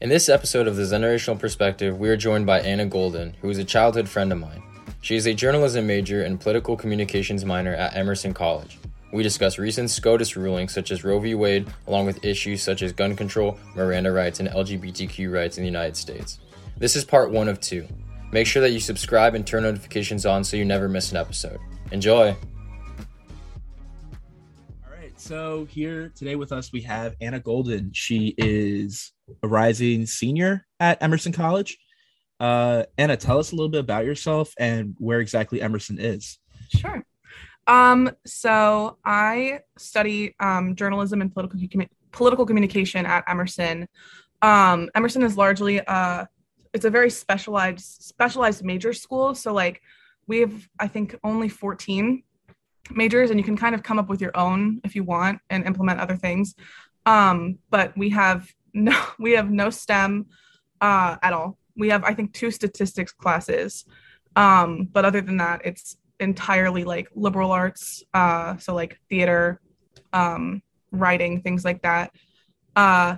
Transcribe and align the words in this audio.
In 0.00 0.08
this 0.08 0.30
episode 0.30 0.66
of 0.66 0.76
The 0.76 0.84
Generational 0.84 1.38
Perspective, 1.38 1.98
we 1.98 2.08
are 2.08 2.16
joined 2.16 2.46
by 2.46 2.60
Ana 2.60 2.86
Golden, 2.86 3.34
who 3.42 3.50
is 3.50 3.58
a 3.58 3.64
childhood 3.64 4.08
friend 4.08 4.32
of 4.32 4.38
mine. 4.38 4.62
She 5.02 5.14
is 5.14 5.26
a 5.26 5.34
journalism 5.34 5.86
major 5.86 6.22
and 6.22 6.40
political 6.40 6.74
communications 6.74 7.44
minor 7.44 7.74
at 7.74 7.94
Emerson 7.94 8.32
College. 8.32 8.78
We 9.12 9.22
discuss 9.22 9.58
recent 9.58 9.90
SCOTUS 9.90 10.36
rulings 10.36 10.72
such 10.72 10.90
as 10.90 11.04
Roe 11.04 11.18
v. 11.18 11.34
Wade, 11.34 11.68
along 11.86 12.06
with 12.06 12.24
issues 12.24 12.62
such 12.62 12.80
as 12.80 12.94
gun 12.94 13.14
control, 13.14 13.58
Miranda 13.74 14.10
rights, 14.10 14.40
and 14.40 14.48
LGBTQ 14.48 15.30
rights 15.30 15.58
in 15.58 15.64
the 15.64 15.68
United 15.68 15.98
States. 15.98 16.38
This 16.78 16.96
is 16.96 17.04
part 17.04 17.30
one 17.30 17.48
of 17.48 17.60
two. 17.60 17.86
Make 18.32 18.46
sure 18.46 18.62
that 18.62 18.70
you 18.70 18.80
subscribe 18.80 19.34
and 19.34 19.46
turn 19.46 19.64
notifications 19.64 20.24
on 20.24 20.44
so 20.44 20.56
you 20.56 20.64
never 20.64 20.88
miss 20.88 21.10
an 21.10 21.18
episode. 21.18 21.60
Enjoy! 21.92 22.34
So 25.20 25.66
here 25.66 26.10
today 26.16 26.34
with 26.34 26.50
us 26.50 26.72
we 26.72 26.80
have 26.82 27.14
Ana 27.20 27.40
Golden. 27.40 27.92
She 27.92 28.34
is 28.38 29.12
a 29.42 29.48
rising 29.48 30.06
senior 30.06 30.66
at 30.80 31.00
Emerson 31.02 31.30
College. 31.30 31.78
Uh, 32.40 32.84
Anna, 32.96 33.18
tell 33.18 33.38
us 33.38 33.52
a 33.52 33.54
little 33.54 33.68
bit 33.68 33.80
about 33.80 34.06
yourself 34.06 34.54
and 34.58 34.94
where 34.96 35.20
exactly 35.20 35.60
Emerson 35.60 35.98
is. 36.00 36.38
Sure. 36.74 37.04
Um, 37.66 38.10
so 38.24 38.96
I 39.04 39.60
study 39.76 40.34
um, 40.40 40.74
journalism 40.74 41.20
and 41.20 41.30
political 41.30 41.60
political 42.12 42.46
communication 42.46 43.04
at 43.04 43.22
Emerson. 43.28 43.86
Um, 44.40 44.88
Emerson 44.94 45.22
is 45.22 45.36
largely 45.36 45.82
uh, 45.82 46.24
it's 46.72 46.86
a 46.86 46.90
very 46.90 47.10
specialized 47.10 48.02
specialized 48.02 48.64
major 48.64 48.94
school. 48.94 49.34
So 49.34 49.52
like 49.52 49.82
we 50.26 50.40
have 50.40 50.66
I 50.78 50.88
think 50.88 51.14
only 51.22 51.50
14 51.50 52.22
majors, 52.90 53.30
and 53.30 53.38
you 53.38 53.44
can 53.44 53.56
kind 53.56 53.74
of 53.74 53.82
come 53.82 53.98
up 53.98 54.08
with 54.08 54.20
your 54.20 54.36
own 54.36 54.80
if 54.84 54.94
you 54.94 55.04
want 55.04 55.40
and 55.50 55.66
implement 55.66 56.00
other 56.00 56.16
things. 56.16 56.54
Um, 57.06 57.58
but 57.70 57.96
we 57.96 58.10
have 58.10 58.48
no 58.74 58.96
we 59.18 59.32
have 59.32 59.50
no 59.50 59.70
STEM 59.70 60.26
uh, 60.80 61.16
at 61.22 61.32
all. 61.32 61.58
We 61.76 61.88
have 61.88 62.04
I 62.04 62.14
think 62.14 62.32
two 62.32 62.50
statistics 62.50 63.12
classes. 63.12 63.84
Um, 64.36 64.88
but 64.92 65.04
other 65.04 65.20
than 65.20 65.38
that, 65.38 65.62
it's 65.64 65.96
entirely 66.20 66.84
like 66.84 67.08
liberal 67.14 67.50
arts, 67.50 68.04
uh, 68.14 68.56
so 68.58 68.74
like 68.74 69.00
theater, 69.08 69.60
um, 70.12 70.62
writing, 70.92 71.40
things 71.40 71.64
like 71.64 71.82
that. 71.82 72.12
Uh, 72.76 73.16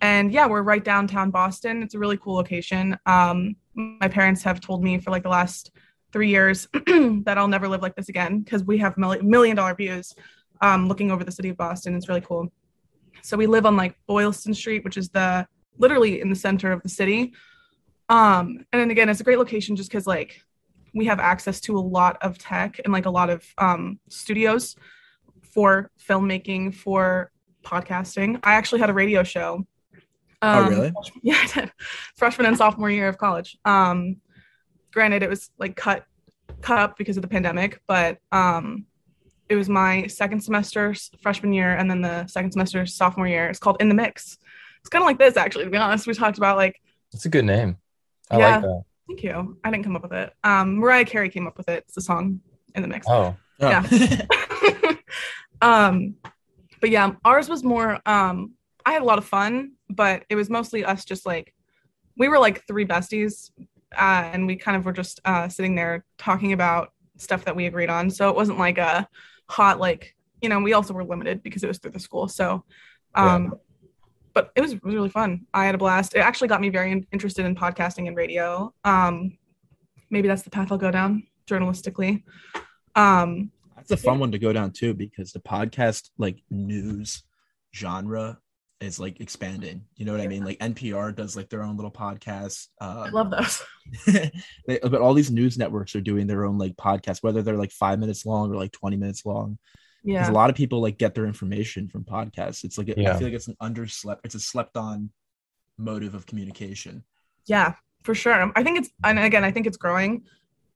and 0.00 0.32
yeah, 0.32 0.46
we're 0.46 0.62
right 0.62 0.84
downtown 0.84 1.30
Boston. 1.30 1.82
It's 1.82 1.94
a 1.94 1.98
really 1.98 2.18
cool 2.18 2.34
location. 2.34 2.98
Um, 3.06 3.54
my 3.74 4.08
parents 4.08 4.42
have 4.42 4.60
told 4.60 4.82
me 4.82 4.98
for 4.98 5.10
like 5.10 5.22
the 5.22 5.28
last 5.28 5.70
three 6.12 6.28
years 6.28 6.68
that 6.86 7.34
I'll 7.38 7.48
never 7.48 7.68
live 7.68 7.82
like 7.82 7.96
this 7.96 8.08
again 8.08 8.40
because 8.40 8.64
we 8.64 8.78
have 8.78 8.96
million, 8.98 9.28
million 9.28 9.56
dollar 9.56 9.74
views 9.74 10.14
um, 10.60 10.88
looking 10.88 11.10
over 11.10 11.24
the 11.24 11.32
city 11.32 11.48
of 11.48 11.56
Boston. 11.56 11.94
It's 11.94 12.08
really 12.08 12.20
cool. 12.20 12.52
So 13.22 13.36
we 13.36 13.46
live 13.46 13.66
on 13.66 13.76
like 13.76 13.96
Boylston 14.06 14.54
Street, 14.54 14.84
which 14.84 14.96
is 14.96 15.08
the 15.10 15.46
literally 15.78 16.20
in 16.20 16.28
the 16.28 16.36
center 16.36 16.72
of 16.72 16.82
the 16.82 16.88
city. 16.88 17.32
Um, 18.08 18.64
and 18.72 18.80
then 18.80 18.90
again, 18.90 19.08
it's 19.08 19.20
a 19.20 19.24
great 19.24 19.38
location 19.38 19.76
just 19.76 19.90
because 19.90 20.06
like 20.06 20.42
we 20.94 21.06
have 21.06 21.20
access 21.20 21.60
to 21.60 21.76
a 21.76 21.80
lot 21.80 22.18
of 22.22 22.38
tech 22.38 22.80
and 22.84 22.92
like 22.92 23.06
a 23.06 23.10
lot 23.10 23.30
of 23.30 23.44
um, 23.58 23.98
studios 24.08 24.76
for 25.40 25.90
filmmaking, 26.08 26.74
for 26.74 27.30
podcasting. 27.62 28.38
I 28.42 28.54
actually 28.54 28.80
had 28.80 28.90
a 28.90 28.94
radio 28.94 29.22
show. 29.22 29.66
Oh, 30.42 30.48
um, 30.48 30.64
oh, 30.64 30.68
really? 30.68 30.92
Yeah, 31.22 31.36
I 31.38 31.60
did. 31.60 31.72
Freshman 32.16 32.46
and 32.46 32.56
sophomore 32.56 32.90
year 32.90 33.08
of 33.08 33.18
college. 33.18 33.56
Um, 33.64 34.16
granted, 34.92 35.22
it 35.22 35.30
was 35.30 35.50
like 35.58 35.76
cut 35.76 36.04
cut 36.60 36.78
up 36.78 36.96
because 36.96 37.16
of 37.16 37.22
the 37.22 37.28
pandemic, 37.28 37.80
but 37.86 38.18
um, 38.30 38.86
it 39.48 39.56
was 39.56 39.68
my 39.68 40.06
second 40.06 40.40
semester 40.40 40.94
freshman 41.20 41.52
year, 41.52 41.74
and 41.74 41.90
then 41.90 42.00
the 42.00 42.26
second 42.26 42.52
semester 42.52 42.86
sophomore 42.86 43.26
year. 43.26 43.48
It's 43.48 43.58
called 43.58 43.76
In 43.80 43.88
the 43.88 43.94
Mix. 43.94 44.38
It's 44.80 44.88
kind 44.88 45.02
of 45.02 45.06
like 45.06 45.18
this, 45.18 45.36
actually. 45.36 45.64
To 45.64 45.70
be 45.70 45.76
honest, 45.76 46.06
we 46.06 46.14
talked 46.14 46.38
about 46.38 46.56
like. 46.56 46.80
It's 47.12 47.26
a 47.26 47.28
good 47.28 47.44
name. 47.44 47.76
I 48.30 48.38
yeah, 48.38 48.54
like 48.54 48.62
that. 48.62 48.84
Thank 49.08 49.22
you. 49.24 49.58
I 49.62 49.70
didn't 49.70 49.84
come 49.84 49.96
up 49.96 50.02
with 50.02 50.12
it. 50.12 50.32
Um, 50.42 50.76
Mariah 50.76 51.04
Carey 51.04 51.28
came 51.28 51.46
up 51.46 51.58
with 51.58 51.68
it. 51.68 51.84
It's 51.86 51.96
a 51.96 52.00
song 52.00 52.40
in 52.74 52.82
the 52.82 52.88
mix. 52.88 53.06
Oh, 53.08 53.36
yeah. 53.60 53.82
um, 55.62 56.14
but 56.80 56.90
yeah, 56.90 57.12
ours 57.24 57.48
was 57.48 57.62
more. 57.62 58.00
Um, 58.06 58.52
I 58.86 58.92
had 58.92 59.02
a 59.02 59.04
lot 59.04 59.18
of 59.18 59.24
fun, 59.24 59.72
but 59.90 60.24
it 60.30 60.34
was 60.34 60.48
mostly 60.48 60.84
us 60.84 61.04
just 61.04 61.26
like 61.26 61.54
we 62.16 62.28
were 62.28 62.38
like 62.38 62.66
three 62.66 62.86
besties, 62.86 63.50
uh, 63.98 64.30
and 64.32 64.46
we 64.46 64.56
kind 64.56 64.76
of 64.76 64.84
were 64.84 64.92
just 64.92 65.20
uh, 65.24 65.48
sitting 65.48 65.74
there 65.74 66.04
talking 66.18 66.52
about 66.52 66.92
stuff 67.16 67.44
that 67.44 67.56
we 67.56 67.66
agreed 67.66 67.90
on. 67.90 68.10
So 68.10 68.28
it 68.28 68.36
wasn't 68.36 68.58
like 68.58 68.78
a 68.78 69.08
hot 69.48 69.78
like 69.78 70.14
you 70.40 70.48
know. 70.48 70.60
We 70.60 70.72
also 70.72 70.94
were 70.94 71.04
limited 71.04 71.42
because 71.42 71.62
it 71.62 71.68
was 71.68 71.78
through 71.78 71.92
the 71.92 72.00
school. 72.00 72.28
So 72.28 72.64
um, 73.14 73.44
yeah 73.44 73.50
but 74.34 74.52
it 74.56 74.60
was, 74.60 74.72
it 74.72 74.84
was 74.84 74.94
really 74.94 75.08
fun. 75.08 75.46
I 75.52 75.66
had 75.66 75.74
a 75.74 75.78
blast. 75.78 76.14
It 76.14 76.20
actually 76.20 76.48
got 76.48 76.60
me 76.60 76.68
very 76.68 76.90
in- 76.90 77.06
interested 77.12 77.44
in 77.44 77.54
podcasting 77.54 78.06
and 78.08 78.16
radio. 78.16 78.72
Um, 78.84 79.38
maybe 80.10 80.28
that's 80.28 80.42
the 80.42 80.50
path 80.50 80.72
I'll 80.72 80.78
go 80.78 80.90
down 80.90 81.24
journalistically. 81.46 82.22
Um, 82.94 83.50
that's 83.76 83.90
a 83.90 83.96
fun 83.96 84.18
one 84.18 84.32
to 84.32 84.38
go 84.38 84.52
down 84.52 84.70
too 84.70 84.94
because 84.94 85.32
the 85.32 85.40
podcast 85.40 86.10
like 86.18 86.38
news 86.50 87.24
genre 87.74 88.38
is 88.82 88.98
like 88.98 89.20
expanding. 89.20 89.84
You 89.96 90.04
know 90.04 90.12
what 90.12 90.18
yeah. 90.18 90.24
I 90.24 90.28
mean? 90.28 90.44
Like 90.44 90.58
NPR 90.58 91.14
does 91.14 91.36
like 91.36 91.48
their 91.48 91.62
own 91.62 91.76
little 91.76 91.90
podcast. 91.90 92.66
Uh, 92.80 93.04
I 93.06 93.10
love 93.10 93.30
those. 93.30 93.62
they, 94.66 94.78
but 94.82 95.00
all 95.00 95.14
these 95.14 95.30
news 95.30 95.56
networks 95.56 95.94
are 95.94 96.00
doing 96.00 96.26
their 96.26 96.44
own 96.44 96.58
like 96.58 96.76
podcast, 96.76 97.22
whether 97.22 97.42
they're 97.42 97.56
like 97.56 97.72
five 97.72 97.98
minutes 97.98 98.26
long 98.26 98.50
or 98.52 98.56
like 98.56 98.72
20 98.72 98.96
minutes 98.96 99.24
long 99.24 99.58
yeah 100.04 100.20
because 100.20 100.30
a 100.30 100.32
lot 100.32 100.50
of 100.50 100.56
people 100.56 100.80
like 100.80 100.98
get 100.98 101.14
their 101.14 101.26
information 101.26 101.88
from 101.88 102.04
podcasts 102.04 102.64
it's 102.64 102.78
like 102.78 102.88
a, 102.88 102.94
yeah. 102.96 103.14
i 103.14 103.18
feel 103.18 103.26
like 103.26 103.34
it's 103.34 103.48
an 103.48 103.56
underslept 103.62 104.18
it's 104.24 104.34
a 104.34 104.40
slept 104.40 104.76
on 104.76 105.10
motive 105.78 106.14
of 106.14 106.26
communication 106.26 107.04
yeah 107.46 107.74
for 108.02 108.14
sure 108.14 108.50
i 108.56 108.62
think 108.62 108.78
it's 108.78 108.90
and 109.04 109.18
again 109.18 109.44
i 109.44 109.50
think 109.50 109.66
it's 109.66 109.76
growing 109.76 110.22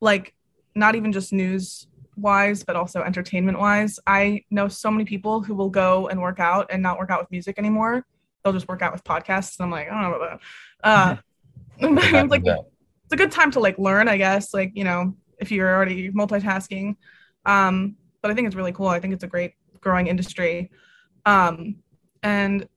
like 0.00 0.34
not 0.74 0.94
even 0.94 1.12
just 1.12 1.32
news 1.32 1.86
wise 2.16 2.64
but 2.64 2.76
also 2.76 3.02
entertainment 3.02 3.58
wise 3.58 3.98
i 4.06 4.42
know 4.50 4.68
so 4.68 4.90
many 4.90 5.04
people 5.04 5.42
who 5.42 5.54
will 5.54 5.68
go 5.68 6.08
and 6.08 6.20
work 6.20 6.40
out 6.40 6.66
and 6.70 6.82
not 6.82 6.98
work 6.98 7.10
out 7.10 7.20
with 7.20 7.30
music 7.30 7.58
anymore 7.58 8.04
they'll 8.42 8.52
just 8.52 8.68
work 8.68 8.82
out 8.82 8.92
with 8.92 9.04
podcasts 9.04 9.58
and 9.58 9.64
i'm 9.64 9.70
like 9.70 9.88
i 9.88 9.90
don't 9.90 10.02
know 10.02 10.16
about 10.16 10.40
that 10.82 10.88
uh 10.88 11.16
it's 11.78 12.30
like 12.30 12.42
it's 12.46 13.12
a 13.12 13.16
good 13.16 13.30
time 13.30 13.50
to 13.50 13.60
like 13.60 13.78
learn 13.78 14.08
i 14.08 14.16
guess 14.16 14.54
like 14.54 14.72
you 14.74 14.84
know 14.84 15.14
if 15.38 15.50
you're 15.50 15.74
already 15.74 16.10
multitasking 16.10 16.96
um 17.44 17.96
but 18.26 18.32
I 18.32 18.34
think 18.34 18.48
it's 18.48 18.56
really 18.56 18.72
cool. 18.72 18.88
I 18.88 18.98
think 18.98 19.14
it's 19.14 19.22
a 19.22 19.28
great 19.28 19.52
growing 19.80 20.08
industry. 20.08 20.68
Um, 21.26 21.76
and 22.24 22.68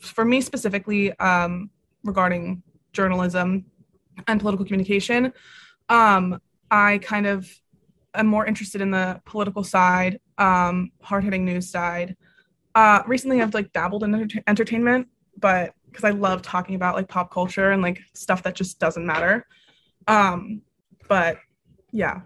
for 0.00 0.22
me 0.22 0.42
specifically, 0.42 1.18
um, 1.18 1.70
regarding 2.04 2.62
journalism 2.92 3.64
and 4.26 4.38
political 4.38 4.66
communication, 4.66 5.32
um, 5.88 6.42
I 6.70 6.98
kind 6.98 7.26
of 7.26 7.48
am 8.18 8.26
more 8.26 8.46
interested 8.46 8.80
in 8.80 8.90
the 8.90 9.20
political 9.24 9.64
side, 9.64 10.20
um, 10.38 10.90
hard 11.02 11.24
hitting 11.24 11.44
news 11.44 11.70
side. 11.70 12.16
Uh, 12.74 13.02
recently, 13.06 13.40
I've 13.40 13.54
like 13.54 13.72
dabbled 13.72 14.04
in 14.04 14.14
enter- 14.14 14.42
entertainment, 14.46 15.08
but 15.38 15.72
because 15.86 16.04
I 16.04 16.10
love 16.10 16.42
talking 16.42 16.74
about 16.74 16.94
like 16.94 17.08
pop 17.08 17.32
culture 17.32 17.70
and 17.70 17.82
like 17.82 18.00
stuff 18.14 18.42
that 18.42 18.54
just 18.54 18.78
doesn't 18.78 19.06
matter. 19.06 19.46
Um, 20.06 20.62
but 21.08 21.38
yeah, 21.92 22.20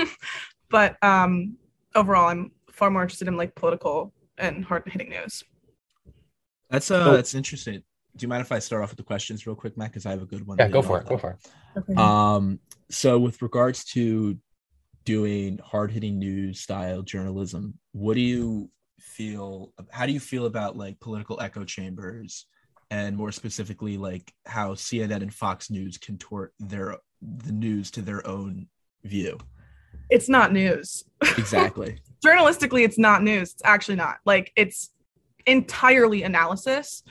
but 0.70 1.02
um, 1.02 1.56
overall, 1.94 2.28
I'm 2.28 2.52
far 2.70 2.90
more 2.90 3.02
interested 3.02 3.28
in 3.28 3.36
like 3.36 3.54
political 3.54 4.12
and 4.36 4.64
hard 4.64 4.84
hitting 4.86 5.10
news. 5.10 5.42
That's 6.70 6.90
uh, 6.90 7.12
that's 7.12 7.34
interesting. 7.34 7.82
Do 8.16 8.24
you 8.24 8.28
mind 8.28 8.42
if 8.42 8.52
I 8.52 8.58
start 8.58 8.82
off 8.82 8.90
with 8.90 8.98
the 8.98 9.04
questions 9.04 9.46
real 9.46 9.56
quick, 9.56 9.76
Matt? 9.76 9.90
Because 9.90 10.04
I 10.04 10.10
have 10.10 10.22
a 10.22 10.26
good 10.26 10.46
one. 10.46 10.58
Yeah, 10.58 10.68
go 10.68 10.82
for 10.82 11.00
it. 11.00 11.06
Go 11.06 11.16
for 11.16 11.30
it. 11.30 11.50
Okay. 11.78 11.94
Um, 11.94 12.58
so 12.90 13.18
with 13.18 13.40
regards 13.42 13.84
to 13.84 14.36
doing 15.08 15.58
hard 15.64 15.90
hitting 15.90 16.18
news 16.18 16.60
style 16.60 17.00
journalism, 17.00 17.78
what 17.92 18.12
do 18.12 18.20
you 18.20 18.70
feel? 19.00 19.72
How 19.90 20.04
do 20.04 20.12
you 20.12 20.20
feel 20.20 20.44
about 20.44 20.76
like 20.76 21.00
political 21.00 21.40
echo 21.40 21.64
chambers, 21.64 22.44
and 22.90 23.16
more 23.16 23.32
specifically, 23.32 23.96
like 23.96 24.30
how 24.44 24.74
CNN 24.74 25.22
and 25.22 25.32
Fox 25.32 25.70
News 25.70 25.96
contort 25.96 26.52
their 26.58 26.98
the 27.22 27.52
news 27.52 27.90
to 27.92 28.02
their 28.02 28.26
own 28.26 28.68
view? 29.02 29.38
it's 30.10 30.28
not 30.28 30.52
news. 30.52 31.04
Exactly. 31.38 31.98
Journalistically, 32.24 32.84
it's 32.84 32.98
not 32.98 33.22
news. 33.22 33.52
It's 33.52 33.62
actually 33.64 33.96
not. 33.96 34.18
Like 34.26 34.52
it's 34.56 34.90
entirely 35.46 36.22
analysis, 36.22 37.02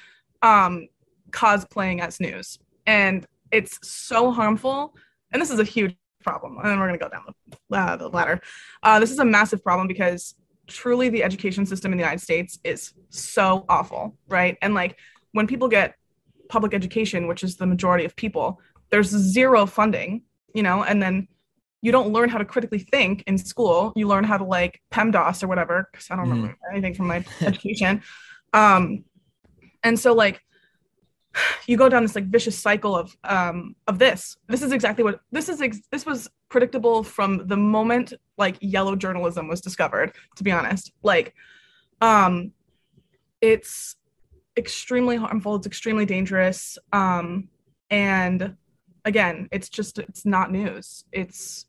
um, 0.43 0.87
cosplaying 1.31 1.99
as 2.01 2.19
news. 2.19 2.59
And 2.85 3.25
it's 3.51 3.79
so 3.81 4.31
harmful. 4.31 4.95
And 5.31 5.41
this 5.41 5.49
is 5.49 5.59
a 5.59 5.63
huge 5.63 5.95
problem. 6.27 6.57
And 6.57 6.65
then 6.65 6.79
we're 6.79 6.87
gonna 6.87 7.05
go 7.07 7.09
down 7.09 7.23
the, 7.69 7.77
uh, 7.77 7.95
the 7.95 8.09
ladder. 8.09 8.41
Uh, 8.83 8.99
this 8.99 9.11
is 9.11 9.19
a 9.19 9.25
massive 9.25 9.63
problem 9.63 9.87
because 9.87 10.35
truly 10.67 11.07
the 11.09 11.23
education 11.23 11.65
system 11.65 11.91
in 11.93 11.97
the 11.97 12.03
United 12.03 12.21
States 12.21 12.59
is 12.63 12.93
so 13.09 13.65
awful, 13.69 14.17
right? 14.27 14.57
And 14.61 14.73
like 14.73 14.97
when 15.31 15.47
people 15.47 15.69
get 15.69 15.95
public 16.49 16.73
education, 16.73 17.27
which 17.27 17.43
is 17.43 17.55
the 17.55 17.65
majority 17.65 18.03
of 18.03 18.15
people, 18.15 18.59
there's 18.89 19.09
zero 19.09 19.65
funding, 19.65 20.23
you 20.53 20.63
know, 20.63 20.83
and 20.83 21.01
then 21.01 21.27
you 21.81 21.91
don't 21.91 22.11
learn 22.11 22.29
how 22.29 22.37
to 22.37 22.45
critically 22.45 22.79
think 22.79 23.23
in 23.27 23.37
school. 23.37 23.93
You 23.95 24.07
learn 24.07 24.25
how 24.25 24.37
to 24.37 24.43
like 24.43 24.81
PEMDAS 24.91 25.43
or 25.43 25.47
whatever, 25.47 25.87
because 25.91 26.07
I 26.11 26.15
don't 26.15 26.29
remember 26.29 26.49
mm. 26.49 26.71
anything 26.73 26.93
from 26.93 27.07
my 27.07 27.23
education. 27.41 28.01
Um, 28.53 29.05
and 29.83 29.97
so 29.97 30.13
like 30.13 30.41
you 31.67 31.77
go 31.77 31.89
down 31.89 32.03
this 32.03 32.15
like 32.15 32.25
vicious 32.25 32.57
cycle 32.57 32.95
of 32.95 33.15
um 33.23 33.75
of 33.87 33.99
this 33.99 34.37
this 34.47 34.61
is 34.61 34.71
exactly 34.71 35.03
what 35.03 35.19
this 35.31 35.49
is 35.49 35.61
ex- 35.61 35.81
this 35.91 36.05
was 36.05 36.29
predictable 36.49 37.03
from 37.03 37.47
the 37.47 37.57
moment 37.57 38.13
like 38.37 38.57
yellow 38.61 38.95
journalism 38.95 39.47
was 39.47 39.61
discovered 39.61 40.13
to 40.35 40.43
be 40.43 40.51
honest 40.51 40.91
like 41.03 41.33
um 42.01 42.51
it's 43.41 43.95
extremely 44.57 45.15
harmful 45.15 45.55
it's 45.55 45.67
extremely 45.67 46.05
dangerous 46.05 46.77
um 46.93 47.47
and 47.89 48.55
again 49.05 49.47
it's 49.51 49.69
just 49.69 49.99
it's 49.99 50.25
not 50.25 50.51
news 50.51 51.05
it's 51.11 51.65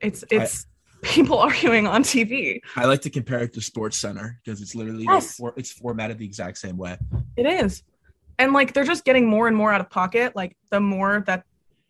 it's 0.00 0.24
it's 0.30 0.66
people 1.02 1.38
arguing 1.48 1.86
on 1.86 2.02
tv 2.02 2.60
I 2.76 2.84
like 2.86 3.02
to 3.02 3.10
compare 3.10 3.40
it 3.40 3.52
to 3.54 3.60
Sports 3.60 3.96
Center 3.96 4.40
because 4.44 4.60
it's 4.60 4.74
literally 4.74 5.04
Yes. 5.04 5.40
it's 5.56 5.72
formatted 5.72 6.18
the 6.18 6.24
exact 6.24 6.58
same 6.58 6.76
way. 6.76 6.96
It 7.36 7.46
is. 7.46 7.82
And 8.38 8.52
like 8.52 8.72
they're 8.72 8.84
just 8.84 9.04
getting 9.04 9.26
more 9.26 9.48
and 9.48 9.56
more 9.56 9.72
out 9.72 9.80
of 9.80 9.90
pocket. 9.90 10.36
Like 10.36 10.56
the 10.70 10.80
more 10.80 11.24
that 11.26 11.44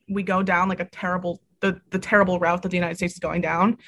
we 0.09 0.23
go 0.23 0.43
down 0.43 0.69
like 0.69 0.81
a 0.81 0.87
terrible 0.87 1.41
the 1.61 1.81
the 1.91 1.99
terrible 1.99 2.39
route 2.39 2.63
that 2.63 2.71
the 2.71 2.77
United 2.77 2.97
States 2.97 3.15
is 3.15 3.19
going 3.19 3.41
down. 3.41 3.79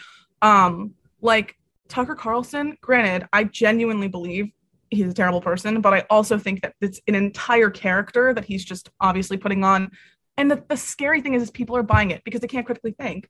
Um 0.42 0.94
like 1.20 1.56
Tucker 1.88 2.14
Carlson, 2.14 2.76
granted, 2.80 3.28
I 3.32 3.44
genuinely 3.44 4.08
believe 4.08 4.50
he's 4.90 5.10
a 5.10 5.14
terrible 5.14 5.40
person, 5.40 5.80
but 5.80 5.94
I 5.94 6.04
also 6.10 6.38
think 6.38 6.62
that 6.62 6.74
it's 6.80 7.00
an 7.08 7.14
entire 7.14 7.70
character 7.70 8.32
that 8.34 8.44
he's 8.44 8.64
just 8.64 8.90
obviously 9.00 9.36
putting 9.36 9.64
on. 9.64 9.90
And 10.36 10.50
the, 10.50 10.62
the 10.68 10.76
scary 10.76 11.20
thing 11.20 11.34
is, 11.34 11.42
is 11.42 11.50
people 11.50 11.76
are 11.76 11.82
buying 11.82 12.10
it 12.10 12.22
because 12.24 12.40
they 12.40 12.46
can't 12.46 12.64
critically 12.64 12.92
think. 12.92 13.28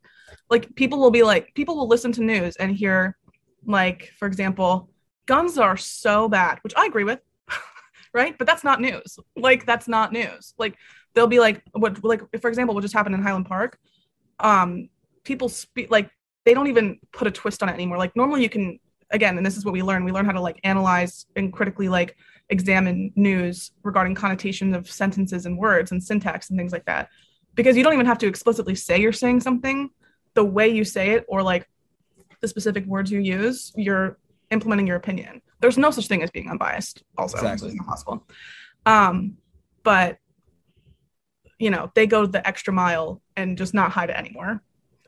Like 0.48 0.74
people 0.74 0.98
will 0.98 1.10
be 1.10 1.22
like, 1.22 1.54
people 1.54 1.76
will 1.76 1.88
listen 1.88 2.12
to 2.12 2.22
news 2.22 2.56
and 2.56 2.74
hear, 2.74 3.16
like, 3.66 4.12
for 4.18 4.26
example, 4.26 4.90
guns 5.26 5.58
are 5.58 5.76
so 5.76 6.28
bad, 6.28 6.58
which 6.62 6.74
I 6.76 6.86
agree 6.86 7.04
with 7.04 7.20
right? 8.12 8.36
But 8.36 8.46
that's 8.46 8.64
not 8.64 8.80
news. 8.80 9.18
Like 9.36 9.66
that's 9.66 9.88
not 9.88 10.12
news. 10.12 10.54
Like 10.58 10.76
they'll 11.14 11.26
be 11.26 11.40
like 11.40 11.62
what 11.72 12.02
like 12.04 12.22
for 12.40 12.48
example 12.48 12.74
what 12.74 12.82
just 12.82 12.94
happened 12.94 13.14
in 13.14 13.22
Highland 13.22 13.46
Park. 13.46 13.78
Um 14.38 14.88
people 15.24 15.48
speak 15.48 15.90
like 15.90 16.10
they 16.44 16.54
don't 16.54 16.68
even 16.68 16.98
put 17.12 17.26
a 17.26 17.30
twist 17.30 17.62
on 17.62 17.68
it 17.68 17.74
anymore. 17.74 17.98
Like 17.98 18.16
normally 18.16 18.42
you 18.42 18.48
can 18.48 18.78
again 19.10 19.36
and 19.36 19.44
this 19.44 19.56
is 19.56 19.64
what 19.64 19.72
we 19.72 19.82
learn. 19.82 20.04
We 20.04 20.12
learn 20.12 20.26
how 20.26 20.32
to 20.32 20.40
like 20.40 20.60
analyze 20.64 21.26
and 21.36 21.52
critically 21.52 21.88
like 21.88 22.16
examine 22.48 23.12
news 23.16 23.70
regarding 23.82 24.14
connotations 24.14 24.74
of 24.76 24.90
sentences 24.90 25.46
and 25.46 25.56
words 25.56 25.92
and 25.92 26.02
syntax 26.02 26.50
and 26.50 26.58
things 26.58 26.72
like 26.72 26.84
that. 26.86 27.08
Because 27.54 27.76
you 27.76 27.82
don't 27.82 27.94
even 27.94 28.06
have 28.06 28.18
to 28.18 28.26
explicitly 28.26 28.74
say 28.74 29.00
you're 29.00 29.12
saying 29.12 29.40
something. 29.40 29.90
The 30.34 30.44
way 30.44 30.68
you 30.68 30.84
say 30.84 31.10
it 31.10 31.24
or 31.28 31.42
like 31.42 31.68
the 32.40 32.48
specific 32.48 32.86
words 32.86 33.10
you 33.10 33.20
use, 33.20 33.72
you're 33.76 34.18
implementing 34.50 34.86
your 34.86 34.96
opinion. 34.96 35.42
There's 35.60 35.78
no 35.78 35.90
such 35.90 36.06
thing 36.08 36.22
as 36.22 36.30
being 36.30 36.50
unbiased. 36.50 37.02
Also, 37.18 37.36
Exactly. 37.38 37.68
it's 37.68 37.76
not 37.76 37.86
possible. 37.86 38.26
Um, 38.86 39.36
but 39.82 40.18
you 41.58 41.70
know, 41.70 41.90
they 41.94 42.06
go 42.06 42.24
the 42.26 42.46
extra 42.46 42.72
mile 42.72 43.20
and 43.36 43.58
just 43.58 43.74
not 43.74 43.90
hide 43.92 44.10
it 44.10 44.16
anymore, 44.16 44.62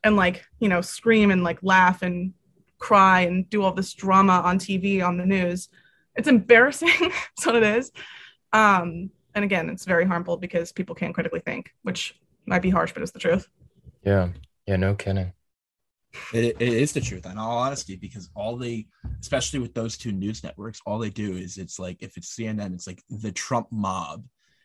and 0.05 0.17
like 0.17 0.45
you 0.61 0.69
know, 0.69 0.81
scream 0.81 1.31
and 1.31 1.43
like 1.43 1.59
laugh 1.63 2.03
and 2.03 2.35
cry 2.79 3.21
and 3.21 3.49
do 3.49 3.63
all 3.63 3.73
this 3.73 3.95
drama 3.95 4.43
on 4.45 4.59
TV 4.59 5.07
on 5.07 5.17
the 5.17 5.25
news. 5.25 5.69
It's 6.15 6.29
embarrassing. 6.29 6.91
That's 7.01 7.47
what 7.47 7.55
it 7.57 7.63
is. 7.63 7.91
Um, 8.53 9.11
and 9.35 9.45
again, 9.45 9.71
it's 9.71 9.87
very 9.87 10.05
harmful 10.05 10.37
because 10.37 10.73
people 10.73 10.95
can't 10.95 11.15
critically 11.15 11.41
think, 11.41 11.73
which 11.83 12.21
might 12.45 12.61
be 12.61 12.69
harsh, 12.69 12.93
but 12.93 13.03
it's 13.03 13.13
the 13.13 13.19
truth. 13.19 13.49
Yeah. 14.05 14.29
Yeah, 14.67 14.77
no 14.77 14.95
kidding. 14.95 15.33
It, 16.35 16.57
it 16.61 16.61
is 16.61 16.93
the 16.93 17.01
truth, 17.01 17.27
in 17.27 17.39
all 17.39 17.59
honesty, 17.59 17.97
because 17.97 18.29
all 18.35 18.57
they, 18.57 18.87
especially 19.21 19.61
with 19.61 19.75
those 19.75 19.97
two 19.97 20.13
news 20.13 20.43
networks, 20.45 20.81
all 20.87 20.99
they 20.99 21.11
do 21.11 21.33
is 21.37 21.57
it's 21.59 21.79
like 21.79 22.03
if 22.03 22.17
it's 22.17 22.35
CNN, 22.37 22.75
it's 22.75 22.87
like 22.87 23.03
the 23.09 23.33
Trump 23.33 23.69
mob 23.71 24.25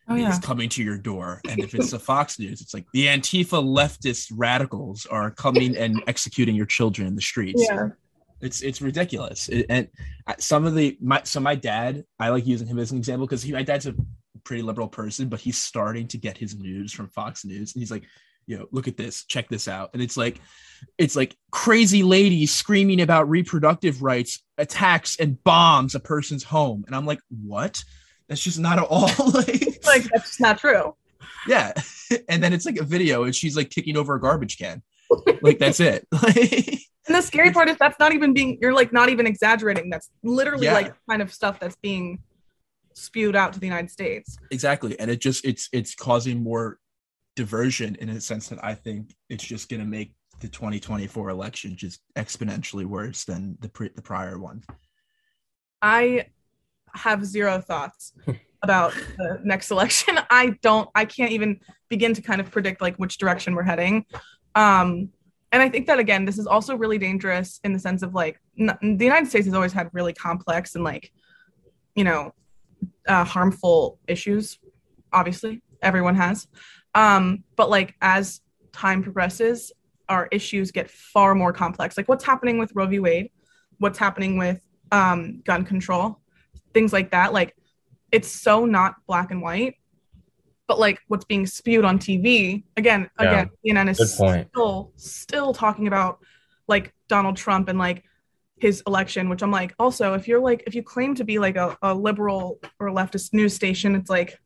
Oh 0.10 0.16
yeah. 0.16 0.30
is 0.30 0.40
coming 0.40 0.70
to 0.70 0.84
your 0.84 0.98
door, 0.98 1.42
and 1.50 1.60
if 1.60 1.76
it's 1.76 1.92
the 1.92 2.00
Fox 2.00 2.40
News, 2.40 2.62
it's 2.62 2.74
like 2.74 2.86
the 2.94 3.08
Antifa 3.08 3.62
leftist 3.64 4.32
radicals 4.36 5.06
are 5.06 5.32
coming 5.32 5.76
and 5.76 6.02
executing 6.08 6.56
your 6.56 6.66
children 6.66 7.08
in 7.08 7.16
the 7.16 7.22
streets. 7.22 7.66
Yeah. 7.70 7.90
It's 8.40 8.62
it's 8.62 8.82
ridiculous. 8.82 9.50
It- 9.50 9.66
and 9.70 9.88
some 10.40 10.66
of 10.66 10.76
the 10.76 10.98
my 11.02 11.22
so 11.24 11.40
my 11.40 11.56
dad, 11.56 12.06
I 12.20 12.30
like 12.30 12.46
using 12.48 12.68
him 12.68 12.80
as 12.80 12.92
an 12.92 12.98
example 12.98 13.26
because 13.26 13.44
he 13.44 13.52
my 13.52 13.64
dad's 13.64 13.88
a 13.88 13.96
pretty 14.46 14.62
liberal 14.64 14.88
person, 14.88 15.28
but 15.28 15.42
he's 15.42 15.58
starting 15.58 16.08
to 16.10 16.18
get 16.18 16.38
his 16.38 16.56
news 16.56 16.94
from 16.94 17.10
Fox 17.10 17.44
News, 17.44 17.74
and 17.76 17.82
he's 17.82 17.92
like, 17.92 18.04
"Yo, 18.48 18.66
look 18.72 18.88
at 18.88 18.98
this, 18.98 19.26
check 19.26 19.48
this 19.50 19.68
out," 19.68 19.92
and 19.94 20.02
it's 20.02 20.18
like, 20.18 20.42
it's 20.98 21.16
like 21.16 21.36
crazy 21.52 22.02
ladies 22.04 22.54
screaming 22.54 23.02
about 23.02 23.30
reproductive 23.30 24.02
rights, 24.02 24.42
attacks 24.58 25.18
and 25.20 25.44
bombs 25.44 25.94
a 25.96 26.00
person's 26.00 26.44
home, 26.44 26.84
and 26.88 26.96
I'm 26.96 27.06
like, 27.06 27.20
what? 27.46 27.84
That's 28.30 28.42
just 28.44 28.60
not 28.60 28.78
at 28.80 28.86
all 28.86 29.08
like, 29.34 29.48
Like 29.86 30.04
that's 30.04 30.26
just 30.30 30.42
not 30.42 30.58
true. 30.60 30.96
yeah. 31.48 31.74
And 32.30 32.42
then 32.42 32.54
it's 32.54 32.66
like 32.66 32.78
a 32.78 32.84
video, 32.86 33.24
and 33.26 33.36
she's 33.36 33.58
like 33.58 33.70
kicking 33.70 33.98
over 33.98 34.16
a 34.16 34.22
garbage 34.22 34.58
can, 34.58 34.82
like 35.42 35.60
that's 35.60 35.82
it. 35.82 36.08
And 36.14 37.16
the 37.16 37.22
scary 37.22 37.52
part 37.52 37.68
is 37.70 37.76
that's 37.78 38.00
not 38.00 38.14
even 38.14 38.34
being 38.34 38.58
you're 38.62 38.74
like 38.74 38.94
not 38.94 39.10
even 39.10 39.28
exaggerating. 39.28 39.90
That's 39.90 40.10
literally 40.24 40.66
Yeah. 40.68 40.74
like 40.74 40.94
kind 41.10 41.22
of 41.22 41.34
stuff 41.34 41.60
that's 41.60 41.76
being 41.78 42.20
spewed 42.94 43.36
out 43.36 43.54
to 43.54 43.60
the 43.60 43.66
United 43.66 43.92
States. 43.92 44.38
exactly 44.52 45.00
and 45.00 45.12
it 45.12 45.20
just 45.22 45.46
it's 45.46 45.70
it's 45.72 45.94
causing 45.96 46.42
more 46.44 46.80
diversion 47.38 47.96
in 48.02 48.10
a 48.10 48.20
sense 48.20 48.50
that 48.50 48.62
i 48.64 48.74
think 48.74 49.16
it's 49.30 49.46
just 49.46 49.70
going 49.70 49.80
to 49.80 49.86
make 49.86 50.14
the 50.42 50.48
2024 50.48 51.30
election 51.30 51.76
just 51.76 52.02
exponentially 52.16 52.86
worse 52.86 53.24
than 53.24 53.58
the 53.62 53.70
pre- 53.70 53.92
the 53.96 54.02
prior 54.02 54.38
one 54.38 54.62
I 55.82 56.28
have 56.94 57.26
zero 57.26 57.62
thoughts 57.62 58.14
about 58.64 58.94
the 59.18 59.40
next 59.44 59.72
election. 59.72 60.20
I 60.30 60.56
don't 60.62 60.90
I 60.96 61.06
can't 61.06 61.32
even 61.32 61.60
begin 61.90 62.14
to 62.14 62.22
kind 62.22 62.42
of 62.42 62.52
predict 62.52 62.82
like 62.82 62.96
which 62.98 63.18
direction 63.18 63.56
we're 63.56 63.64
heading. 63.64 64.06
Um 64.56 65.10
and 65.52 65.62
I 65.62 65.70
think 65.70 65.88
that 65.88 66.00
again 66.00 66.26
this 66.26 66.38
is 66.38 66.48
also 66.48 66.76
really 66.76 66.98
dangerous 66.98 67.60
in 67.64 67.74
the 67.74 67.80
sense 67.80 68.02
of 68.02 68.14
like 68.14 68.40
n- 68.60 68.98
the 68.98 69.06
United 69.06 69.30
States 69.30 69.46
has 69.46 69.54
always 69.54 69.74
had 69.74 69.90
really 69.94 70.14
complex 70.14 70.76
and 70.76 70.84
like 70.84 71.12
you 71.96 72.04
know 72.04 72.34
uh, 73.08 73.24
harmful 73.24 73.98
issues 74.08 74.60
obviously 75.12 75.64
everyone 75.82 76.16
has 76.16 76.48
um 76.98 77.44
but 77.56 77.70
like 77.70 77.96
as 78.02 78.42
time 78.74 79.02
progresses 79.02 79.72
our 80.10 80.28
issues 80.32 80.72
get 80.72 80.90
far 80.90 81.36
more 81.36 81.52
complex. 81.52 81.98
Like 81.98 82.08
what's 82.08 82.24
happening 82.24 82.58
with 82.58 82.72
roe 82.74 82.88
v. 82.88 83.00
Wade? 83.00 83.30
What's 83.80 83.98
happening 83.98 84.38
with 84.38 84.60
um 84.92 85.42
gun 85.46 85.64
control? 85.66 86.20
Things 86.74 86.92
like 86.94 87.12
that. 87.12 87.34
Like 87.34 87.56
it's 88.12 88.30
so 88.30 88.66
not 88.66 88.96
black 89.06 89.32
and 89.32 89.42
white. 89.42 89.76
But 90.68 90.80
like 90.80 91.00
what's 91.08 91.24
being 91.26 91.46
spewed 91.46 91.86
on 91.86 91.98
tv 91.98 92.64
again 92.76 93.10
Yeah. 93.20 93.26
again 93.26 93.50
cnn 93.66 93.90
is 93.90 94.14
still 94.14 94.92
still 94.98 95.54
talking 95.54 95.88
about 95.88 96.20
like 96.68 96.94
donald 97.08 97.38
trump 97.38 97.70
and 97.70 97.80
like 97.80 98.04
his 98.58 98.84
election 98.86 99.30
which 99.30 99.42
i'm 99.42 99.52
like 99.52 99.74
also 99.80 100.14
if 100.14 100.28
you're 100.28 100.42
like 100.42 100.64
if 100.68 100.76
you 100.76 100.84
claim 100.84 101.16
to 101.16 101.24
be 101.24 101.40
like 101.40 101.56
a, 101.56 101.78
a 101.84 101.94
liberal 101.94 102.60
or 102.82 102.90
leftist 102.90 103.34
news 103.34 103.54
station 103.54 103.96
it's 103.96 104.10
like 104.10 104.38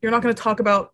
you're 0.00 0.10
not 0.10 0.20
going 0.20 0.34
to 0.34 0.42
talk 0.42 0.58
about 0.58 0.91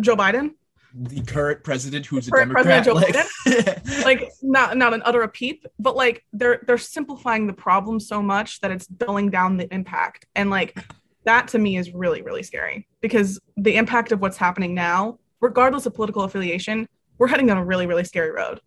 joe 0.00 0.16
biden? 0.16 0.50
The 0.92 1.20
current 1.20 1.62
president 1.62 2.06
who's 2.06 2.26
a 2.26 2.30
Current 2.32 2.52
democrat. 2.52 2.84
President 2.84 3.86
like, 3.86 4.04
like 4.04 4.30
not 4.42 4.76
not 4.76 4.92
an 4.92 5.02
utter 5.04 5.22
a 5.22 5.28
peep 5.28 5.64
but 5.78 5.94
like 5.94 6.24
they're 6.32 6.60
they're 6.66 6.78
simplifying 6.78 7.46
the 7.46 7.52
problem 7.52 8.00
so 8.00 8.20
much 8.20 8.60
that 8.60 8.72
it's 8.72 8.86
dulling 8.86 9.30
down 9.30 9.56
the 9.56 9.72
impact. 9.72 10.26
And 10.34 10.50
like 10.50 10.76
that 11.24 11.48
to 11.48 11.58
me 11.58 11.76
is 11.76 11.94
really 11.94 12.22
really 12.22 12.42
scary 12.42 12.88
because 13.00 13.38
the 13.56 13.76
impact 13.76 14.10
of 14.10 14.20
what's 14.20 14.36
happening 14.36 14.74
now 14.74 15.18
regardless 15.40 15.86
of 15.86 15.94
political 15.94 16.22
affiliation 16.22 16.88
we're 17.18 17.28
heading 17.28 17.46
down 17.46 17.58
a 17.58 17.64
really 17.64 17.86
really 17.86 18.04
scary 18.04 18.32
road 18.32 18.60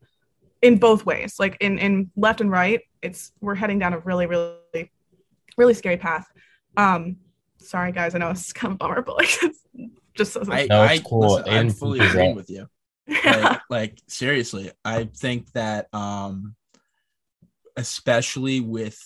in 0.61 0.77
both 0.77 1.05
ways. 1.05 1.35
Like 1.39 1.57
in 1.59 1.77
in 1.77 2.09
left 2.15 2.39
and 2.39 2.49
right 2.49 2.81
it's 3.01 3.33
we're 3.41 3.55
heading 3.55 3.79
down 3.79 3.91
a 3.91 3.99
really 3.99 4.27
really 4.27 4.91
really 5.57 5.73
scary 5.73 5.97
path. 5.97 6.25
Um 6.77 7.17
sorry 7.63 7.91
guys 7.91 8.13
i 8.13 8.17
know 8.17 8.29
it's 8.29 8.53
kind 8.53 8.71
of 8.71 8.75
a 8.75 8.77
bummer 8.77 9.01
but 9.01 9.15
like 9.15 9.39
it's 10.15 10.33
just 10.33 10.49
I, 10.49 10.67
No, 10.67 10.81
I, 10.81 10.99
cool. 10.99 11.35
listen, 11.35 11.53
i'm 11.53 11.69
fully 11.69 11.99
is 11.99 12.09
agreeing 12.11 12.35
with 12.35 12.49
you. 12.49 12.67
Like, 13.25 13.61
like 13.69 14.01
seriously 14.07 14.71
i 14.85 15.05
think 15.05 15.51
that 15.53 15.93
um 15.93 16.55
especially 17.75 18.59
with 18.59 18.99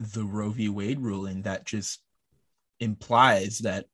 the 0.00 0.24
roe 0.24 0.50
v. 0.50 0.68
Wade 0.68 1.00
ruling 1.00 1.42
that 1.42 1.66
just 1.66 2.00
implies 2.80 3.58
that 3.60 3.86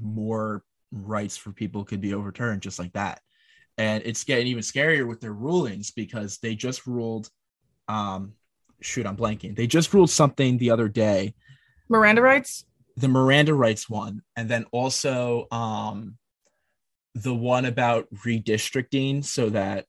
more 0.00 0.64
rights 0.90 1.36
for 1.36 1.52
people 1.52 1.84
could 1.84 2.00
be 2.00 2.14
overturned 2.14 2.62
just 2.62 2.78
like 2.78 2.92
that. 2.94 3.20
And 3.78 4.02
it's 4.04 4.24
getting 4.24 4.46
even 4.46 4.62
scarier 4.62 5.06
with 5.06 5.20
their 5.20 5.32
rulings 5.32 5.90
because 5.90 6.38
they 6.38 6.54
just 6.54 6.86
ruled 6.86 7.30
um 7.88 8.32
shoot 8.80 9.06
i'm 9.06 9.16
blanking. 9.16 9.54
They 9.54 9.66
just 9.66 9.94
ruled 9.94 10.10
something 10.10 10.58
the 10.58 10.70
other 10.70 10.88
day. 10.88 11.34
Miranda 11.88 12.22
rights 12.22 12.64
the 12.96 13.08
Miranda 13.08 13.54
rights 13.54 13.88
one, 13.90 14.22
and 14.36 14.48
then 14.48 14.64
also 14.72 15.46
um 15.50 16.16
the 17.14 17.34
one 17.34 17.64
about 17.64 18.06
redistricting, 18.14 19.24
so 19.24 19.50
that 19.50 19.86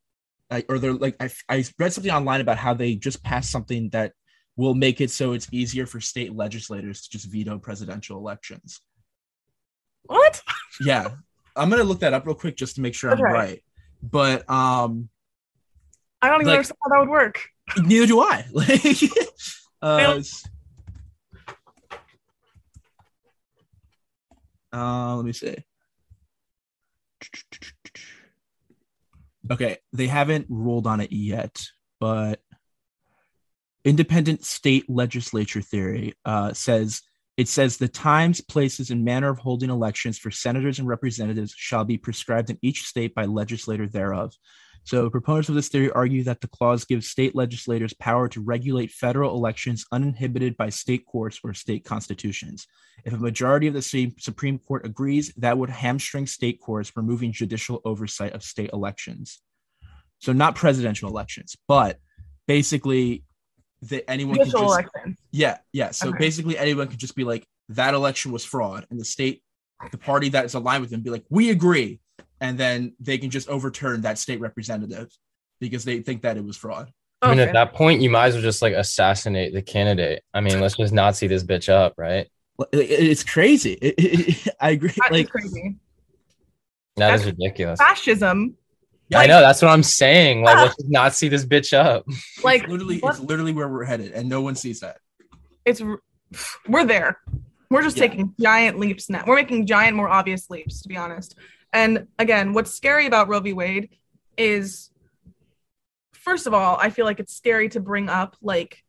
like 0.50 0.66
or 0.70 0.80
they're 0.80 0.94
like 0.94 1.16
I, 1.20 1.30
I 1.50 1.64
read 1.80 1.94
something 1.94 2.12
online 2.12 2.42
about 2.42 2.58
how 2.58 2.74
they 2.74 2.96
just 2.96 3.24
passed 3.24 3.52
something 3.52 3.90
that 3.90 4.14
will 4.56 4.74
make 4.74 5.02
it 5.02 5.12
so 5.12 5.34
it's 5.34 5.48
easier 5.52 5.86
for 5.86 6.00
state 6.02 6.34
legislators 6.36 7.02
to 7.04 7.10
just 7.12 7.26
veto 7.32 7.60
presidential 7.60 8.18
elections. 8.18 8.82
What? 10.06 10.42
Yeah, 10.82 11.10
I'm 11.56 11.70
gonna 11.70 11.84
look 11.84 12.00
that 12.00 12.14
up 12.14 12.26
real 12.26 12.36
quick 12.36 12.56
just 12.58 12.76
to 12.76 12.82
make 12.82 12.96
sure 12.96 13.12
I'm 13.12 13.22
right. 13.22 13.62
But 14.02 14.50
um, 14.50 15.10
I 16.22 16.30
don't 16.30 16.42
even 16.42 16.48
Like- 16.48 16.54
understand 16.56 16.78
how 16.84 16.90
that 16.92 17.00
would 17.02 17.10
work. 17.10 17.42
neither 17.84 18.08
do 18.08 18.20
I. 18.22 18.46
Like, 18.54 18.86
uh, 19.82 19.98
Really? 20.00 20.20
s- 20.20 20.44
uh, 24.74 25.16
let 25.16 25.26
me 25.26 25.34
see. 25.34 25.56
Okay, 29.50 29.78
they 29.94 30.08
haven't 30.08 30.48
ruled 30.50 30.88
on 30.88 31.00
it 31.00 31.12
yet, 31.12 31.66
but 32.00 32.42
independent 33.86 34.44
state 34.44 34.90
legislature 34.90 35.62
theory 35.62 36.14
uh, 36.26 36.52
says 36.54 37.02
it 37.38 37.48
says 37.48 37.78
the 37.78 37.88
times, 37.88 38.42
places, 38.42 38.90
and 38.90 39.06
manner 39.06 39.30
of 39.30 39.38
holding 39.38 39.70
elections 39.70 40.18
for 40.18 40.32
senators 40.32 40.80
and 40.80 40.88
representatives 40.88 41.54
shall 41.56 41.86
be 41.86 41.98
prescribed 41.98 42.50
in 42.50 42.58
each 42.64 42.84
state 42.84 43.14
by 43.14 43.26
legislator 43.26 43.88
thereof. 43.88 44.34
So, 44.88 45.10
proponents 45.10 45.50
of 45.50 45.56
this 45.56 45.67
theory 45.67 45.91
argue 45.91 46.24
that 46.24 46.39
the 46.39 46.48
clause 46.48 46.86
gives 46.86 47.10
state 47.10 47.36
legislators 47.36 47.94
power 47.94 48.29
to 48.29 48.39
regulate 48.39 48.89
federal 48.89 49.36
elections 49.36 49.86
uninhibited 49.91 50.56
by 50.56 50.70
state 50.70 51.06
courts 51.06 51.41
or 51.44 51.53
state 51.53 51.84
constitutions. 51.84 52.67
If 53.03 53.12
a 53.12 53.17
majority 53.17 53.67
of 53.67 53.74
the 53.74 53.82
Supreme 54.17 54.58
Court 54.58 54.86
agrees, 54.86 55.34
that 55.36 55.58
would 55.58 55.70
hamstring 55.70 56.25
state 56.25 56.62
courts, 56.62 56.94
removing 56.96 57.34
judicial 57.34 57.82
oversight 57.84 58.32
of 58.32 58.44
state 58.44 58.70
elections. 58.72 59.41
So, 60.20 60.32
not 60.32 60.56
presidential 60.56 61.10
elections, 61.10 61.58
but 61.67 61.98
basically, 62.48 63.25
that 63.82 64.10
anyone 64.10 64.38
can 64.38 64.46
just 64.46 64.56
Judicial 64.56 64.72
elections. 64.72 65.17
yeah, 65.34 65.58
yeah. 65.74 65.91
So 65.91 66.10
Okay. 66.12 66.17
basically, 66.17 66.58
anyone 66.58 66.88
could 66.88 66.98
just 66.98 67.17
be 67.17 67.25
like, 67.25 67.46
that 67.67 67.94
election 67.94 68.32
was 68.32 68.46
fraud, 68.46 68.88
and 68.89 68.98
the 68.98 69.03
state, 69.03 69.44
the 69.91 69.98
party 69.98 70.29
that 70.29 70.46
is 70.46 70.53
aligned 70.53 70.79
with 70.79 70.91
them, 70.91 71.01
be 71.01 71.10
like, 71.10 71.25
we 71.29 71.50
agree, 71.50 72.00
and 72.41 72.58
then 72.58 72.94
they 73.00 73.17
can 73.17 73.29
just 73.29 73.50
overturn 73.50 74.01
that 74.01 74.17
state 74.17 74.39
representative 74.39 75.10
because 75.60 75.84
they 75.86 76.00
think 76.01 76.22
that 76.22 76.38
it 76.38 76.44
was 76.44 76.58
fraud. 76.58 76.91
I 77.22 77.29
mean, 77.32 77.39
Okay. 77.39 77.50
at 77.50 77.53
that 77.53 77.74
point, 77.74 78.01
you 78.01 78.10
might 78.12 78.27
as 78.27 78.34
well 78.36 78.44
just 78.44 78.62
like 78.62 78.74
assassinate 78.74 79.53
the 79.53 79.62
candidate. 79.62 80.24
I 80.34 80.41
mean, 80.41 80.60
let's 80.60 80.75
just 80.77 80.94
not 80.94 81.15
see 81.15 81.25
this 81.27 81.44
bitch 81.44 81.67
up, 81.67 81.94
right? 81.98 82.27
It's 82.72 83.24
crazy. 83.24 83.74
It- 83.74 83.96
it- 83.98 84.48
I 84.60 84.72
agree. 84.72 84.89
That 84.89 85.06
is 85.08 85.12
Like, 85.12 85.29
crazy. 85.29 85.75
That 86.98 87.13
is 87.15 87.22
That's- 87.22 87.25
ridiculous. 87.25 87.79
Fascism. 87.79 88.56
Yeah, 89.10 89.20
I 89.20 89.25
know. 89.25 89.39
That's 89.39 89.62
what 89.62 89.70
I'm 89.70 89.84
saying. 89.84 90.44
Like, 90.44 90.58
let's 90.58 90.75
just 90.82 90.89
not 90.91 91.13
see 91.15 91.27
this 91.29 91.46
bitch 91.46 91.74
up. 91.74 92.06
Like 92.44 92.63
it's 92.63 92.72
literally, 92.72 93.00
what- 93.00 93.15
it's 93.15 93.24
literally 93.24 93.53
where 93.53 93.67
we're 93.67 93.86
headed, 93.86 94.12
and 94.12 94.27
no 94.29 94.41
one 94.41 94.56
sees 94.56 94.79
that. 94.82 94.98
it's 95.65 95.82
we're 96.67 96.86
there. 96.86 97.20
We're 97.70 97.82
just 97.84 97.98
Yeah. 97.98 98.08
taking 98.08 98.34
giant 98.39 98.79
leaps 98.79 99.10
now. 99.10 99.24
We're 99.25 99.36
making 99.36 99.65
giant, 99.65 99.96
more 99.96 100.08
obvious 100.10 100.50
leaps, 100.50 100.82
to 100.84 100.89
be 100.89 100.98
honest. 100.98 101.36
And 101.74 102.08
again, 102.18 102.54
what's 102.54 102.72
scary 102.74 103.06
about 103.06 103.28
Roe 103.28 103.40
v. 103.40 103.54
Wade 103.54 103.90
is, 104.38 104.90
first 106.14 106.48
of 106.48 106.54
all, 106.54 106.78
I 106.80 106.90
feel 106.90 107.06
like 107.06 107.20
it's 107.20 107.34
scary 107.36 107.70
to 107.70 107.80
bring 107.80 108.10
up 108.10 108.36
like 108.42 108.84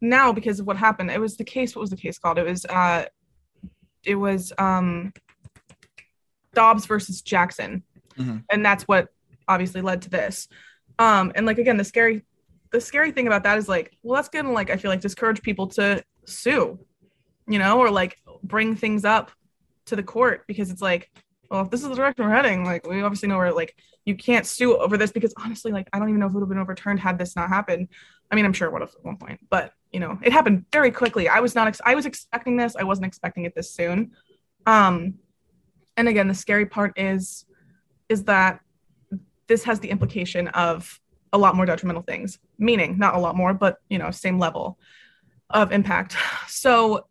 now 0.00 0.32
because 0.32 0.60
of 0.60 0.66
what 0.66 0.76
happened. 0.76 1.10
It 1.10 1.20
was 1.20 1.36
the 1.36 1.44
case. 1.44 1.74
What 1.74 1.80
was 1.82 1.90
the 1.90 1.96
case 1.96 2.18
called? 2.18 2.38
It 2.38 2.46
was 2.46 2.64
uh, 2.66 3.06
it 4.04 4.16
was 4.16 4.52
um, 4.58 5.12
Dobbs 6.54 6.86
versus 6.86 7.22
Jackson, 7.22 7.82
Mhm. 8.18 8.44
and 8.50 8.64
that's 8.64 8.84
what 8.84 9.08
obviously 9.48 9.80
led 9.80 10.02
to 10.02 10.10
this. 10.10 10.48
Um, 10.98 11.32
and 11.34 11.46
like 11.46 11.58
again, 11.58 11.76
the 11.76 11.84
scary 11.84 12.22
the 12.72 12.80
scary 12.80 13.12
thing 13.12 13.26
about 13.26 13.44
that 13.44 13.58
is 13.58 13.68
like, 13.68 13.96
well, 14.02 14.16
that's 14.16 14.28
gonna 14.28 14.52
like 14.52 14.70
I 14.70 14.76
feel 14.76 14.90
like 14.90 15.00
discourage 15.00 15.42
people 15.42 15.68
to 15.68 16.02
sue, 16.24 16.78
you 17.46 17.58
know, 17.58 17.78
or 17.78 17.90
like 17.90 18.18
bring 18.42 18.74
things 18.74 19.04
up 19.04 19.30
to 19.86 19.96
the 19.96 20.02
court 20.02 20.44
because 20.48 20.70
it's 20.70 20.82
like, 20.82 21.10
well, 21.50 21.62
if 21.62 21.70
this 21.70 21.82
is 21.82 21.88
the 21.88 21.94
direction 21.94 22.24
we're 22.24 22.34
heading, 22.34 22.64
like 22.64 22.86
we 22.86 23.02
obviously 23.02 23.28
know 23.28 23.36
where 23.38 23.52
like 23.52 23.76
you 24.04 24.14
can't 24.14 24.46
sue 24.46 24.76
over 24.76 24.96
this 24.96 25.12
because 25.12 25.34
honestly, 25.36 25.72
like 25.72 25.88
I 25.92 25.98
don't 25.98 26.08
even 26.08 26.20
know 26.20 26.26
if 26.26 26.32
it 26.32 26.34
would 26.34 26.42
have 26.42 26.48
been 26.48 26.58
overturned 26.58 27.00
had 27.00 27.18
this 27.18 27.36
not 27.36 27.48
happened. 27.48 27.88
I 28.30 28.34
mean, 28.34 28.44
I'm 28.44 28.52
sure 28.52 28.68
it 28.68 28.72
would 28.72 28.82
have 28.82 28.90
at 28.90 29.04
one 29.04 29.16
point, 29.16 29.40
but 29.50 29.72
you 29.92 30.00
know, 30.00 30.18
it 30.22 30.32
happened 30.32 30.66
very 30.72 30.90
quickly. 30.90 31.28
I 31.28 31.40
was 31.40 31.54
not, 31.54 31.68
ex- 31.68 31.80
I 31.84 31.94
was 31.94 32.06
expecting 32.06 32.56
this. 32.56 32.76
I 32.76 32.82
wasn't 32.82 33.06
expecting 33.06 33.44
it 33.44 33.54
this 33.54 33.72
soon. 33.72 34.12
Um, 34.66 35.14
and 35.96 36.08
again, 36.08 36.28
the 36.28 36.34
scary 36.34 36.66
part 36.66 36.98
is, 36.98 37.46
is 38.08 38.24
that 38.24 38.60
this 39.46 39.64
has 39.64 39.80
the 39.80 39.90
implication 39.90 40.48
of 40.48 41.00
a 41.32 41.38
lot 41.38 41.54
more 41.54 41.66
detrimental 41.66 42.02
things, 42.02 42.38
meaning 42.58 42.98
not 42.98 43.14
a 43.14 43.18
lot 43.18 43.36
more, 43.36 43.54
but 43.54 43.78
you 43.88 43.98
know, 43.98 44.10
same 44.10 44.38
level 44.38 44.78
of 45.50 45.72
impact. 45.72 46.16
So 46.48 47.06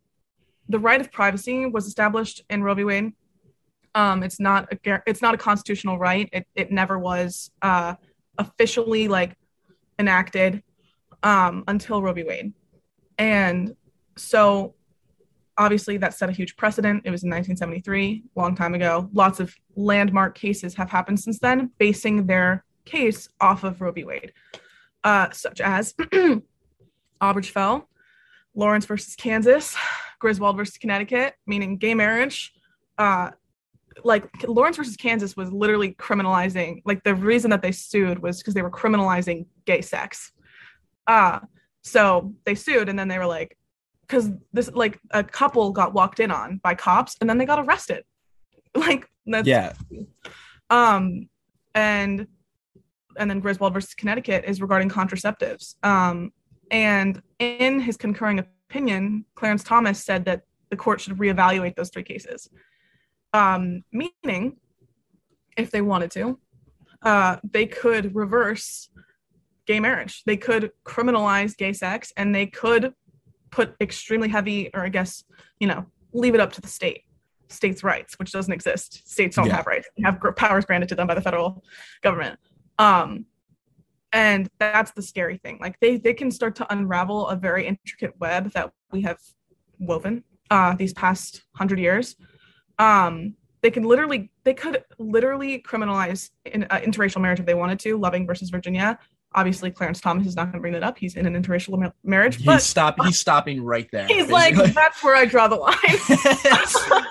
the 0.70 0.80
right 0.80 1.00
of 1.00 1.12
privacy 1.12 1.66
was 1.68 1.86
established 1.86 2.42
in 2.50 2.64
Roe 2.64 2.74
v. 2.74 2.84
Wade. 2.84 3.14
Um, 3.96 4.22
it's 4.22 4.40
not 4.40 4.72
a 4.72 5.02
it's 5.08 5.22
not 5.22 5.34
a 5.34 5.38
constitutional 5.38 5.98
right. 5.98 6.30
It 6.32 6.46
it 6.54 6.72
never 6.72 7.00
was 7.00 7.50
uh, 7.62 7.96
officially 8.38 9.08
like 9.08 9.36
enacted 9.98 10.62
um, 11.24 11.64
until 11.68 12.02
Roe 12.02 12.14
v. 12.14 12.24
Wade, 12.24 12.54
and 13.18 13.76
so 14.18 14.76
obviously 15.58 15.98
that 15.98 16.14
set 16.14 16.30
a 16.30 16.34
huge 16.34 16.58
precedent. 16.58 17.04
It 17.06 17.12
was 17.12 17.24
in 17.24 17.30
1973, 17.30 18.24
long 18.36 18.56
time 18.56 18.74
ago. 18.74 19.10
Lots 19.14 19.40
of 19.40 19.56
landmark 19.76 20.38
cases 20.38 20.76
have 20.76 20.90
happened 20.90 21.20
since 21.20 21.40
then, 21.40 21.72
basing 21.78 22.26
their 22.26 22.66
case 22.84 23.30
off 23.40 23.64
of 23.64 23.80
Roe 23.82 23.94
v. 23.94 24.04
Wade, 24.04 24.34
uh, 25.04 25.30
such 25.32 25.62
as 25.62 25.94
Obergefell, 27.22 27.86
Lawrence 28.54 28.86
versus 28.86 29.16
Kansas, 29.16 29.76
Griswold 30.20 30.58
versus 30.58 30.78
Connecticut, 30.78 31.36
meaning 31.48 31.78
gay 31.78 31.94
marriage. 31.94 32.54
Uh, 32.98 33.32
like 34.04 34.30
Lawrence 34.48 34.78
versus 34.78 34.96
Kansas 34.96 35.38
was 35.38 35.52
literally 35.52 35.94
criminalizing. 35.94 36.82
Like 36.86 37.04
the 37.04 37.16
reason 37.16 37.50
that 37.52 37.62
they 37.62 37.72
sued 37.72 38.20
was 38.20 38.40
because 38.40 38.54
they 38.54 38.62
were 38.62 38.72
criminalizing 38.72 39.46
gay 39.66 39.82
sex. 39.82 40.32
Uh, 41.08 41.40
so 41.82 42.34
they 42.46 42.56
sued, 42.56 42.90
and 42.90 42.98
then 42.98 43.08
they 43.08 43.18
were 43.18 43.28
like, 43.28 43.58
because 44.02 44.32
this 44.54 44.70
like 44.74 45.00
a 45.12 45.24
couple 45.24 45.72
got 45.72 45.94
walked 45.94 46.20
in 46.20 46.32
on 46.32 46.58
by 46.64 46.76
cops, 46.76 47.16
and 47.22 47.30
then 47.30 47.38
they 47.38 47.46
got 47.46 47.60
arrested. 47.60 48.04
Like 48.76 49.08
that's 49.26 49.48
Yeah, 49.48 49.72
um 50.70 51.30
and 51.74 52.28
and 53.18 53.30
then 53.30 53.40
griswold 53.40 53.74
versus 53.74 53.94
connecticut 53.94 54.46
is 54.46 54.62
regarding 54.62 54.90
contraceptives 54.90 55.76
um 55.84 56.32
and 56.72 57.22
in 57.40 57.80
his 57.80 57.98
concurring 57.98 58.40
opinion 58.40 59.26
clarence 59.36 59.64
thomas 59.64 60.04
said 60.04 60.26
that 60.26 60.42
the 60.70 60.76
court 60.76 61.00
should 61.00 61.18
reevaluate 61.18 61.76
those 61.76 61.90
three 61.90 62.04
cases 62.04 62.50
um 63.36 63.84
meaning 63.92 64.58
if 65.58 65.72
they 65.72 65.82
wanted 65.82 66.12
to 66.12 66.40
uh 67.04 67.38
they 67.44 67.66
could 67.66 68.16
reverse 68.16 68.90
gay 69.68 69.80
marriage 69.80 70.24
they 70.26 70.38
could 70.38 70.72
criminalize 70.86 71.56
gay 71.58 71.74
sex 71.74 72.12
and 72.18 72.34
they 72.34 72.46
could 72.46 72.94
put 73.52 73.76
extremely 73.82 74.30
heavy 74.30 74.70
or 74.74 74.82
i 74.82 74.90
guess 74.90 75.24
you 75.60 75.68
know 75.68 75.86
leave 76.14 76.34
it 76.34 76.40
up 76.40 76.52
to 76.54 76.62
the 76.62 76.68
state 76.68 77.02
states' 77.50 77.84
rights, 77.84 78.18
which 78.20 78.32
doesn't 78.32 78.54
exist. 78.54 79.08
States 79.08 79.36
don't 79.36 79.48
Yeah. 79.48 79.58
have 79.58 79.68
rights; 79.68 79.88
they 79.96 80.04
have 80.04 80.20
powers 80.36 80.66
granted 80.66 80.90
to 80.90 80.96
them 80.96 81.08
by 81.08 81.16
the 81.16 81.22
federal 81.22 81.64
government. 82.02 82.40
Um, 82.78 83.26
and 84.12 84.50
that's 84.60 84.92
the 84.92 85.02
scary 85.02 85.38
thing. 85.38 85.58
Like 85.62 85.80
they 85.80 85.98
they 85.98 86.14
can 86.14 86.32
start 86.32 86.56
to 86.56 86.74
unravel 86.74 87.28
a 87.28 87.36
very 87.36 87.68
intricate 87.68 88.14
web 88.20 88.52
that 88.54 88.72
we 88.92 89.02
have 89.02 89.20
woven 89.80 90.24
uh, 90.50 90.76
these 90.76 90.94
past 90.94 91.44
hundred 91.56 91.80
years. 91.80 92.16
Um, 92.80 93.36
they 93.62 93.72
can 93.72 93.84
literally 93.84 94.30
they 94.44 94.54
could 94.54 94.84
literally 95.00 95.60
criminalize 95.68 96.30
in, 96.46 96.66
uh, 96.70 96.80
interracial 96.80 97.22
marriage 97.22 97.40
if 97.40 97.46
they 97.46 97.54
wanted 97.56 97.80
to. 97.82 97.98
Loving 97.98 98.28
versus 98.28 98.50
Virginia. 98.50 99.00
Obviously, 99.34 99.70
Clarence 99.72 100.00
Thomas 100.00 100.28
is 100.28 100.36
not 100.36 100.46
going 100.46 100.54
to 100.54 100.60
bring 100.60 100.74
that 100.74 100.84
up. 100.84 100.98
He's 100.98 101.16
in 101.16 101.26
an 101.26 101.34
interracial 101.42 101.78
ma- 101.78 101.90
marriage, 102.04 102.38
he's 102.38 102.46
but 102.46 102.62
stop. 102.62 102.96
He's 103.04 103.20
stopping 103.20 103.62
right 103.62 103.88
there. 103.92 104.08
he's 104.08 104.30
like, 104.30 104.56
that's 104.74 105.04
where 105.04 105.16
I 105.16 105.26
draw 105.26 105.48
the 105.50 105.56
line. 105.58 105.76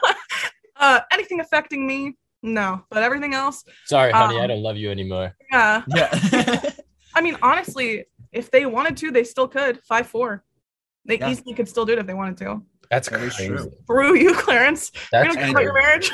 uh, 0.76 1.00
anything 1.12 1.40
affecting 1.40 1.86
me? 1.86 2.16
No, 2.42 2.84
but 2.90 3.02
everything 3.02 3.32
else, 3.34 3.64
Sorry, 3.86 4.12
honey, 4.12 4.38
I 4.38 4.42
Um, 4.42 4.48
don't 4.48 4.62
love 4.62 4.76
you 4.76 4.90
anymore. 4.90 5.34
yeah. 5.50 5.82
yeah. 5.88 6.60
I 7.14 7.20
mean, 7.22 7.36
honestly, 7.42 8.04
if 8.32 8.50
they 8.50 8.66
wanted 8.66 8.96
to, 8.98 9.10
they 9.10 9.24
still 9.24 9.48
could. 9.48 9.82
Five 9.84 10.06
four, 10.06 10.44
they 11.06 11.18
Yeah. 11.18 11.30
easily 11.30 11.54
could 11.54 11.68
still 11.68 11.86
do 11.86 11.94
it 11.94 11.98
if 12.00 12.06
they 12.06 12.12
wanted 12.14 12.36
to. 12.38 12.62
That's 12.94 13.08
That 13.08 13.20
is 13.22 13.34
crazy. 13.34 13.48
true. 13.48 13.72
Through 13.86 14.14
you, 14.16 14.34
Clarence. 14.34 14.90
We 14.94 15.00
That's 15.12 15.26
don't 15.28 15.36
care 15.36 15.44
and- 15.44 15.52
about 15.52 15.62
your 15.64 15.74
marriage. 15.74 16.12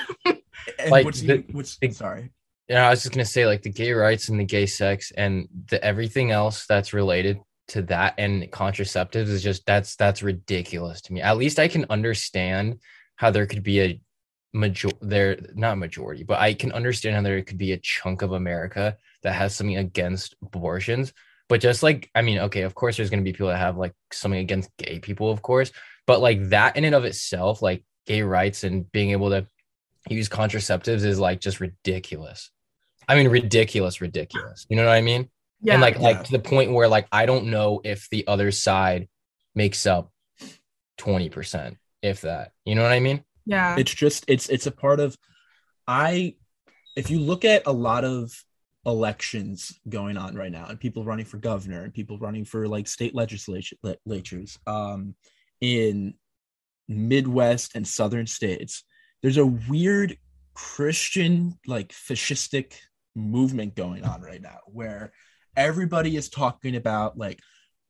And 0.78 0.90
Like, 0.90 1.04
what's, 1.04 1.20
the- 1.20 1.44
what's 1.52 1.76
the- 1.78 1.90
sorry. 1.90 2.30
Yeah, 2.68 2.86
I 2.86 2.90
was 2.90 3.02
just 3.02 3.12
gonna 3.14 3.24
say 3.24 3.46
like 3.46 3.62
the 3.62 3.70
gay 3.70 3.92
rights 3.92 4.28
and 4.28 4.38
the 4.38 4.44
gay 4.44 4.64
sex 4.66 5.10
and 5.16 5.48
the 5.70 5.82
everything 5.84 6.30
else 6.30 6.66
that's 6.66 6.92
related 6.92 7.40
to 7.68 7.82
that 7.82 8.14
and 8.18 8.44
contraceptives 8.52 9.26
is 9.28 9.42
just 9.42 9.66
that's 9.66 9.96
that's 9.96 10.22
ridiculous 10.22 11.00
to 11.02 11.12
me. 11.12 11.20
At 11.20 11.36
least 11.36 11.58
I 11.58 11.66
can 11.66 11.84
understand 11.90 12.78
how 13.16 13.30
there 13.32 13.46
could 13.46 13.64
be 13.64 13.80
a 13.80 14.00
major 14.52 14.88
there 15.00 15.36
not 15.54 15.78
majority, 15.78 16.22
but 16.22 16.38
I 16.38 16.54
can 16.54 16.70
understand 16.72 17.16
how 17.16 17.22
there 17.22 17.42
could 17.42 17.58
be 17.58 17.72
a 17.72 17.78
chunk 17.78 18.22
of 18.22 18.32
America 18.32 18.96
that 19.24 19.32
has 19.32 19.56
something 19.56 19.76
against 19.78 20.36
abortions. 20.42 21.12
But 21.48 21.60
just 21.60 21.82
like 21.82 22.08
I 22.14 22.22
mean, 22.22 22.38
okay, 22.38 22.62
of 22.62 22.76
course 22.76 22.96
there's 22.96 23.10
gonna 23.10 23.22
be 23.22 23.32
people 23.32 23.48
that 23.48 23.56
have 23.58 23.76
like 23.78 23.94
something 24.12 24.38
against 24.40 24.70
gay 24.76 25.00
people, 25.00 25.32
of 25.32 25.42
course, 25.42 25.72
but 26.10 26.20
like 26.20 26.48
that 26.48 26.76
in 26.76 26.82
and 26.84 26.96
of 26.96 27.04
itself, 27.04 27.62
like 27.62 27.84
gay 28.04 28.22
rights 28.22 28.64
and 28.64 28.90
being 28.90 29.12
able 29.12 29.30
to 29.30 29.46
use 30.08 30.28
contraceptives 30.28 31.04
is 31.04 31.20
like 31.20 31.38
just 31.38 31.60
ridiculous. 31.60 32.50
I 33.08 33.14
mean, 33.14 33.28
ridiculous, 33.28 34.00
ridiculous. 34.00 34.66
You 34.68 34.74
know 34.74 34.86
what 34.86 34.90
I 34.90 35.02
mean? 35.02 35.30
Yeah. 35.60 35.74
And 35.74 35.80
like, 35.80 35.94
Yeah. 35.94 36.00
like 36.00 36.24
to 36.24 36.32
the 36.32 36.40
point 36.40 36.72
where 36.72 36.88
like 36.88 37.06
I 37.12 37.26
don't 37.26 37.46
know 37.46 37.80
if 37.84 38.08
the 38.10 38.26
other 38.26 38.50
side 38.50 39.08
makes 39.54 39.86
up 39.86 40.10
twenty 40.98 41.28
percent, 41.28 41.76
if 42.02 42.22
that. 42.22 42.50
You 42.64 42.74
know 42.74 42.82
what 42.82 42.90
I 42.90 42.98
mean? 42.98 43.22
yeah. 43.46 43.76
it's 43.78 43.94
just 43.94 44.24
it's 44.26 44.48
it's 44.48 44.66
a 44.66 44.70
part 44.72 44.98
of 44.98 45.16
i 45.88 46.34
if 46.96 47.08
you 47.08 47.20
look 47.20 47.44
at 47.44 47.62
a 47.66 47.72
lot 47.72 48.04
of 48.04 48.32
elections 48.84 49.78
going 49.88 50.16
on 50.16 50.34
right 50.34 50.52
now 50.52 50.66
and 50.66 50.80
people 50.80 51.04
running 51.04 51.24
for 51.24 51.38
governor 51.38 51.84
and 51.84 51.94
people 51.94 52.18
running 52.18 52.44
for 52.44 52.66
like 52.66 52.86
state 52.88 53.14
legislature 53.14 53.76
legislatures 53.82 54.58
um 54.66 55.14
in 55.60 56.14
midwest 56.88 57.74
and 57.74 57.86
southern 57.86 58.26
states 58.26 58.84
there's 59.22 59.36
a 59.36 59.46
weird 59.46 60.16
christian 60.54 61.58
like 61.66 61.92
fascistic 61.92 62.74
movement 63.14 63.74
going 63.74 64.04
on 64.04 64.20
right 64.20 64.42
now 64.42 64.58
where 64.66 65.12
everybody 65.56 66.16
is 66.16 66.28
talking 66.28 66.76
about 66.76 67.18
like 67.18 67.40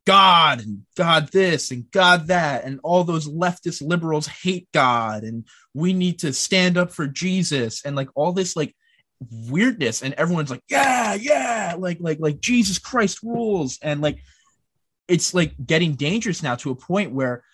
God 0.06 0.60
and 0.60 0.82
God 0.96 1.28
this 1.28 1.70
and 1.70 1.90
God 1.90 2.28
that, 2.28 2.64
and 2.64 2.80
all 2.82 3.04
those 3.04 3.28
leftist 3.28 3.86
liberals 3.86 4.26
hate 4.26 4.68
God, 4.72 5.22
and 5.22 5.46
we 5.74 5.92
need 5.92 6.20
to 6.20 6.32
stand 6.32 6.76
up 6.76 6.90
for 6.90 7.06
Jesus, 7.06 7.84
and 7.84 7.94
like 7.94 8.08
all 8.14 8.32
this 8.32 8.56
like 8.56 8.74
weirdness, 9.48 10.02
and 10.02 10.14
everyone's 10.14 10.50
like, 10.50 10.62
yeah, 10.68 11.14
yeah, 11.14 11.76
like 11.78 11.98
like 12.00 12.18
like 12.18 12.40
Jesus 12.40 12.78
Christ 12.78 13.22
rules, 13.22 13.78
and 13.82 14.00
like 14.00 14.18
it's 15.06 15.34
like 15.34 15.54
getting 15.64 15.94
dangerous 15.94 16.42
now 16.42 16.54
to 16.56 16.70
a 16.70 16.76
point 16.76 17.12
where 17.12 17.44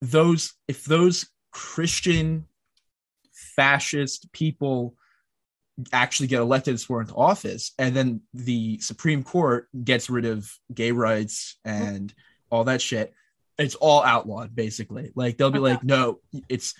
those 0.00 0.54
if 0.68 0.84
those 0.84 1.28
Christian 1.52 2.46
fascist 3.32 4.32
people 4.32 4.94
actually 5.92 6.26
get 6.26 6.40
elected 6.40 6.78
sworn 6.78 7.02
into 7.06 7.14
office 7.14 7.72
and 7.78 7.94
then 7.94 8.20
the 8.34 8.80
supreme 8.80 9.22
court 9.22 9.68
gets 9.84 10.10
rid 10.10 10.24
of 10.24 10.52
gay 10.74 10.90
rights 10.90 11.56
and 11.64 12.12
all 12.50 12.64
that 12.64 12.82
shit 12.82 13.14
it's 13.58 13.74
all 13.74 14.02
outlawed 14.04 14.54
basically. 14.54 15.10
Like 15.14 15.36
they'll 15.36 15.50
be 15.50 15.58
uh-huh. 15.58 15.68
like 15.68 15.84
no 15.84 16.20
it's 16.48 16.74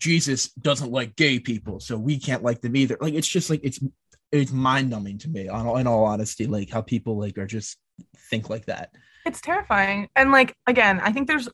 jesus 0.00 0.52
doesn't 0.52 0.92
like 0.92 1.16
gay 1.16 1.40
people 1.40 1.80
so 1.80 1.96
we 1.96 2.18
can't 2.18 2.44
like 2.44 2.60
them 2.60 2.76
either. 2.76 2.96
Like 3.00 3.14
it's 3.14 3.28
just 3.28 3.50
like 3.50 3.60
it's 3.64 3.80
it's 4.30 4.52
mind-numbing 4.52 5.18
to 5.18 5.28
me 5.28 5.48
on 5.48 5.80
in 5.80 5.86
all 5.86 6.04
honesty 6.04 6.46
like 6.46 6.70
how 6.70 6.82
people 6.82 7.18
like 7.18 7.38
are 7.38 7.46
just 7.46 7.78
think 8.30 8.50
like 8.50 8.66
that. 8.66 8.90
It's 9.24 9.40
terrifying. 9.40 10.08
And 10.14 10.30
like 10.30 10.54
again 10.66 11.00
i 11.00 11.10
think 11.10 11.26
there's 11.26 11.48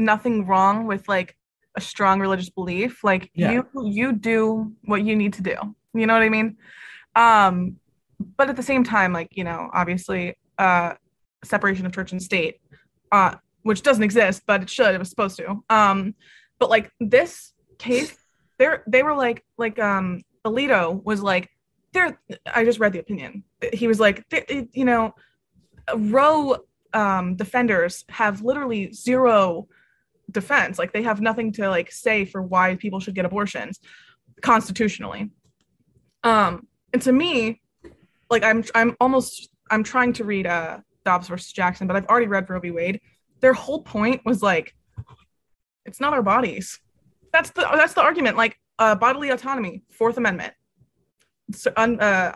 nothing 0.00 0.46
wrong 0.46 0.86
with 0.86 1.08
like 1.08 1.36
a 1.76 1.80
strong 1.80 2.20
religious 2.20 2.50
belief. 2.50 3.04
Like 3.04 3.30
Yeah. 3.34 3.52
you 3.52 3.66
you 3.84 4.12
do 4.12 4.72
what 4.84 5.02
you 5.04 5.14
need 5.16 5.34
to 5.34 5.42
do. 5.42 5.54
You 5.94 6.06
know 6.06 6.14
what 6.14 6.22
i 6.22 6.28
mean? 6.28 6.56
Um 7.16 7.76
but 8.36 8.48
at 8.50 8.56
the 8.56 8.62
same 8.62 8.84
time 8.84 9.12
like 9.12 9.28
you 9.36 9.44
know 9.44 9.70
obviously 9.72 10.36
uh 10.58 10.94
separation 11.44 11.86
of 11.86 11.92
church 11.92 12.12
and 12.12 12.22
state 12.22 12.60
uh 13.12 13.34
which 13.62 13.82
doesn't 13.82 14.02
exist 14.02 14.42
but 14.46 14.62
it 14.62 14.70
should 14.70 14.94
it 14.94 14.98
was 14.98 15.08
supposed 15.10 15.36
to. 15.38 15.62
Um 15.70 16.14
but 16.58 16.68
like 16.70 16.90
this 17.00 17.52
case 17.78 18.14
they're 18.58 18.82
they 18.86 19.02
were 19.02 19.14
like 19.14 19.44
like 19.56 19.78
um 19.78 20.20
alito 20.44 21.02
was 21.04 21.22
like 21.22 21.48
there 21.92 22.20
i 22.54 22.64
just 22.64 22.78
read 22.78 22.92
the 22.92 22.98
opinion. 23.00 23.44
He 23.72 23.86
was 23.88 23.98
like 24.00 24.24
you 24.72 24.84
know 24.84 25.14
roe 25.96 26.56
um 26.92 27.36
defenders 27.36 28.04
have 28.08 28.42
literally 28.42 28.92
zero 28.92 29.66
defense. 30.30 30.78
Like 30.78 30.92
they 30.92 31.02
have 31.02 31.20
nothing 31.20 31.52
to 31.52 31.68
like 31.68 31.90
say 31.90 32.24
for 32.24 32.42
why 32.42 32.76
people 32.76 33.00
should 33.00 33.14
get 33.14 33.24
abortions 33.24 33.80
constitutionally. 34.42 35.30
Um 36.24 36.66
and 36.92 37.02
to 37.02 37.12
me 37.12 37.60
like 38.30 38.42
i'm 38.42 38.64
i'm 38.74 38.96
almost 39.00 39.48
i'm 39.70 39.84
trying 39.84 40.12
to 40.14 40.24
read 40.24 40.46
uh 40.46 40.78
dobbs 41.04 41.28
versus 41.28 41.52
jackson 41.52 41.86
but 41.86 41.96
i've 41.96 42.06
already 42.06 42.26
read 42.26 42.48
roe 42.48 42.60
v. 42.60 42.70
Wade. 42.70 43.00
Their 43.40 43.52
whole 43.52 43.82
point 43.82 44.22
was 44.24 44.42
like 44.42 44.74
it's 45.86 46.00
not 46.00 46.12
our 46.12 46.22
bodies. 46.22 46.78
That's 47.32 47.50
the 47.50 47.62
that's 47.72 47.94
the 47.94 48.02
argument. 48.02 48.36
Like 48.36 48.58
uh 48.78 48.94
bodily 48.94 49.30
autonomy 49.30 49.82
fourth 49.90 50.16
amendment 50.16 50.54
so, 51.54 51.72
un, 51.76 52.00
uh, 52.00 52.32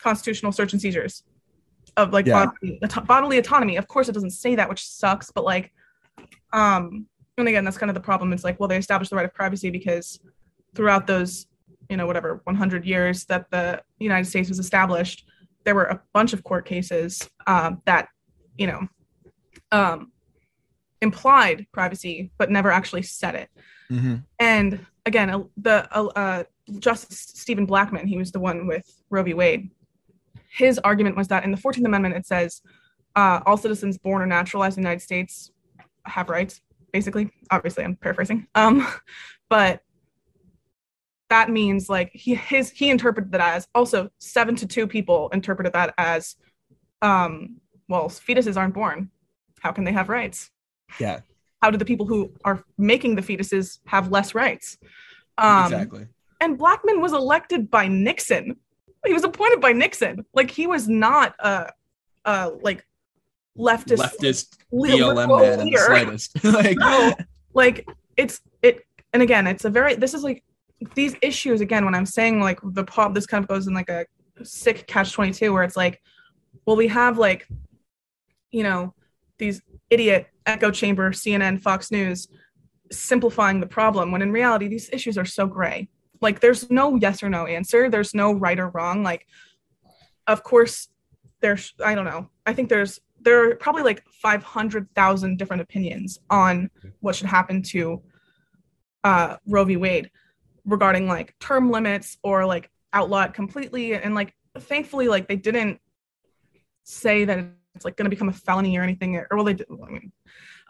unconstitutional 0.00 0.52
search 0.52 0.72
and 0.72 0.82
seizures 0.82 1.22
of 1.98 2.12
like 2.12 2.26
Yeah. 2.26 2.46
bodily, 2.46 2.80
bodily 3.06 3.38
autonomy. 3.38 3.76
Of 3.76 3.86
course 3.88 4.08
it 4.08 4.12
doesn't 4.12 4.30
say 4.30 4.54
that 4.54 4.68
which 4.68 4.82
sucks 4.86 5.30
but 5.30 5.44
like 5.44 5.72
um 6.52 7.06
and 7.36 7.48
again 7.48 7.64
that's 7.64 7.78
kind 7.78 7.90
of 7.90 7.94
the 7.94 8.00
problem. 8.10 8.32
It's 8.32 8.44
like 8.44 8.58
well 8.58 8.68
they 8.68 8.78
established 8.78 9.10
the 9.10 9.16
right 9.16 9.26
of 9.26 9.34
privacy 9.34 9.70
because 9.70 10.18
throughout 10.74 11.06
those 11.06 11.46
you 11.90 11.96
know 11.96 12.06
whatever 12.06 12.40
100 12.44 12.84
years 12.84 13.24
that 13.24 13.50
the 13.50 13.80
united 13.98 14.26
states 14.26 14.48
was 14.50 14.58
established 14.58 15.24
there 15.64 15.74
were 15.74 15.84
a 15.84 16.00
bunch 16.12 16.32
of 16.34 16.44
court 16.44 16.64
cases 16.66 17.28
um, 17.46 17.80
that 17.86 18.08
you 18.56 18.66
know 18.66 18.80
um, 19.72 20.12
implied 21.00 21.66
privacy 21.72 22.30
but 22.38 22.50
never 22.50 22.70
actually 22.70 23.02
said 23.02 23.34
it. 23.34 23.48
And 24.38 24.84
again 25.06 25.30
uh, 25.30 25.44
the 25.56 25.76
uh, 25.96 26.06
uh, 26.06 26.44
justice 26.78 27.20
stephen 27.42 27.66
blackmun 27.66 28.04
he 28.04 28.18
was 28.18 28.30
the 28.32 28.40
one 28.40 28.66
with 28.66 28.86
roe 29.10 29.22
v. 29.22 29.32
Wade 29.34 29.70
his 30.50 30.78
argument 30.80 31.16
was 31.16 31.28
that 31.28 31.44
in 31.44 31.50
the 31.50 31.56
14th 31.56 31.84
amendment 31.84 32.16
it 32.16 32.26
says 32.26 32.62
uh, 33.16 33.40
all 33.46 33.56
citizens 33.56 33.98
born 33.98 34.22
or 34.22 34.26
naturalized 34.26 34.76
in 34.76 34.82
the 34.82 34.88
united 34.88 35.02
states 35.02 35.50
have 36.04 36.28
rights 36.28 36.60
basically. 36.92 37.30
Obviously 37.50 37.84
i'm 37.84 37.96
paraphrasing. 37.96 38.46
Um, 38.54 38.86
but 39.48 39.82
that 41.30 41.50
means 41.50 41.88
like 41.88 42.10
he 42.12 42.34
his 42.34 42.70
he 42.70 42.90
interpreted 42.90 43.32
that 43.32 43.40
as 43.40 43.68
also 43.74 44.08
seven 44.18 44.56
to 44.56 44.66
two 44.66 44.86
people 44.86 45.28
interpreted 45.32 45.74
that 45.74 45.92
as 45.98 46.36
um 47.02 47.60
well 47.88 48.08
fetuses 48.08 48.56
aren't 48.56 48.74
born. 48.74 49.10
How 49.60 49.72
can 49.72 49.84
they 49.84 49.92
have 49.92 50.08
rights? 50.08 50.50
Yeah. 50.98 51.20
How 51.62 51.70
do 51.70 51.76
the 51.76 51.84
people 51.84 52.06
who 52.06 52.32
are 52.44 52.64
making 52.78 53.16
the 53.16 53.22
fetuses 53.22 53.80
have 53.86 54.10
less 54.10 54.34
rights? 54.34 54.78
Um 55.36 55.72
exactly. 55.72 56.06
and 56.40 56.58
blackmun 56.58 57.00
was 57.00 57.12
elected 57.12 57.70
by 57.70 57.88
nixon 57.88 58.56
he 59.06 59.12
was 59.12 59.24
appointed 59.24 59.60
by 59.60 59.72
nixon. 59.72 60.24
Like 60.34 60.50
he 60.50 60.66
was 60.66 60.88
not 60.88 61.34
a 61.38 61.72
uh 62.24 62.50
like 62.60 62.86
leftist 63.58 63.98
leftist 63.98 64.56
blm 64.72 65.40
man 65.40 65.60
in 65.60 65.70
the 65.70 65.78
slightest. 65.78 66.32
Like 66.44 66.76
no, 66.78 67.14
like 67.54 67.88
it's 68.16 68.40
it 68.62 68.80
and 69.12 69.22
again 69.22 69.46
it's 69.46 69.64
a 69.64 69.70
very 69.70 69.94
this 69.94 70.14
is 70.14 70.22
like 70.22 70.44
these 70.94 71.16
issues 71.22 71.60
again 71.60 71.84
when 71.84 71.94
i'm 71.94 72.06
saying 72.06 72.40
like 72.40 72.60
the 72.62 72.84
pop 72.84 73.14
this 73.14 73.26
kind 73.26 73.42
of 73.42 73.48
goes 73.48 73.66
in 73.66 73.74
like 73.74 73.88
a 73.88 74.06
sick 74.42 74.86
catch 74.86 75.12
22 75.12 75.52
where 75.52 75.64
it's 75.64 75.76
like 75.76 76.00
well 76.66 76.76
we 76.76 76.86
have 76.86 77.18
like 77.18 77.48
you 78.52 78.62
know 78.62 78.94
these 79.38 79.60
idiot 79.90 80.28
echo 80.46 80.70
chamber 80.70 81.10
cnn 81.10 81.60
fox 81.60 81.90
news 81.90 82.28
simplifying 82.92 83.60
the 83.60 83.66
problem 83.66 84.12
when 84.12 84.22
in 84.22 84.30
reality 84.30 84.68
these 84.68 84.88
issues 84.92 85.18
are 85.18 85.24
so 85.24 85.46
gray 85.46 85.88
like 86.20 86.40
there's 86.40 86.70
no 86.70 86.96
yes 86.96 87.22
or 87.22 87.28
no 87.28 87.46
answer 87.46 87.88
there's 87.90 88.14
no 88.14 88.32
right 88.32 88.58
or 88.58 88.68
wrong 88.70 89.02
like 89.02 89.26
of 90.26 90.42
course 90.42 90.88
there's 91.40 91.74
i 91.84 91.94
don't 91.94 92.04
know 92.04 92.28
i 92.46 92.52
think 92.52 92.68
there's 92.68 93.00
there 93.20 93.50
are 93.50 93.56
probably 93.56 93.82
like 93.82 94.02
500,000 94.22 95.38
different 95.38 95.60
opinions 95.62 96.20
on 96.30 96.70
what 97.00 97.16
should 97.16 97.26
happen 97.26 97.62
to 97.62 98.00
uh, 99.04 99.36
Roe 99.46 99.64
v. 99.64 99.76
Wade 99.76 100.10
regarding 100.64 101.08
like 101.08 101.34
term 101.40 101.70
limits 101.70 102.16
or 102.22 102.46
like 102.46 102.70
outlaw 102.92 103.24
it 103.24 103.34
completely. 103.34 103.94
And 103.94 104.14
like, 104.14 104.34
thankfully, 104.58 105.08
like 105.08 105.28
they 105.28 105.36
didn't 105.36 105.80
say 106.84 107.24
that 107.24 107.46
it's 107.74 107.84
like 107.84 107.96
going 107.96 108.04
to 108.06 108.10
become 108.10 108.28
a 108.28 108.32
felony 108.32 108.76
or 108.78 108.82
anything. 108.82 109.16
Or 109.16 109.26
well, 109.32 109.44
they 109.44 109.54
did. 109.54 109.66
I 109.70 109.90
mean, 109.90 110.12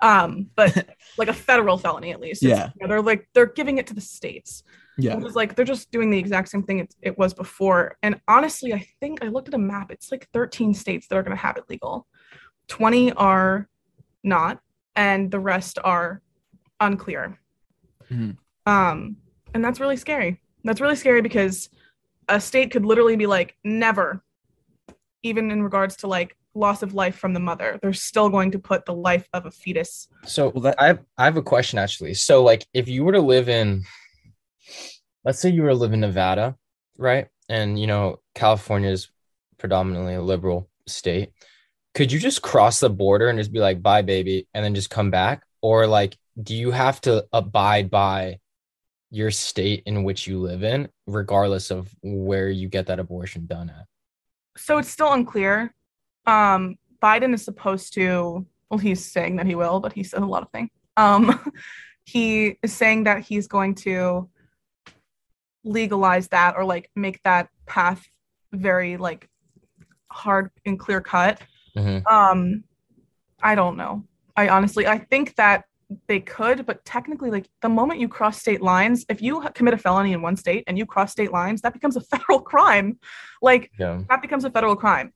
um, 0.01 0.51
but 0.57 0.89
like 1.19 1.29
a 1.29 1.35
federal 1.35 1.79
felony 1.79 2.13
at 2.13 2.21
least. 2.21 2.43
It's- 2.43 2.59
Yeah. 2.59 2.71
you 2.77 2.87
know, 2.87 2.89
they're 2.89 3.03
like 3.03 3.29
they're 3.35 3.47
giving 3.47 3.79
it 3.79 3.87
to 3.89 3.95
the 3.95 4.01
states. 4.01 4.63
Yeah 4.99 5.15
It 5.17 5.23
was 5.23 5.37
like 5.37 5.55
they're 5.55 5.65
just 5.65 5.91
doing 5.91 6.11
the 6.11 6.19
exact 6.19 6.49
same 6.49 6.63
thing 6.63 6.81
it, 6.81 6.95
it 7.03 7.17
was 7.19 7.33
before. 7.33 7.97
And 8.03 8.21
honestly, 8.29 8.73
I 8.75 8.87
think 9.01 9.25
I 9.25 9.29
looked 9.29 9.49
at 9.49 9.55
a 9.55 9.59
map. 9.59 9.91
It's 9.91 10.11
like 10.13 10.29
13 10.33 10.75
states 10.75 11.07
that 11.09 11.17
are 11.17 11.23
going 11.23 11.37
to 11.37 11.41
have 11.43 11.57
it 11.57 11.65
legal. 11.69 12.07
20 12.69 13.13
are 13.13 13.69
not, 14.25 14.61
and 14.97 15.31
the 15.31 15.41
rest 15.41 15.79
are 15.85 16.21
unclear. 16.81 17.39
Mhm. 18.11 18.37
Um, 18.67 19.17
and 19.55 19.65
that's 19.65 19.81
really 19.81 19.97
scary. 19.97 20.41
That's 20.65 20.81
really 20.81 20.97
scary 20.97 21.23
because 21.23 21.71
a 22.29 22.41
state 22.41 22.71
could 22.71 22.85
literally 22.85 23.17
be 23.17 23.27
like, 23.27 23.57
never, 23.65 24.23
even 25.23 25.51
in 25.51 25.63
regards 25.63 25.97
to 25.99 26.07
like 26.07 26.37
loss 26.55 26.83
of 26.83 26.93
life 26.95 27.17
from 27.17 27.33
the 27.35 27.41
mother, 27.41 27.79
they're 27.81 27.93
still 27.93 28.29
going 28.29 28.51
to 28.51 28.59
put 28.59 28.85
the 28.85 28.93
life 28.95 29.29
of 29.33 29.47
a 29.47 29.51
fetus. 29.51 30.09
So 30.27 30.49
Well, 30.51 30.63
that- 30.63 30.81
I 30.81 30.89
have 30.89 31.05
I 31.17 31.25
have 31.25 31.37
a 31.37 31.43
question 31.43 31.79
actually. 31.79 32.15
So 32.15 32.43
like 32.43 32.67
if 32.75 32.89
you 32.89 33.05
were 33.05 33.13
to 33.13 33.21
live 33.21 33.49
in 33.49 33.85
let's 35.25 35.39
say 35.39 35.51
you 35.51 35.63
were 35.63 35.75
live 35.75 35.93
in 35.93 36.01
Nevada, 36.01 36.57
right? 36.97 37.29
And 37.49 37.79
you 37.79 37.87
know, 37.87 38.21
California 38.35 38.91
is 38.91 39.11
predominantly 39.59 40.15
a 40.15 40.23
liberal 40.23 40.69
state. 40.87 41.33
Could 41.95 42.13
you 42.13 42.19
just 42.19 42.43
cross 42.43 42.81
the 42.81 42.91
border 42.91 43.29
and 43.29 43.39
just 43.39 43.53
be 43.53 43.61
like, 43.61 43.83
bye 43.83 44.03
baby, 44.03 44.47
and 44.55 44.65
then 44.65 44.75
just 44.75 44.91
come 44.91 45.11
back? 45.11 45.43
Or 45.63 45.87
like 45.87 46.17
do 46.41 46.55
you 46.55 46.71
have 46.71 47.01
to 47.03 47.27
abide 47.33 47.91
by 47.91 48.39
your 49.11 49.31
state 49.31 49.83
in 49.87 50.05
which 50.05 50.27
you 50.27 50.39
live 50.39 50.63
in, 50.63 50.89
regardless 51.07 51.71
of 51.71 51.95
where 52.03 52.51
you 52.51 52.69
get 52.69 52.87
that 52.87 52.99
abortion 52.99 53.47
done 53.47 53.71
at. 53.71 53.87
So 54.57 54.79
it's 54.79 54.91
still 54.91 55.13
unclear. 55.13 55.73
Um, 56.27 56.77
Biden 57.03 57.33
is 57.33 57.45
supposed 57.45 57.95
to. 57.95 58.47
Well, 58.71 58.79
he's 58.79 59.05
saying 59.05 59.37
that 59.37 59.47
he 59.47 59.55
will, 59.55 59.81
but 59.81 59.95
he 59.95 60.03
said 60.03 60.23
a 60.23 60.27
lot 60.27 60.43
of 60.43 60.51
things. 60.51 60.69
Um, 60.97 61.53
he 62.05 62.59
is 62.63 62.75
saying 62.75 63.05
that 63.05 63.23
he's 63.23 63.47
going 63.47 63.75
to 63.77 64.29
legalize 65.69 66.29
that 66.29 66.57
or 66.57 66.65
like 66.65 66.91
make 66.97 67.23
that 67.25 67.49
path 67.67 68.05
very 68.53 68.97
like 68.97 69.29
hard 70.11 70.51
and 70.65 70.79
clear 70.79 71.01
cut. 71.01 71.41
Mhm. 71.77 72.07
Um, 72.11 72.65
I 73.43 73.55
don't 73.55 73.77
know. 73.77 74.05
I 74.37 74.49
honestly, 74.49 74.87
I 74.87 74.99
think 74.99 75.35
that 75.37 75.65
they 76.07 76.21
could, 76.21 76.67
but 76.67 76.85
technically, 76.85 77.31
like 77.31 77.49
the 77.63 77.69
moment 77.69 78.01
you 78.01 78.09
cross 78.09 78.39
state 78.39 78.61
lines, 78.63 79.05
if 79.09 79.23
you 79.23 79.43
commit 79.55 79.75
a 79.75 79.79
felony 79.79 80.13
in 80.13 80.23
one 80.23 80.37
state 80.37 80.65
and 80.67 80.77
you 80.77 80.85
cross 80.87 81.13
state 81.13 81.33
lines, 81.33 81.61
that 81.63 81.73
becomes 81.73 81.97
a 81.97 82.01
federal 82.13 82.41
crime. 82.41 82.99
Like 83.43 83.71
Yeah. 83.79 84.03
that 84.09 84.23
becomes 84.23 84.45
a 84.45 84.51
federal 84.51 84.77
crime. 84.77 85.13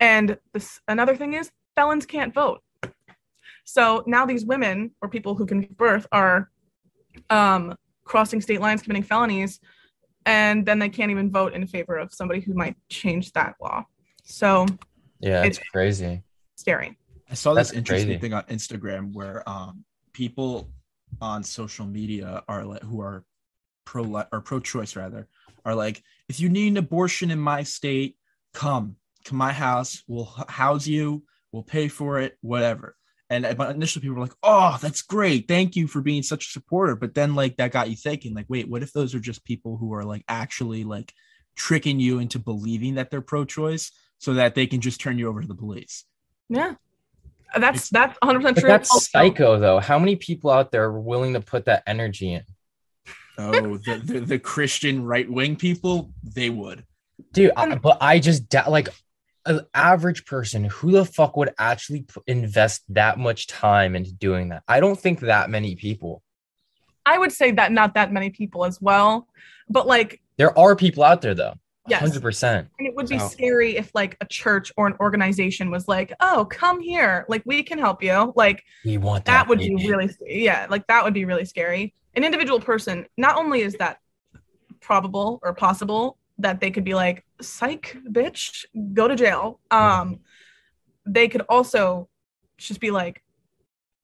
And 0.00 0.38
this 0.52 0.80
another 0.88 1.16
thing 1.16 1.34
is 1.34 1.50
felons 1.76 2.06
can't 2.06 2.34
vote. 2.34 2.60
So 3.64 4.02
now 4.06 4.26
these 4.26 4.44
women 4.44 4.90
or 5.00 5.08
people 5.08 5.34
who 5.34 5.46
can 5.46 5.60
give 5.60 5.76
birth 5.76 6.06
are 6.12 6.50
um, 7.30 7.76
crossing 8.04 8.40
state 8.40 8.60
lines, 8.60 8.82
committing 8.82 9.04
felonies, 9.04 9.60
and 10.26 10.64
then 10.66 10.78
they 10.78 10.88
can't 10.88 11.10
even 11.10 11.30
vote 11.30 11.52
in 11.54 11.66
favor 11.66 11.96
of 11.96 12.12
somebody 12.12 12.40
who 12.40 12.54
might 12.54 12.76
change 12.88 13.32
that 13.32 13.54
law. 13.60 13.84
So 14.24 14.66
Yeah, 15.20 15.42
it's 15.44 15.58
It's- 15.58 15.70
crazy. 15.70 16.22
scary. 16.56 16.98
I 17.30 17.34
saw 17.34 17.54
this 17.54 17.68
That's 17.68 17.78
interesting 17.78 18.08
crazy. 18.08 18.20
thing 18.20 18.32
on 18.34 18.42
Instagram 18.44 19.12
where 19.12 19.48
um, 19.48 19.84
people 20.12 20.70
on 21.20 21.42
social 21.42 21.86
media 21.86 22.42
are 22.48 22.64
like 22.64 22.82
who 22.82 23.00
are 23.00 23.24
pro 23.84 24.04
or 24.32 24.40
pro 24.40 24.60
choice 24.60 24.96
rather 24.96 25.28
are 25.64 25.74
like 25.74 26.02
if 26.28 26.40
you 26.40 26.48
need 26.48 26.68
an 26.68 26.76
abortion 26.76 27.30
in 27.30 27.38
my 27.38 27.62
state, 27.62 28.16
come 28.52 28.96
to 29.24 29.34
my 29.34 29.52
house. 29.52 30.02
We'll 30.06 30.24
house 30.48 30.86
you. 30.86 31.24
We'll 31.52 31.62
pay 31.62 31.88
for 31.88 32.18
it. 32.20 32.36
Whatever. 32.40 32.96
And 33.32 33.46
initially 33.46 34.02
people 34.02 34.16
were 34.16 34.22
like, 34.22 34.34
"Oh, 34.42 34.78
that's 34.80 35.00
great. 35.00 35.48
Thank 35.48 35.74
you 35.74 35.86
for 35.88 36.02
being 36.02 36.22
such 36.22 36.46
a 36.46 36.50
supporter." 36.50 36.94
But 36.96 37.14
then 37.14 37.34
like 37.34 37.56
that 37.56 37.72
got 37.72 37.88
you 37.88 37.96
thinking, 37.96 38.34
like, 38.34 38.46
wait, 38.48 38.68
what 38.68 38.82
if 38.82 38.92
those 38.92 39.14
are 39.14 39.20
just 39.20 39.44
people 39.44 39.78
who 39.78 39.94
are 39.94 40.04
like 40.04 40.22
actually 40.28 40.84
like 40.84 41.12
tricking 41.56 41.98
you 41.98 42.18
into 42.18 42.38
believing 42.38 42.94
that 42.96 43.10
they're 43.10 43.20
pro-choice 43.22 43.90
so 44.18 44.34
that 44.34 44.54
they 44.54 44.66
can 44.66 44.80
just 44.80 45.00
turn 45.00 45.18
you 45.18 45.28
over 45.28 45.40
to 45.40 45.48
the 45.48 45.54
police? 45.54 46.04
Yeah. 46.48 46.74
That's 47.58 47.88
that's 47.88 48.18
100 48.22 48.40
percent 48.40 48.58
true. 48.58 48.68
that's 48.68 48.90
Also- 48.92 49.08
psycho, 49.10 49.58
though. 49.58 49.78
How 49.80 49.98
many 49.98 50.16
people 50.16 50.50
out 50.50 50.70
there 50.70 50.84
are 50.84 51.00
willing 51.00 51.32
to 51.32 51.40
put 51.40 51.64
that 51.66 51.82
energy 51.86 52.34
in? 52.34 52.42
Oh, 53.38 53.78
the, 53.78 54.00
the, 54.04 54.20
the 54.20 54.38
Christian 54.38 55.04
right 55.04 55.28
wing 55.30 55.56
people, 55.56 56.12
they 56.22 56.50
would. 56.50 56.84
Dude, 57.32 57.52
I, 57.56 57.76
but 57.76 57.96
I 58.00 58.18
just 58.18 58.48
da- 58.50 58.68
like 58.68 58.88
an 59.46 59.60
average 59.74 60.24
person 60.24 60.64
who 60.64 60.92
the 60.92 61.04
fuck 61.04 61.36
would 61.36 61.50
actually 61.58 62.02
p- 62.02 62.20
invest 62.26 62.82
that 62.90 63.18
much 63.18 63.46
time 63.46 63.96
into 63.96 64.12
doing 64.12 64.50
that? 64.50 64.62
I 64.68 64.80
don't 64.80 64.98
think 64.98 65.20
that 65.20 65.50
many 65.50 65.74
people. 65.76 66.22
I 67.04 67.18
would 67.18 67.32
say 67.32 67.50
that 67.52 67.72
not 67.72 67.94
that 67.94 68.12
many 68.12 68.30
people 68.30 68.64
as 68.64 68.80
well, 68.80 69.26
but 69.68 69.86
like 69.86 70.20
There 70.36 70.56
are 70.58 70.76
people 70.76 71.02
out 71.02 71.20
there 71.22 71.34
though. 71.34 71.54
Yes. 71.88 72.00
Hundred 72.00 72.22
percent. 72.22 72.68
And 72.78 72.86
it 72.86 72.94
would 72.94 73.08
be 73.08 73.18
So- 73.18 73.26
scary 73.26 73.76
if 73.76 73.90
like 73.92 74.16
a 74.20 74.24
church 74.26 74.72
or 74.76 74.86
an 74.86 74.94
organization 75.00 75.68
was 75.72 75.88
like, 75.88 76.12
"Oh, 76.20 76.44
come 76.48 76.78
here. 76.80 77.24
Like 77.28 77.42
we 77.44 77.64
can 77.64 77.76
help 77.80 78.04
you." 78.04 78.32
Like 78.36 78.62
We 78.84 78.98
want 78.98 79.24
that 79.24 79.32
that 79.32 79.48
would 79.48 79.58
be 79.58 79.74
baby. 79.74 79.90
really 79.90 80.10
yeah, 80.24 80.68
like 80.70 80.86
that 80.86 81.02
would 81.02 81.12
be 81.14 81.24
really 81.24 81.44
scary. 81.44 81.92
An 82.14 82.22
individual 82.22 82.60
person, 82.60 83.06
not 83.16 83.34
only 83.36 83.62
is 83.62 83.74
that 83.78 83.98
probable 84.80 85.40
or 85.42 85.54
possible 85.54 86.18
that 86.42 86.60
they 86.60 86.70
could 86.70 86.84
be 86.84 86.94
like, 86.94 87.24
"Psych, 87.40 87.96
bitch, 88.10 88.64
go 88.94 89.08
to 89.08 89.16
jail." 89.16 89.60
Um 89.70 90.20
they 91.06 91.28
could 91.28 91.42
also 91.48 92.08
just 92.58 92.80
be 92.80 92.90
like 92.90 93.22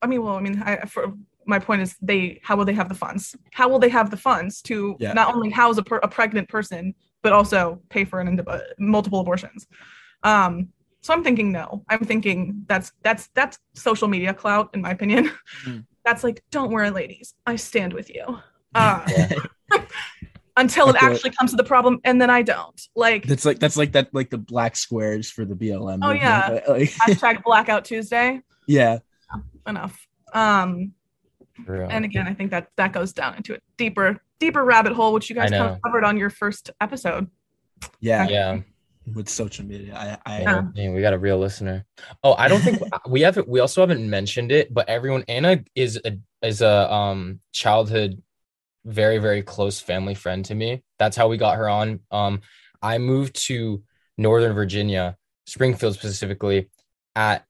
I 0.03 0.07
mean, 0.07 0.22
well, 0.22 0.37
I 0.37 0.40
mean, 0.40 0.62
I, 0.62 0.87
for 0.87 1.12
my 1.44 1.59
point 1.59 1.83
is 1.83 1.96
they 2.01 2.40
how 2.42 2.57
will 2.57 2.64
they 2.64 2.74
have 2.74 2.88
the 2.88 2.94
funds? 2.94 3.35
How 3.53 3.68
will 3.68 3.79
they 3.79 3.88
have 3.88 4.11
the 4.11 4.16
funds 4.16 4.62
to 4.62 4.96
Yeah. 5.01 5.12
not 5.12 5.35
only 5.35 5.51
house 5.51 5.79
a, 5.79 5.83
per, 5.83 5.98
a 5.98 6.09
pregnant 6.09 6.48
person 6.48 6.94
but 7.22 7.33
also 7.33 7.81
pay 7.88 8.05
for 8.05 8.20
an 8.20 8.40
uh, 8.46 8.61
multiple 8.79 9.20
abortions? 9.20 9.66
Um, 10.22 10.68
so 11.01 11.14
I'm 11.14 11.22
thinking 11.24 11.51
no. 11.53 11.85
I'm 11.88 12.05
thinking 12.05 12.64
that's 12.66 12.92
that's 13.03 13.29
that's 13.35 13.59
social 13.74 14.09
media 14.09 14.35
clout 14.35 14.70
in 14.74 14.81
my 14.83 14.90
opinion. 14.90 15.31
Mhm. 15.64 15.85
That's 16.05 16.22
like 16.24 16.42
don't 16.51 16.70
worry, 16.70 16.90
ladies. 16.90 17.35
I 17.46 17.57
stand 17.57 17.92
with 17.92 18.09
you. 18.14 18.24
Uh. 18.74 19.01
until 20.59 20.88
it 20.90 20.92
Like 20.92 21.01
the- 21.01 21.07
actually 21.07 21.31
comes 21.31 21.53
to 21.53 21.57
the 21.57 21.64
problem, 21.64 22.01
and 22.05 22.21
then 22.21 22.29
I 22.29 22.42
don't. 22.42 22.79
Like 22.94 23.27
That's 23.27 23.44
like 23.47 23.59
that's 23.59 23.77
like 23.79 23.92
that 23.92 24.12
like 24.12 24.29
the 24.29 24.37
black 24.38 24.77
squares 24.77 25.31
for 25.31 25.44
the 25.47 25.55
BLM. 25.55 26.01
Oh, 26.03 26.11
yeah. 26.11 26.61
Like- 26.68 26.90
hashtag 27.07 27.42
Blackout 27.42 27.85
Tuesday. 27.87 28.40
yeah. 28.66 28.99
Enough. 29.66 30.07
Um, 30.35 30.92
real. 31.66 31.88
and 31.90 32.05
again, 32.05 32.27
I 32.27 32.35
think 32.35 32.51
that 32.51 32.68
that 32.77 32.92
goes 32.92 33.12
down 33.12 33.35
into 33.37 33.55
a 33.55 33.59
deeper, 33.77 34.18
deeper 34.40 34.64
rabbit 34.64 34.92
hole, 34.92 35.12
which 35.12 35.29
you 35.31 35.35
guys 35.37 35.51
kind 35.51 35.62
of 35.62 35.83
covered 35.83 36.05
on 36.05 36.16
your 36.18 36.31
first 36.31 36.71
episode. 36.81 37.29
Yeah. 38.01 38.29
yeah. 38.29 38.61
With 39.14 39.29
social 39.29 39.64
media. 39.64 39.94
I, 40.27 40.35
I 40.38 40.40
Yeah, 40.42 40.62
dang, 40.75 40.94
we 40.94 41.01
got 41.01 41.14
a 41.14 41.18
real 41.18 41.38
listener. 41.38 41.87
Oh, 42.23 42.35
I 42.35 42.49
don't 42.49 42.61
think 42.61 42.83
we 43.09 43.23
haven't. 43.23 43.49
We 43.49 43.61
also 43.61 43.81
haven't 43.81 44.09
mentioned 44.09 44.53
it, 44.53 44.73
but 44.73 44.87
everyone, 44.88 45.25
Ana 45.29 45.64
is 45.75 45.99
a 46.05 46.18
is 46.42 46.61
a 46.61 46.92
um 46.92 47.40
childhood, 47.53 48.23
very 48.85 49.19
very 49.19 49.43
close 49.43 49.81
family 49.81 50.14
friend 50.14 50.45
to 50.47 50.55
me. 50.55 50.83
That's 50.99 51.17
how 51.17 51.29
we 51.29 51.37
got 51.37 51.57
her 51.57 51.69
on. 51.69 52.01
Um, 52.11 52.41
I 52.83 52.99
moved 52.99 53.35
to 53.47 53.83
Northern 54.17 54.55
Virginia, 54.55 55.17
Springfield 55.47 55.95
specifically, 55.95 56.71
at 57.14 57.45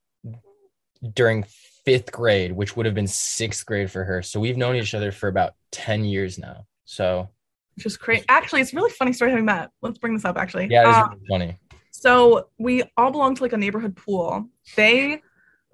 during 1.14 1.44
fifth 1.84 2.12
grade, 2.12 2.52
which 2.52 2.76
would 2.76 2.86
have 2.86 2.94
been 2.94 3.06
sixth 3.06 3.64
grade 3.64 3.90
for 3.90 4.04
her. 4.04 4.22
So 4.22 4.40
we've 4.40 4.56
known 4.56 4.76
each 4.76 4.94
other 4.94 5.12
for 5.12 5.28
about 5.28 5.54
ten 5.70 6.04
years 6.04 6.38
now. 6.38 6.66
So 6.84 7.28
Which 7.76 7.86
is 7.86 7.96
great. 7.96 8.24
Actually, 8.28 8.62
it's 8.62 8.72
a 8.72 8.76
really 8.76 8.90
funny 8.90 9.12
story 9.12 9.34
we 9.34 9.42
met. 9.42 9.70
Let's 9.82 9.98
bring 9.98 10.14
this 10.14 10.24
up. 10.24 10.36
Actually, 10.36 10.68
yeah, 10.70 10.88
it's 10.88 11.08
really 11.08 11.26
funny. 11.28 11.58
So 11.90 12.48
we 12.58 12.84
all 12.96 13.10
belong 13.10 13.34
to 13.36 13.42
like 13.42 13.52
a 13.52 13.56
neighborhood 13.56 13.96
pool. 13.96 14.48
They 14.76 15.22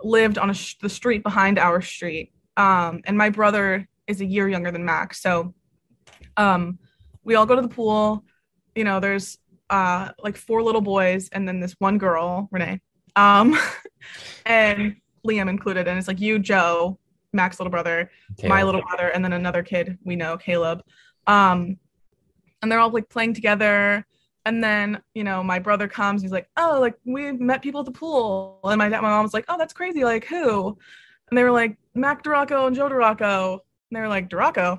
lived 0.03 0.39
on 0.39 0.51
a 0.51 0.55
sh- 0.55 0.77
the 0.81 0.89
street 0.89 1.23
behind 1.23 1.59
our 1.59 1.81
street. 1.83 2.33
Um, 2.57 3.03
and 3.05 3.19
my 3.19 3.31
brother 3.31 3.89
is 4.07 4.21
a 4.21 4.25
year 4.25 4.49
younger 4.49 4.71
than 4.71 4.85
Max. 4.85 5.21
So 5.21 5.55
um, 6.37 6.79
we 7.25 7.35
all 7.35 7.47
go 7.47 7.57
to 7.57 7.63
the 7.63 7.69
pool. 7.69 8.25
You 8.75 8.85
know, 8.85 9.01
there's 9.01 9.39
uh, 9.71 10.11
like 10.23 10.37
four 10.37 10.63
little 10.63 10.81
boys 10.81 11.29
and 11.31 11.47
then 11.47 11.61
this 11.61 11.75
one 11.79 11.99
girl, 11.99 12.49
Renee, 12.51 12.81
um, 13.17 13.59
and 14.47 14.97
Liam 15.27 15.49
included. 15.49 15.89
And 15.89 15.99
it's 15.99 16.09
like 16.09 16.21
you, 16.21 16.39
Joe, 16.39 16.99
Max's 17.33 17.61
little 17.61 17.71
brother, 17.71 18.11
my 18.45 18.63
little 18.63 18.83
brother, 18.83 19.09
and 19.09 19.25
then 19.25 19.33
another 19.33 19.63
kid 19.63 19.99
we 20.05 20.17
know, 20.17 20.37
Caleb. 20.37 20.83
Um, 21.27 21.79
and 22.63 22.71
they're 22.71 22.79
all 22.79 22.91
like 22.91 23.09
playing 23.09 23.35
together. 23.35 24.07
And 24.47 24.63
then, 24.63 25.03
you 25.15 25.25
know, 25.25 25.43
my 25.43 25.59
brother 25.59 25.89
comes, 25.89 26.23
he's 26.23 26.33
like, 26.33 26.49
Oh, 26.57 26.79
like 26.81 26.95
we 27.05 27.33
met 27.33 27.63
people 27.63 27.81
at 27.81 27.87
the 27.87 27.93
pool. 27.93 28.61
And 28.65 28.79
my 28.79 28.89
dad, 28.89 29.01
my 29.01 29.09
mom 29.09 29.23
was 29.23 29.35
like, 29.35 29.47
Oh, 29.49 29.57
that's 29.59 29.73
crazy. 29.73 30.05
Like 30.05 30.27
who? 30.27 30.77
And 31.31 31.39
they 31.39 31.43
were 31.43 31.51
like, 31.51 31.77
Mac 31.95 32.23
Duraco 32.23 32.67
and 32.67 32.77
Joe 32.77 32.89
Duraco. 32.89 33.61
And 33.91 33.97
they 33.97 34.01
were 34.01 34.09
like, 34.09 34.29
Duraco. 34.29 34.79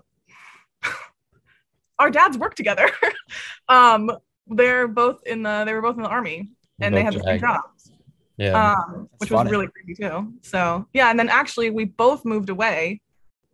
Our 1.98 2.10
dads 2.12 2.38
work 2.38 2.56
together. 2.56 2.90
um, 3.70 4.12
they're 4.48 4.88
both 4.88 5.26
in 5.26 5.44
the 5.44 5.64
they 5.66 5.74
were 5.74 5.82
both 5.82 5.96
in 5.96 6.04
the 6.04 6.10
army 6.10 6.50
and 6.82 6.94
they 6.94 7.02
had 7.04 7.14
the 7.14 7.20
same 7.22 7.40
jag. 7.40 7.42
jobs 7.42 7.92
Yeah. 8.38 8.74
um, 8.74 9.08
which 9.18 9.30
That's 9.30 9.44
was 9.46 9.52
really 9.52 9.68
creepy 9.68 9.96
too. 9.96 10.34
So 10.42 10.88
yeah, 10.94 11.10
and 11.10 11.18
then 11.18 11.30
actually 11.30 11.70
we 11.70 11.86
both 11.86 12.26
moved 12.26 12.50
away, 12.50 13.02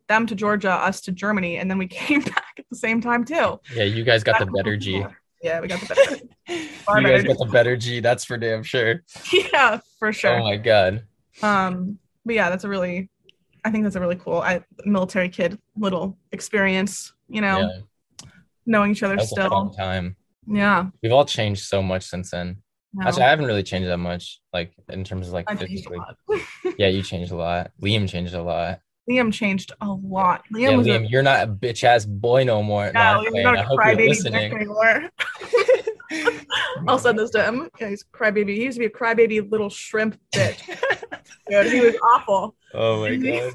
them 0.10 0.26
to 0.26 0.34
Georgia, 0.36 0.72
us 0.72 1.02
to 1.02 1.12
Germany, 1.12 1.58
and 1.58 1.70
then 1.70 1.78
we 1.78 1.88
came 2.02 2.22
back 2.22 2.54
at 2.58 2.66
the 2.70 2.76
same 2.76 3.00
time 3.00 3.24
too. 3.24 3.60
yeah, 3.76 3.84
you 3.84 4.04
guys 4.04 4.24
got 4.24 4.40
the 4.40 4.46
That 4.46 4.52
was 4.52 4.60
better 4.64 4.72
cool. 4.74 4.80
G. 4.80 5.06
Yeah, 5.44 5.60
we 5.60 5.68
got 5.68 5.80
the 5.80 5.86
better. 5.88 6.16
You 6.50 7.04
guys 7.08 7.22
better. 7.24 7.24
got 7.28 7.38
the 7.38 7.46
better 7.52 7.78
G. 7.78 8.00
That's 8.02 8.26
for 8.26 8.38
damn 8.38 8.64
sure. 8.64 9.04
yeah, 9.54 9.80
for 10.00 10.12
sure. 10.12 10.40
Oh 10.40 10.44
my 10.44 10.58
god. 10.58 11.04
Um, 11.44 12.00
but 12.26 12.36
yeah, 12.36 12.50
that's 12.50 12.64
a 12.66 12.70
really, 12.70 13.10
I 13.64 13.72
think 13.72 13.84
that's 13.84 13.96
a 13.96 14.00
really 14.00 14.16
cool 14.16 14.40
I, 14.42 14.64
military 14.86 15.30
kid 15.30 15.60
little 15.78 16.18
experience. 16.32 17.14
You 17.28 17.42
know, 17.42 17.60
Yeah, 18.22 18.30
knowing 18.66 18.92
each 18.92 19.04
other 19.04 19.16
that 19.16 19.22
was 19.22 19.32
a 19.32 19.36
fun 19.50 19.72
still. 19.72 19.86
time. 19.86 20.16
Yeah. 20.48 20.88
We've 21.02 21.12
all 21.12 21.26
changed 21.26 21.64
so 21.66 21.82
much 21.82 22.04
since 22.04 22.32
then. 22.32 22.58
no, 22.94 23.08
Actually, 23.08 23.24
I 23.24 23.30
haven't 23.30 23.46
really 23.46 23.64
changed 23.64 23.88
that 23.90 23.98
much, 23.98 24.42
like 24.52 24.74
in 24.90 25.04
terms 25.04 25.28
of 25.28 25.34
like 25.34 25.50
I 25.50 25.56
changed 25.56 25.88
a 25.88 25.96
lot. 25.96 26.16
Yeah, 26.78 26.88
you 26.88 27.04
changed 27.04 27.32
a 27.32 27.36
lot. 27.36 27.72
Liam 27.82 28.10
changed 28.10 28.34
a 28.34 28.42
lot. 28.42 28.80
Liam 29.10 29.34
changed 29.34 29.74
a 29.82 29.88
lot. 29.88 30.44
Liam 30.54 30.60
Yeah, 30.62 30.76
was 30.78 30.88
Liam, 30.88 31.06
a 31.06 31.10
you're 31.10 31.24
not 31.24 31.44
a 31.44 31.52
bitch 31.52 31.84
ass 31.84 32.06
boy 32.06 32.44
no 32.44 32.62
more. 32.62 32.92
No, 32.92 32.92
no, 32.94 33.00
I'm 33.00 33.18
Liam's 33.26 33.30
playing. 33.32 33.44
not 33.46 33.58
I 33.58 33.62
a 33.62 33.64
hope 33.66 33.80
you're 33.80 33.84
crybaby 33.86 33.98
dick 33.98 34.10
listening. 34.10 34.54
anymore. 34.54 35.10
I'll 36.88 37.00
send 37.00 37.18
this 37.20 37.30
to 37.32 37.44
him. 37.44 37.70
Yeah, 37.80 37.90
he's 37.90 38.04
crybaby. 38.14 38.50
He 38.56 38.64
used 38.64 38.76
to 38.76 38.80
be 38.80 38.86
a 38.86 38.90
crybaby 38.90 39.50
little 39.52 39.70
shrimp 39.70 40.18
bitch. 40.34 40.68
Dude, 41.50 41.72
he 41.72 41.82
was 41.82 41.96
awful. 42.14 42.56
Oh 42.74 43.02
my 43.02 43.10
And 43.10 43.24
he- 43.26 43.32
god. 43.40 43.54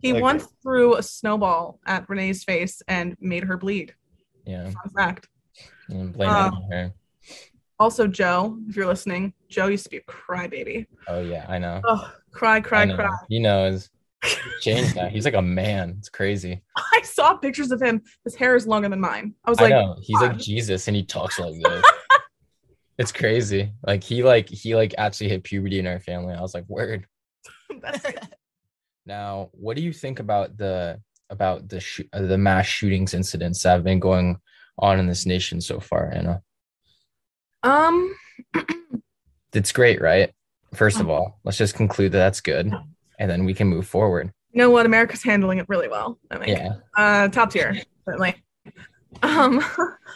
He 0.00 0.12
Like- 0.12 0.22
once 0.22 0.48
threw 0.62 0.96
a 0.96 1.02
snowball 1.02 1.78
at 1.86 2.08
Renee's 2.08 2.42
face 2.42 2.82
and 2.88 3.16
made 3.20 3.44
her 3.44 3.56
bleed. 3.56 3.94
Yeah. 4.44 4.64
Fun 4.64 4.74
fact. 4.96 5.28
and 5.88 6.12
Blame 6.12 6.28
Uh, 6.28 6.48
it 6.70 6.74
her. 6.74 6.92
Also, 7.78 8.08
Joe, 8.08 8.58
if 8.68 8.74
you're 8.76 8.86
listening, 8.86 9.32
Joe 9.48 9.68
used 9.68 9.84
to 9.84 9.90
be 9.90 9.98
a 9.98 10.02
crybaby. 10.02 10.86
Oh 11.08 11.20
yeah, 11.20 11.46
I 11.48 11.58
know. 11.58 11.80
Oh, 11.84 12.12
cry, 12.32 12.56
I 12.56 12.60
cry, 12.60 12.84
know. 12.84 12.96
cry. 12.96 13.10
He 13.28 13.38
knows. 13.38 13.90
Changed 14.60 14.94
now. 14.96 15.08
He's 15.08 15.24
like 15.24 15.34
a 15.34 15.42
man. 15.42 15.96
It's 15.98 16.08
crazy. 16.08 16.62
I 16.76 17.00
saw 17.02 17.34
pictures 17.34 17.72
of 17.72 17.82
him. 17.82 18.02
His 18.24 18.34
hair 18.36 18.54
is 18.54 18.66
longer 18.66 18.88
than 18.88 19.00
mine. 19.00 19.34
I 19.44 19.50
was 19.50 19.58
I 19.58 19.64
like, 19.64 19.70
know. 19.72 19.96
He's 20.00 20.20
like 20.20 20.38
Jesus 20.38 20.86
and 20.86 20.96
he 20.96 21.02
talks 21.04 21.38
like 21.40 21.54
this. 21.64 21.84
it's 22.98 23.10
crazy. 23.12 23.72
Like 23.84 24.04
he 24.04 24.22
like 24.22 24.48
he 24.48 24.76
like 24.76 24.94
actually 24.98 25.30
hit 25.30 25.42
puberty 25.42 25.78
in 25.80 25.86
our 25.88 25.98
family. 25.98 26.34
I 26.34 26.40
was 26.40 26.54
like, 26.54 26.64
word. 26.68 27.06
Now, 29.04 29.48
what 29.52 29.76
do 29.76 29.82
you 29.82 29.92
think 29.92 30.20
about 30.20 30.56
the 30.56 31.00
about 31.28 31.68
the 31.68 31.80
sh- 31.80 32.02
uh, 32.12 32.22
the 32.22 32.38
mass 32.38 32.66
shootings 32.66 33.14
incidents 33.14 33.60
that 33.62 33.70
have 33.72 33.82
been 33.84 33.98
going 33.98 34.38
on 34.78 35.00
in 35.00 35.08
this 35.08 35.26
nation 35.26 35.60
so 35.60 35.80
far, 35.80 36.12
Ana? 36.14 36.40
um, 37.64 38.14
It's 39.52 39.72
great, 39.72 40.00
right? 40.00 40.30
First 40.74 40.96
Uh-huh. 40.96 41.04
of 41.04 41.10
all, 41.10 41.40
let's 41.44 41.58
just 41.58 41.74
conclude 41.74 42.12
that 42.12 42.18
that's 42.18 42.40
good, 42.40 42.72
and 43.22 43.30
then 43.30 43.44
we 43.44 43.54
can 43.54 43.68
move 43.68 43.86
forward. 43.86 44.32
you 44.52 44.58
know 44.58 44.68
what? 44.68 44.84
America's 44.84 45.22
handling 45.22 45.58
it 45.58 45.66
really 45.68 45.86
well. 45.88 46.18
I 46.32 46.38
think. 46.38 46.48
Yeah, 46.58 46.72
Uh, 46.96 47.28
top 47.28 47.52
tier, 47.52 47.80
certainly. 48.04 48.34
Um, 49.22 49.64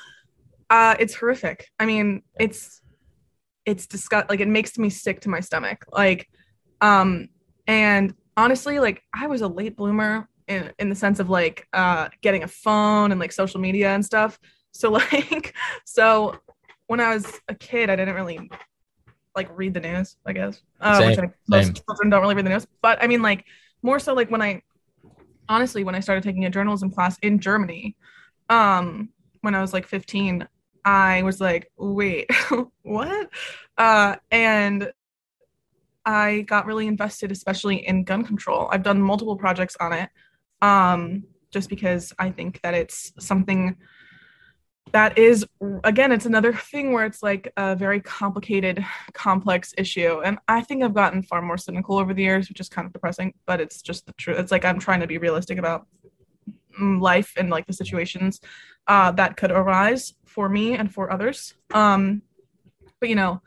uh, 0.71 0.97
it's 0.99 1.15
horrific. 1.15 1.69
I 1.79 1.87
mean, 1.87 2.23
it's 2.41 2.83
it's 3.65 3.87
disgust. 3.87 4.29
Like 4.29 4.41
it 4.41 4.49
makes 4.49 4.77
me 4.77 4.91
sick 4.91 5.21
to 5.21 5.29
my 5.29 5.39
stomach. 5.41 5.85
Like, 5.93 6.29
um, 6.81 7.29
and 7.69 8.13
honestly, 8.37 8.81
like 8.81 9.03
I 9.15 9.29
was 9.29 9.41
a 9.43 9.49
late 9.49 9.77
bloomer 9.77 10.29
in 10.49 10.73
in 10.81 10.89
the 10.89 10.97
sense 10.97 11.21
of 11.21 11.31
like 11.31 11.67
uh 11.73 12.09
getting 12.23 12.43
a 12.43 12.49
phone 12.49 13.13
and 13.13 13.21
like 13.21 13.31
social 13.33 13.61
media 13.61 13.91
and 13.95 14.05
stuff. 14.05 14.37
So 14.73 14.91
like, 14.99 15.55
so 15.85 16.35
when 16.89 16.99
I 17.01 17.15
was 17.15 17.41
a 17.49 17.55
kid, 17.55 17.89
I 17.89 17.95
didn't 17.97 18.15
really 18.17 18.51
like 19.37 19.49
read 19.57 19.75
the 19.75 19.81
news. 19.81 20.17
I 20.27 20.33
guess, 20.33 20.63
uh, 20.81 21.03
which 21.05 21.19
I, 21.19 21.31
most 21.49 21.67
same. 21.67 21.75
children 21.75 22.11
don't 22.11 22.23
really 22.23 22.35
read 22.35 22.47
the 22.47 22.51
news. 22.51 22.67
But 22.83 23.03
I 23.03 23.07
mean, 23.07 23.23
like 23.23 23.45
more 23.83 23.99
so 23.99 24.15
like 24.15 24.31
when 24.31 24.43
I 24.43 24.63
honestly 25.49 25.85
when 25.85 25.95
I 25.95 26.01
started 26.01 26.25
taking 26.25 26.45
a 26.45 26.51
journalism 26.51 26.91
class 26.91 27.19
in 27.23 27.39
Germany, 27.39 27.97
um, 28.49 29.11
when 29.43 29.55
I 29.55 29.61
was 29.61 29.73
like 29.73 29.87
15, 29.87 30.47
I 30.85 31.23
was 31.23 31.41
like, 31.41 31.71
wait, 31.77 32.31
what? 32.83 33.31
Uh, 33.77 34.17
and 34.31 34.91
I 36.05 36.43
got 36.43 36.67
really 36.67 36.87
invested, 36.87 37.33
especially 37.33 37.87
in 37.87 38.05
gun 38.05 38.25
control. 38.25 38.69
I've 38.71 38.85
done 38.85 39.03
multiple 39.03 39.37
projects 39.37 39.77
on 39.81 39.93
it, 39.93 40.09
um, 40.63 41.25
just 41.51 41.69
because 41.69 42.13
I 42.19 42.31
think 42.31 42.61
that 42.63 42.75
it's 42.75 43.13
something 43.19 43.77
that 44.93 45.19
is, 45.19 45.45
again, 45.85 46.13
it's 46.13 46.27
another 46.27 46.53
thing 46.53 46.93
where 46.93 47.05
it's 47.05 47.23
like 47.23 47.53
a 47.57 47.75
very 47.75 48.01
complicated, 48.01 48.85
complex 49.13 49.75
issue. 49.77 50.21
And 50.25 50.39
I 50.49 50.63
think 50.63 50.83
I've 50.83 50.95
gotten 50.95 51.23
far 51.23 51.43
more 51.43 51.59
cynical 51.59 51.99
over 51.99 52.15
the 52.15 52.23
years, 52.23 52.49
which 52.49 52.61
is 52.61 52.69
kind 52.69 52.87
of 52.87 52.93
depressing, 52.93 53.35
but 53.47 53.61
it's 53.61 53.83
just 53.83 54.07
the 54.07 54.13
truth. 54.13 54.39
It's 54.39 54.53
like 54.53 54.65
I'm 54.65 54.79
trying 54.79 55.01
to 55.01 55.07
be 55.07 55.19
realistic 55.19 55.59
about 55.59 55.87
mm, 56.81 57.01
life 57.01 57.33
and 57.37 57.51
like 57.51 57.67
the 57.67 57.73
situations 57.73 58.41
uh, 58.87 59.11
that 59.13 59.37
could 59.37 59.51
arise 59.51 60.15
for 60.25 60.49
me 60.49 60.75
and 60.75 60.93
for 60.93 61.13
others. 61.13 61.55
Um, 61.75 62.23
but 63.01 63.09
you 63.09 63.17
know, 63.17 63.43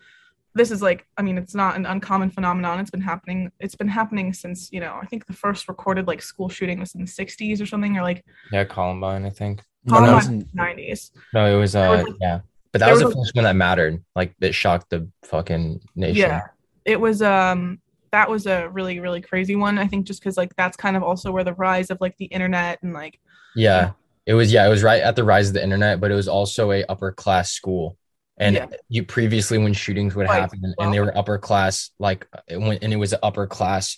this 0.56 0.72
is 0.72 0.82
like, 0.82 1.06
I 1.18 1.22
mean, 1.22 1.38
it's 1.38 1.56
not 1.56 1.76
an 1.76 1.86
uncommon 1.86 2.32
phenomenon. 2.32 2.80
It's 2.80 2.90
been 2.90 3.02
happening. 3.02 3.52
It's 3.60 3.76
been 3.76 3.88
happening 3.88 4.34
since 4.34 4.70
you 4.72 4.80
know. 4.80 5.00
I 5.02 5.06
think 5.06 5.26
the 5.26 5.34
first 5.34 5.68
recorded 5.68 6.08
like 6.08 6.22
school 6.22 6.50
shooting 6.50 6.80
was 6.80 6.96
in 6.96 7.02
the 7.02 7.08
'60s 7.08 7.62
or 7.62 7.66
something, 7.66 7.98
or 7.98 8.02
like 8.02 8.26
yeah, 8.52 8.64
Columbine, 8.64 9.26
I 9.26 9.30
think. 9.30 9.64
No, 9.86 9.94
that 9.94 9.98
Columbine 10.00 10.16
was 10.16 10.28
in- 10.28 10.46
'90s. 10.56 11.12
No, 11.34 11.46
it 11.46 11.60
was 11.60 11.74
There 11.74 11.88
uh, 11.88 11.98
was, 11.98 12.06
like- 12.08 12.16
yeah, 12.20 12.40
but 12.72 12.80
that 12.80 12.86
there 12.86 12.94
was 12.96 13.04
the 13.04 13.12
first 13.12 13.36
one 13.36 13.44
that 13.46 13.56
mattered. 13.56 14.04
Like 14.16 14.36
that 14.40 14.54
shocked 14.54 14.90
the 14.90 15.08
fucking 15.24 15.82
nation. 15.96 16.16
Yeah, 16.18 16.48
it 16.86 17.00
was. 17.00 17.22
Um, 17.22 17.80
that 18.12 18.28
was 18.30 18.48
a 18.48 18.68
really 18.70 19.00
really 19.00 19.22
crazy 19.22 19.56
one. 19.56 19.78
I 19.78 19.86
think 19.88 20.08
just 20.08 20.20
because 20.20 20.36
like 20.36 20.56
that's 20.56 20.76
kind 20.76 20.98
of 20.98 21.04
also 21.04 21.32
where 21.32 21.44
the 21.44 21.54
rise 21.54 21.92
of 21.92 22.02
like 22.02 22.18
the 22.18 22.26
internet 22.26 22.80
and 22.82 22.94
like 22.94 23.20
Yeah. 23.56 23.92
It 24.26 24.34
was 24.34 24.54
yeah, 24.54 24.66
it 24.66 24.70
was 24.70 24.84
right 24.84 25.02
at 25.02 25.16
the 25.16 25.24
rise 25.24 25.48
of 25.48 25.54
the 25.56 25.64
internet, 25.64 26.00
but 26.00 26.12
it 26.12 26.16
was 26.16 26.28
also 26.28 26.72
a 26.72 26.84
upper 26.86 27.12
class 27.12 27.52
school. 27.52 27.98
And 28.40 28.56
Yeah. 28.56 28.68
you 28.88 29.04
previously 29.04 29.58
when 29.58 29.74
shootings 29.74 30.16
would 30.16 30.28
Right. 30.28 30.42
happen 30.42 30.60
and, 30.64 30.76
and 30.80 30.94
they 30.94 31.00
were 31.02 31.16
upper 31.18 31.38
class, 31.38 31.92
like 32.00 32.26
it 32.48 32.58
went 32.58 32.84
and 32.84 32.94
it 32.94 32.96
was 32.98 33.14
an 33.14 33.20
upper 33.22 33.48
class 33.48 33.98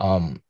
um 0.00 0.42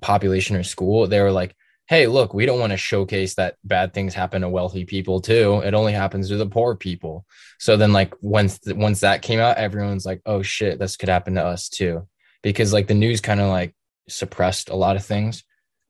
population 0.00 0.54
or 0.56 0.62
school, 0.62 1.06
they 1.06 1.20
were 1.20 1.32
like, 1.32 1.54
Hey, 1.88 2.06
look, 2.06 2.34
we 2.34 2.44
don't 2.46 2.60
want 2.60 2.70
to 2.72 2.76
showcase 2.76 3.34
that 3.34 3.56
bad 3.64 3.94
things 3.94 4.12
happen 4.14 4.42
to 4.42 4.48
wealthy 4.48 4.84
people 4.84 5.20
too. 5.20 5.60
It 5.64 5.72
only 5.74 5.92
happens 5.92 6.28
to 6.28 6.36
the 6.36 6.46
poor 6.46 6.76
people. 6.76 7.24
So 7.58 7.76
then 7.76 7.92
like 7.92 8.14
once 8.20 8.60
once 8.66 9.00
that 9.00 9.22
came 9.22 9.40
out, 9.40 9.56
everyone's 9.56 10.06
like, 10.06 10.20
Oh 10.26 10.42
shit, 10.42 10.78
this 10.78 10.96
could 10.96 11.08
happen 11.08 11.34
to 11.34 11.44
us 11.44 11.68
too. 11.68 12.06
Because 12.42 12.72
like 12.72 12.86
the 12.86 12.94
news 12.94 13.20
kind 13.20 13.40
of 13.40 13.48
like 13.48 13.74
suppressed 14.08 14.68
a 14.68 14.76
lot 14.76 14.96
of 14.96 15.04
things 15.04 15.42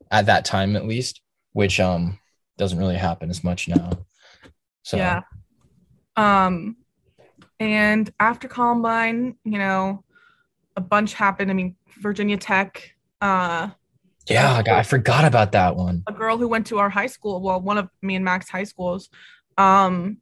at 0.09 0.25
that 0.25 0.43
time 0.45 0.75
at 0.75 0.87
least, 0.87 1.21
which 1.53 1.79
um 1.79 2.17
doesn't 2.57 2.79
really 2.79 2.97
happen 2.97 3.29
as 3.29 3.43
much 3.43 3.67
now. 3.67 3.91
So 4.83 4.97
yeah. 4.97 5.21
Um, 6.15 6.75
and 7.59 8.11
after 8.19 8.47
Columbine, 8.47 9.35
you 9.43 9.57
know, 9.57 10.03
a 10.75 10.81
bunch 10.81 11.13
happened. 11.13 11.51
I 11.51 11.53
mean, 11.53 11.75
Virginia 11.99 12.37
Tech. 12.37 12.95
Uh, 13.21 13.69
yeah, 14.29 14.61
God, 14.61 14.77
I 14.77 14.83
forgot 14.83 15.25
about 15.25 15.51
that 15.53 15.75
one. 15.75 16.03
a 16.07 16.13
girl 16.13 16.37
who 16.37 16.47
went 16.47 16.67
to 16.67 16.77
our 16.79 16.89
high 16.89 17.07
school, 17.07 17.41
well, 17.41 17.59
one 17.59 17.77
of 17.77 17.89
me 18.01 18.15
and 18.15 18.23
Max 18.23 18.47
high 18.49 18.63
schools, 18.63 19.09
um, 19.57 20.17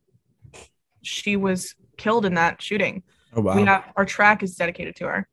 she 1.02 1.36
was 1.36 1.76
killed 1.98 2.26
in 2.26 2.34
that 2.36 2.62
shooting. 2.62 3.04
Oh 3.36 3.42
wow. 3.42 3.56
We 3.56 3.64
have 3.66 3.84
our 3.96 4.06
track 4.06 4.42
is 4.44 4.56
dedicated 4.56 4.96
to 4.98 5.06
her. 5.08 5.28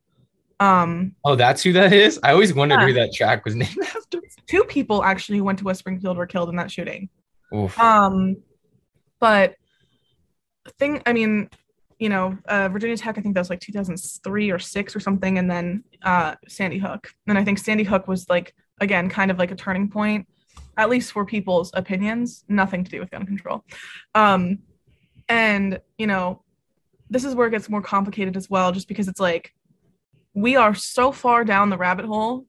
Um, 0.60 1.14
Oh, 1.24 1.36
that's 1.36 1.62
who 1.62 1.72
that 1.72 1.92
is. 1.92 2.18
I 2.22 2.32
always 2.32 2.52
wondered 2.54 2.80
Yeah. 2.80 2.86
who 2.86 2.92
that 2.94 3.12
track 3.14 3.44
was 3.44 3.54
named 3.54 3.76
after. 3.96 4.20
two 4.46 4.64
people 4.64 5.02
actually 5.04 5.38
who 5.38 5.44
went 5.44 5.58
to 5.60 5.64
West 5.64 5.78
Springfield 5.80 6.16
were 6.16 6.26
killed 6.26 6.48
in 6.48 6.56
that 6.56 6.70
shooting. 6.70 7.08
Oof. 7.54 7.78
Um, 7.78 8.36
but 9.20 9.54
thing, 10.78 11.02
I 11.06 11.12
mean, 11.12 11.48
you 12.04 12.10
know, 12.10 12.36
uh, 12.48 12.68
Virginia 12.68 12.98
Tech, 12.98 13.16
I 13.16 13.22
think 13.22 13.34
that 13.34 13.40
was 13.40 13.48
like 13.48 13.60
2003 13.60 14.50
or 14.50 14.58
six 14.58 14.94
or 14.94 15.00
something, 15.00 15.38
and 15.38 15.50
then 15.50 15.82
uh, 16.02 16.34
Sandy 16.46 16.76
Hook. 16.76 17.08
And 17.26 17.38
I 17.38 17.44
think 17.44 17.56
Sandy 17.56 17.82
Hook 17.82 18.06
was 18.06 18.28
like 18.28 18.54
again 18.78 19.08
kind 19.08 19.30
of 19.30 19.38
like 19.38 19.50
a 19.50 19.54
turning 19.54 19.88
point, 19.88 20.28
at 20.76 20.90
least 20.90 21.12
for 21.12 21.24
people's 21.24 21.70
opinions, 21.72 22.44
nothing 22.46 22.84
to 22.84 22.90
do 22.90 23.00
with 23.00 23.10
gun 23.10 23.24
control. 23.24 23.64
Um, 24.14 24.58
and 25.30 25.80
you 25.96 26.06
know, 26.06 26.42
this 27.08 27.24
is 27.24 27.34
where 27.34 27.46
it 27.46 27.52
gets 27.52 27.70
more 27.70 27.80
complicated 27.80 28.36
as 28.36 28.50
well, 28.50 28.70
just 28.70 28.86
because 28.86 29.08
it's 29.08 29.20
like 29.20 29.54
we 30.34 30.56
are 30.56 30.74
so 30.74 31.10
far 31.10 31.42
down 31.42 31.70
the 31.70 31.78
rabbit 31.78 32.04
hole 32.04 32.44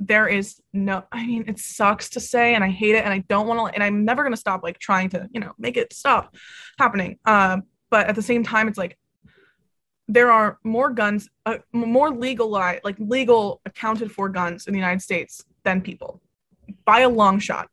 there 0.00 0.28
is 0.28 0.60
no 0.72 1.02
i 1.10 1.26
mean 1.26 1.42
it 1.48 1.58
sucks 1.58 2.08
to 2.08 2.20
say 2.20 2.54
and 2.54 2.62
i 2.62 2.68
hate 2.68 2.94
it 2.94 3.04
and 3.04 3.12
i 3.12 3.18
don't 3.28 3.48
want 3.48 3.58
to 3.58 3.74
and 3.74 3.82
i'm 3.82 4.04
never 4.04 4.22
going 4.22 4.32
to 4.32 4.38
stop 4.38 4.62
like 4.62 4.78
trying 4.78 5.08
to 5.08 5.28
you 5.32 5.40
know 5.40 5.50
make 5.58 5.76
it 5.76 5.92
stop 5.92 6.36
happening 6.78 7.18
um 7.24 7.64
but 7.90 8.06
at 8.06 8.14
the 8.14 8.22
same 8.22 8.42
time 8.42 8.68
it's 8.68 8.78
like 8.78 8.98
there 10.06 10.32
are 10.32 10.58
more 10.64 10.90
guns 10.90 11.28
uh, 11.46 11.58
more 11.72 12.10
legal 12.10 12.48
like 12.48 12.96
legal 12.98 13.60
accounted 13.66 14.10
for 14.10 14.28
guns 14.28 14.66
in 14.66 14.72
the 14.72 14.78
united 14.78 15.02
states 15.02 15.44
than 15.64 15.80
people 15.80 16.20
by 16.84 17.00
a 17.00 17.08
long 17.08 17.38
shot. 17.38 17.68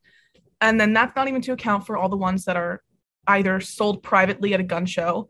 And 0.60 0.80
then 0.80 0.92
that's 0.92 1.14
not 1.16 1.28
even 1.28 1.40
to 1.42 1.52
account 1.52 1.86
for 1.86 1.96
all 1.96 2.08
the 2.08 2.16
ones 2.16 2.44
that 2.44 2.56
are 2.56 2.82
either 3.26 3.60
sold 3.60 4.02
privately 4.02 4.54
at 4.54 4.60
a 4.60 4.62
gun 4.62 4.86
show 4.86 5.28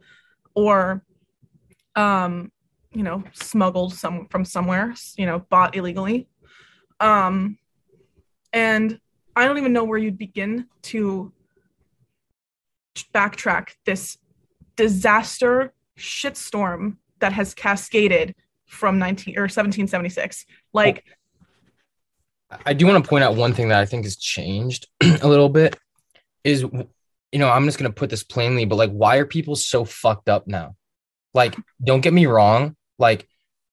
or 0.55 1.03
um 1.95 2.53
you 2.93 3.03
know 3.03 3.23
smuggled 3.33 3.95
some 3.95 4.27
from 4.31 4.45
somewhere 4.45 4.95
you 5.17 5.27
know 5.27 5.41
bought 5.51 5.75
illegally. 5.75 6.29
Um 7.01 7.59
and 8.53 8.99
i 9.35 9.45
don't 9.45 9.59
even 9.59 9.73
know 9.73 9.85
where 9.85 9.99
you'd 9.99 10.19
begin 10.19 10.67
to 10.81 11.33
backtrack 13.15 13.71
this 13.85 14.19
disaster 14.77 15.73
shitstorm 15.99 16.97
that 17.21 17.33
has 17.33 17.55
cascaded 17.55 18.35
from 18.67 18.99
19 18.99 19.39
or 19.39 19.43
1776 19.43 20.45
like 20.73 21.05
I 22.65 22.75
do 22.75 22.87
want 22.87 23.03
to 23.03 23.09
point 23.09 23.25
out 23.25 23.35
one 23.35 23.53
thing 23.53 23.69
that 23.69 23.81
I 23.81 23.87
think 23.87 24.05
has 24.05 24.17
changed 24.17 24.87
a 25.23 25.27
little 25.27 25.49
bit 25.49 25.77
is 26.45 26.65
you 27.33 27.41
know, 27.41 27.51
I'm 27.51 27.65
just 27.65 27.79
going 27.79 27.91
to 27.91 27.95
put 27.95 28.09
this 28.09 28.23
plainly, 28.23 28.65
but 28.65 28.77
like 28.77 28.93
why 28.93 29.17
are 29.17 29.27
people 29.27 29.57
so 29.57 29.85
fucked 29.85 30.29
up 30.29 30.47
now? 30.47 30.77
Like 31.35 31.57
don't 31.83 32.01
get 32.01 32.13
me 32.13 32.27
wrong, 32.27 32.77
like 32.99 33.29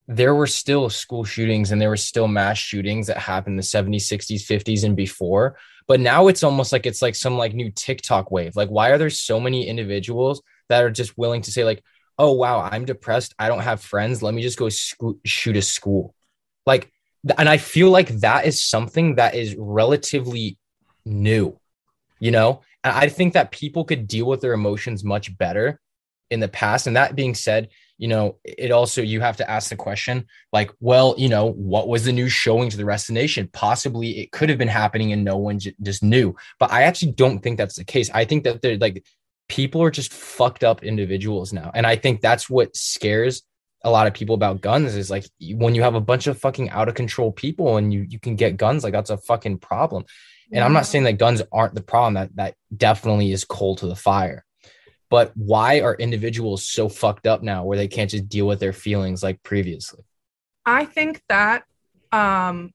there 0.07 0.35
were 0.35 0.47
still 0.47 0.89
school 0.89 1.23
shootings 1.23 1.71
and 1.71 1.81
there 1.81 1.89
were 1.89 1.95
still 1.95 2.27
mass 2.27 2.57
shootings 2.57 3.07
that 3.07 3.17
happened 3.17 3.53
in 3.53 3.57
the 3.57 3.63
70s, 3.63 4.01
60s, 4.01 4.41
50s 4.41 4.83
and 4.83 4.97
before, 4.97 5.57
but 5.87 5.99
now 5.99 6.27
it's 6.27 6.43
almost 6.43 6.73
like 6.73 6.85
it's 6.85 7.01
like 7.01 7.15
some 7.15 7.37
like 7.37 7.53
new 7.53 7.71
TikTok 7.71 8.31
wave. 8.31 8.55
Like 8.55 8.69
why 8.69 8.89
are 8.89 8.97
there 8.97 9.09
so 9.09 9.39
many 9.39 9.67
individuals 9.67 10.41
that 10.69 10.84
are 10.84 10.91
just 10.91 11.17
willing 11.17 11.41
to 11.43 11.52
say 11.52 11.63
like, 11.63 11.84
"Oh 12.17 12.32
wow, 12.34 12.62
I'm 12.62 12.86
depressed. 12.86 13.34
I 13.39 13.47
don't 13.47 13.62
have 13.62 13.82
friends. 13.82 14.21
Let 14.21 14.34
me 14.34 14.41
just 14.41 14.58
go 14.58 14.69
shoot 15.26 15.58
a 15.58 15.62
school." 15.62 16.15
Like 16.65 16.91
and 17.38 17.47
I 17.47 17.58
feel 17.58 17.89
like 17.89 18.10
that 18.19 18.45
is 18.45 18.62
something 18.62 19.15
that 19.15 19.36
is 19.36 19.56
relatively 19.58 20.58
new, 21.06 21.58
you 22.19 22.32
know? 22.32 22.62
And 22.84 22.93
I 22.93 23.08
think 23.08 23.34
that 23.34 23.52
people 23.52 23.86
could 23.86 24.08
deal 24.08 24.26
with 24.26 24.41
their 24.41 24.54
emotions 24.54 25.04
much 25.04 25.36
better 25.38 25.80
in 26.30 26.41
the 26.41 26.49
past. 26.49 26.86
And 26.86 26.97
that 26.97 27.15
being 27.15 27.34
said, 27.34 27.69
you 27.97 28.10
know, 28.10 28.38
it 28.43 28.71
also, 28.71 29.02
you 29.02 29.21
have 29.21 29.38
to 29.38 29.49
ask 29.49 29.69
the 29.69 29.78
question 29.78 30.26
like, 30.52 30.71
well, 30.82 31.15
you 31.17 31.30
know, 31.30 31.52
what 31.52 31.88
was 31.88 32.04
the 32.04 32.12
news 32.12 32.34
showing 32.34 32.69
to 32.69 32.78
the 32.78 32.84
rest 32.84 33.08
of 33.08 33.15
the 33.15 33.21
nation? 33.21 33.49
Possibly 33.54 34.19
it 34.19 34.32
could 34.32 34.49
have 34.49 34.58
been 34.58 34.67
happening 34.67 35.13
and 35.13 35.23
no 35.23 35.38
one 35.38 35.60
j- 35.60 35.76
just 35.82 36.04
knew. 36.04 36.36
But 36.60 36.71
I 36.71 36.84
actually 36.84 37.13
don't 37.13 37.39
think 37.39 37.58
that's 37.58 37.76
the 37.76 37.86
case. 37.86 38.10
I 38.13 38.26
think 38.26 38.43
that 38.43 38.62
they're 38.62 38.78
like, 38.78 39.06
people 39.47 39.82
are 39.82 39.91
just 39.91 40.13
fucked 40.13 40.63
up 40.63 40.84
individuals 40.84 41.53
now. 41.53 41.71
And 41.73 41.86
I 41.86 41.95
think 41.95 42.21
that's 42.21 42.49
what 42.49 42.75
scares 42.75 43.43
a 43.84 43.89
lot 43.89 44.08
of 44.08 44.13
people 44.13 44.36
about 44.36 44.62
guns 44.62 44.95
is 44.95 45.12
like 45.12 45.25
when 45.56 45.75
you 45.75 45.82
have 45.82 45.95
a 45.95 46.01
bunch 46.01 46.27
of 46.27 46.39
fucking 46.39 46.69
out 46.69 46.88
of 46.88 46.95
control 46.95 47.32
people 47.32 47.77
and 47.77 47.93
you 47.93 48.06
you 48.10 48.19
can 48.19 48.36
get 48.36 48.56
guns 48.58 48.84
like 48.84 48.93
that's 48.93 49.10
a 49.10 49.17
fucking 49.17 49.58
problem. 49.58 50.06
And 50.51 50.63
I'm 50.63 50.73
not 50.73 50.86
saying 50.86 51.06
that 51.06 51.17
guns 51.17 51.41
aren't 51.51 51.73
the 51.73 51.82
problem 51.82 52.13
that 52.13 52.36
that 52.36 52.56
definitely 52.75 53.32
is 53.32 53.43
coal 53.43 53.75
to 53.77 53.88
the 53.88 53.95
fire. 53.95 54.45
But 55.10 55.32
why 55.36 55.82
are 55.82 55.95
individuals 55.95 56.63
so 56.63 56.89
fucked 56.89 57.27
up 57.27 57.43
now 57.43 57.65
where 57.65 57.77
they 57.77 57.88
can't 57.88 58.10
just 58.10 58.29
deal 58.29 58.47
with 58.47 58.60
their 58.60 58.73
feelings 58.73 59.23
like 59.23 59.41
previously? 59.43 60.03
I 60.65 60.86
think 60.86 61.21
that 61.27 61.63
um 62.12 62.71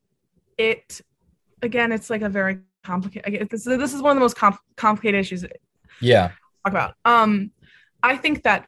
it 0.59 1.01
again 1.63 1.93
it's 1.93 2.11
like 2.11 2.23
a 2.23 2.29
very 2.29 2.59
complicated 2.85 3.49
this, 3.49 3.65
this 3.65 3.95
is 3.95 4.03
one 4.03 4.11
of 4.11 4.17
the 4.17 4.21
most 4.21 4.37
comp- 4.37 4.61
complicated 4.77 5.21
issues 5.21 5.45
Yeah. 6.01 6.33
Talk 6.71 6.95
about. 7.05 7.21
Um 7.23 7.51
I 8.03 8.17
think 8.17 8.43
that 8.45 8.67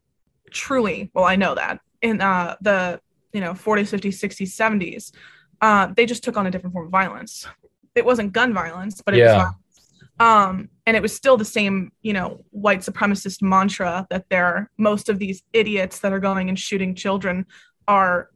truly, 0.50 1.10
well 1.14 1.24
I 1.24 1.36
know 1.36 1.54
that 1.54 1.80
in 2.02 2.20
uh 2.20 2.56
the 2.60 3.00
you 3.32 3.40
know 3.40 3.52
40s, 3.52 3.90
50s, 3.90 4.18
60s, 4.18 4.56
70s, 4.56 5.12
uh 5.60 5.88
they 5.96 6.06
just 6.06 6.24
took 6.24 6.36
on 6.36 6.46
a 6.46 6.50
different 6.50 6.72
form 6.72 6.86
of 6.86 6.92
violence. 6.92 7.46
It 7.94 8.04
wasn't 8.04 8.32
gun 8.32 8.52
violence, 8.54 9.02
but 9.04 9.14
it 9.14 9.18
was 9.22 9.30
Yeah. 9.32 9.36
violence. 9.36 9.56
Um 10.18 10.68
and 10.86 10.96
it 10.96 11.02
was 11.02 11.14
still 11.14 11.36
the 11.36 11.44
same, 11.44 11.92
you 12.02 12.12
know, 12.12 12.44
white 12.50 12.80
supremacist 12.80 13.42
mantra 13.42 14.06
that 14.10 14.24
there 14.28 14.70
most 14.78 15.08
of 15.08 15.18
these 15.18 15.42
idiots 15.52 16.00
that 16.00 16.12
are 16.12 16.20
going 16.20 16.48
and 16.48 16.58
shooting 16.58 16.94
children 16.94 17.46
are 17.88 18.30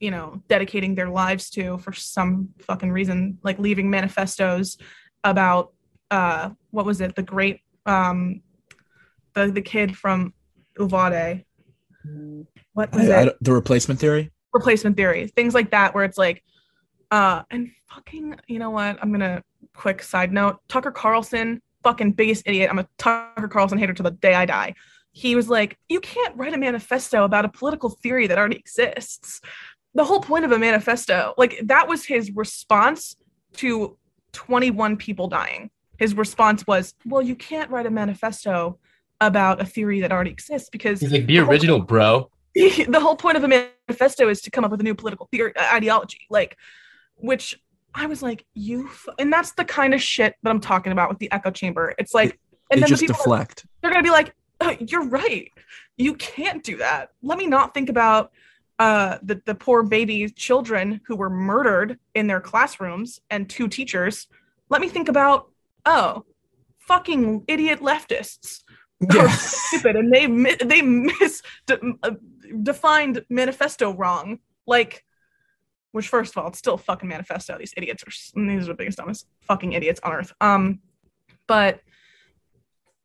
you 0.00 0.10
know 0.10 0.42
dedicating 0.48 0.94
their 0.94 1.10
lives 1.10 1.50
to 1.50 1.76
for 1.78 1.92
some 1.92 2.48
fucking 2.60 2.90
reason 2.90 3.38
like 3.42 3.58
leaving 3.58 3.90
manifestos 3.90 4.78
about 5.24 5.72
uh 6.10 6.48
what 6.70 6.86
was 6.86 7.00
it 7.02 7.14
the 7.16 7.22
great 7.22 7.60
um 7.86 8.40
the 9.46 9.52
the 9.52 9.62
kid 9.62 9.96
from 9.96 10.32
Uvalde 10.78 11.44
what 12.72 12.92
was 12.92 13.08
I, 13.08 13.12
I 13.18 13.22
it? 13.22 13.24
don't- 13.26 13.44
the 13.44 13.52
replacement 13.52 14.00
theory. 14.00 14.30
replacement 14.52 14.96
theory. 14.96 15.26
Things 15.28 15.54
like 15.54 15.70
that 15.72 15.94
where 15.94 16.04
it's 16.04 16.18
like 16.18 16.42
uh 17.10 17.42
and 17.50 17.70
fucking 17.92 18.36
you 18.46 18.58
know 18.58 18.70
what? 18.70 18.98
I'm 19.02 19.10
gonna 19.12 19.42
quick 19.74 20.02
side 20.02 20.32
note. 20.32 20.58
Tucker 20.68 20.90
carlson 20.90 21.60
fucking 21.82 22.12
biggest 22.12 22.42
idiot. 22.46 22.70
I'm 22.70 22.78
a 22.78 22.88
tucker 22.98 23.48
carlson 23.48 23.78
hater 23.78 23.92
to 23.94 24.02
the 24.02 24.10
day 24.12 24.34
i 24.34 24.46
die. 24.46 24.74
He 25.12 25.34
was 25.34 25.48
like 25.48 25.76
you 25.88 26.00
can't 26.00 26.36
write 26.36 26.54
a 26.54 26.58
manifesto 26.58 27.24
about 27.24 27.44
a 27.44 27.48
political 27.48 27.90
theory 27.90 28.26
that 28.28 28.38
already 28.38 28.56
exists. 28.56 29.40
The 29.94 30.04
whole 30.04 30.20
point 30.20 30.44
of 30.44 30.52
a 30.52 30.58
manifesto 30.58 31.34
like 31.36 31.60
that 31.64 31.88
was 31.88 32.04
his 32.04 32.30
response 32.34 33.16
to 33.54 33.98
21 34.32 34.96
people 34.96 35.26
dying. 35.28 35.70
His 35.98 36.14
response 36.14 36.66
was 36.66 36.94
well 37.04 37.22
you 37.22 37.34
can't 37.36 37.70
write 37.70 37.86
a 37.86 37.90
manifesto 37.90 38.78
about 39.20 39.60
a 39.60 39.64
theory 39.64 40.00
that 40.00 40.12
already 40.12 40.30
exists 40.30 40.68
because 40.70 41.00
He's 41.00 41.12
like, 41.12 41.26
be 41.26 41.38
original, 41.38 41.80
bro. 41.80 42.30
the 42.54 42.98
whole 43.00 43.16
point 43.16 43.36
of 43.36 43.44
a 43.44 43.48
manifesto 43.48 44.28
is 44.28 44.40
to 44.42 44.50
come 44.50 44.64
up 44.64 44.70
with 44.70 44.80
a 44.80 44.82
new 44.82 44.94
political 44.94 45.28
theory 45.30 45.54
uh, 45.56 45.72
ideology 45.72 46.18
like 46.30 46.56
which 47.14 47.56
i 47.94 48.06
was 48.06 48.22
like 48.22 48.44
you 48.54 48.86
f-, 48.86 49.06
and 49.20 49.32
that's 49.32 49.52
the 49.52 49.64
kind 49.64 49.94
of 49.94 50.02
shit 50.02 50.34
that 50.42 50.50
i'm 50.50 50.58
talking 50.60 50.90
about 50.90 51.08
with 51.08 51.18
the 51.20 51.30
echo 51.30 51.52
chamber 51.52 51.94
it's 51.96 52.12
like 52.12 52.40
and 52.70 52.82
They 52.82 52.86
then 52.86 52.90
the 52.90 52.98
people 52.98 53.14
deflect. 53.14 53.66
they're 53.80 53.90
gonna 53.92 54.02
be 54.02 54.10
like 54.10 54.34
oh, 54.60 54.76
you're 54.80 55.06
right 55.06 55.48
you 55.96 56.14
can't 56.14 56.64
do 56.64 56.78
that 56.78 57.10
let 57.22 57.38
me 57.38 57.46
not 57.46 57.72
think 57.72 57.88
about 57.88 58.32
uh, 58.80 59.18
the, 59.22 59.40
the 59.44 59.54
poor 59.54 59.82
baby 59.82 60.26
children 60.30 61.02
who 61.06 61.14
were 61.14 61.28
murdered 61.28 61.98
in 62.14 62.26
their 62.26 62.40
classrooms 62.40 63.20
and 63.30 63.48
two 63.48 63.68
teachers 63.68 64.26
let 64.70 64.80
me 64.80 64.88
think 64.88 65.08
about 65.08 65.50
oh 65.86 66.24
fucking 66.78 67.44
idiot 67.46 67.78
leftists 67.80 68.62
are 69.08 69.28
stupid 69.30 69.96
and 69.96 70.12
they 70.12 70.26
they 70.64 70.82
mis 70.82 71.42
de- 71.66 71.80
uh, 72.02 72.10
defined 72.62 73.24
manifesto 73.28 73.92
wrong. 73.94 74.38
Like 74.66 75.04
which 75.92 76.08
first 76.08 76.36
of 76.36 76.42
all 76.42 76.48
it's 76.48 76.58
still 76.58 76.76
fucking 76.76 77.08
manifesto. 77.08 77.58
These 77.58 77.74
idiots 77.76 78.02
are 78.02 78.46
these 78.46 78.64
are 78.64 78.72
the 78.72 78.74
biggest 78.74 78.98
dumbest 78.98 79.26
fucking 79.42 79.72
idiots 79.72 80.00
on 80.02 80.12
earth. 80.12 80.32
Um 80.40 80.80
but 81.46 81.80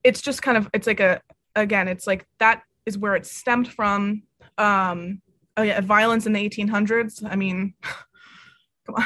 it's 0.04 0.22
just 0.22 0.42
kind 0.42 0.58
of 0.58 0.70
it's 0.74 0.88
like 0.88 1.00
a 1.00 1.22
again 1.56 1.88
it's 1.88 2.06
like 2.06 2.28
that 2.40 2.64
is 2.86 2.98
where 2.98 3.16
it 3.16 3.26
stemmed 3.26 3.72
from. 3.72 4.24
Um 4.58 5.22
oh 5.58 5.64
yeah 5.64 5.82
violence 5.82 6.26
in 6.26 6.34
the 6.34 6.50
1800s 6.50 7.26
i 7.30 7.36
mean 7.36 7.74
come 8.86 8.96
on. 8.96 9.06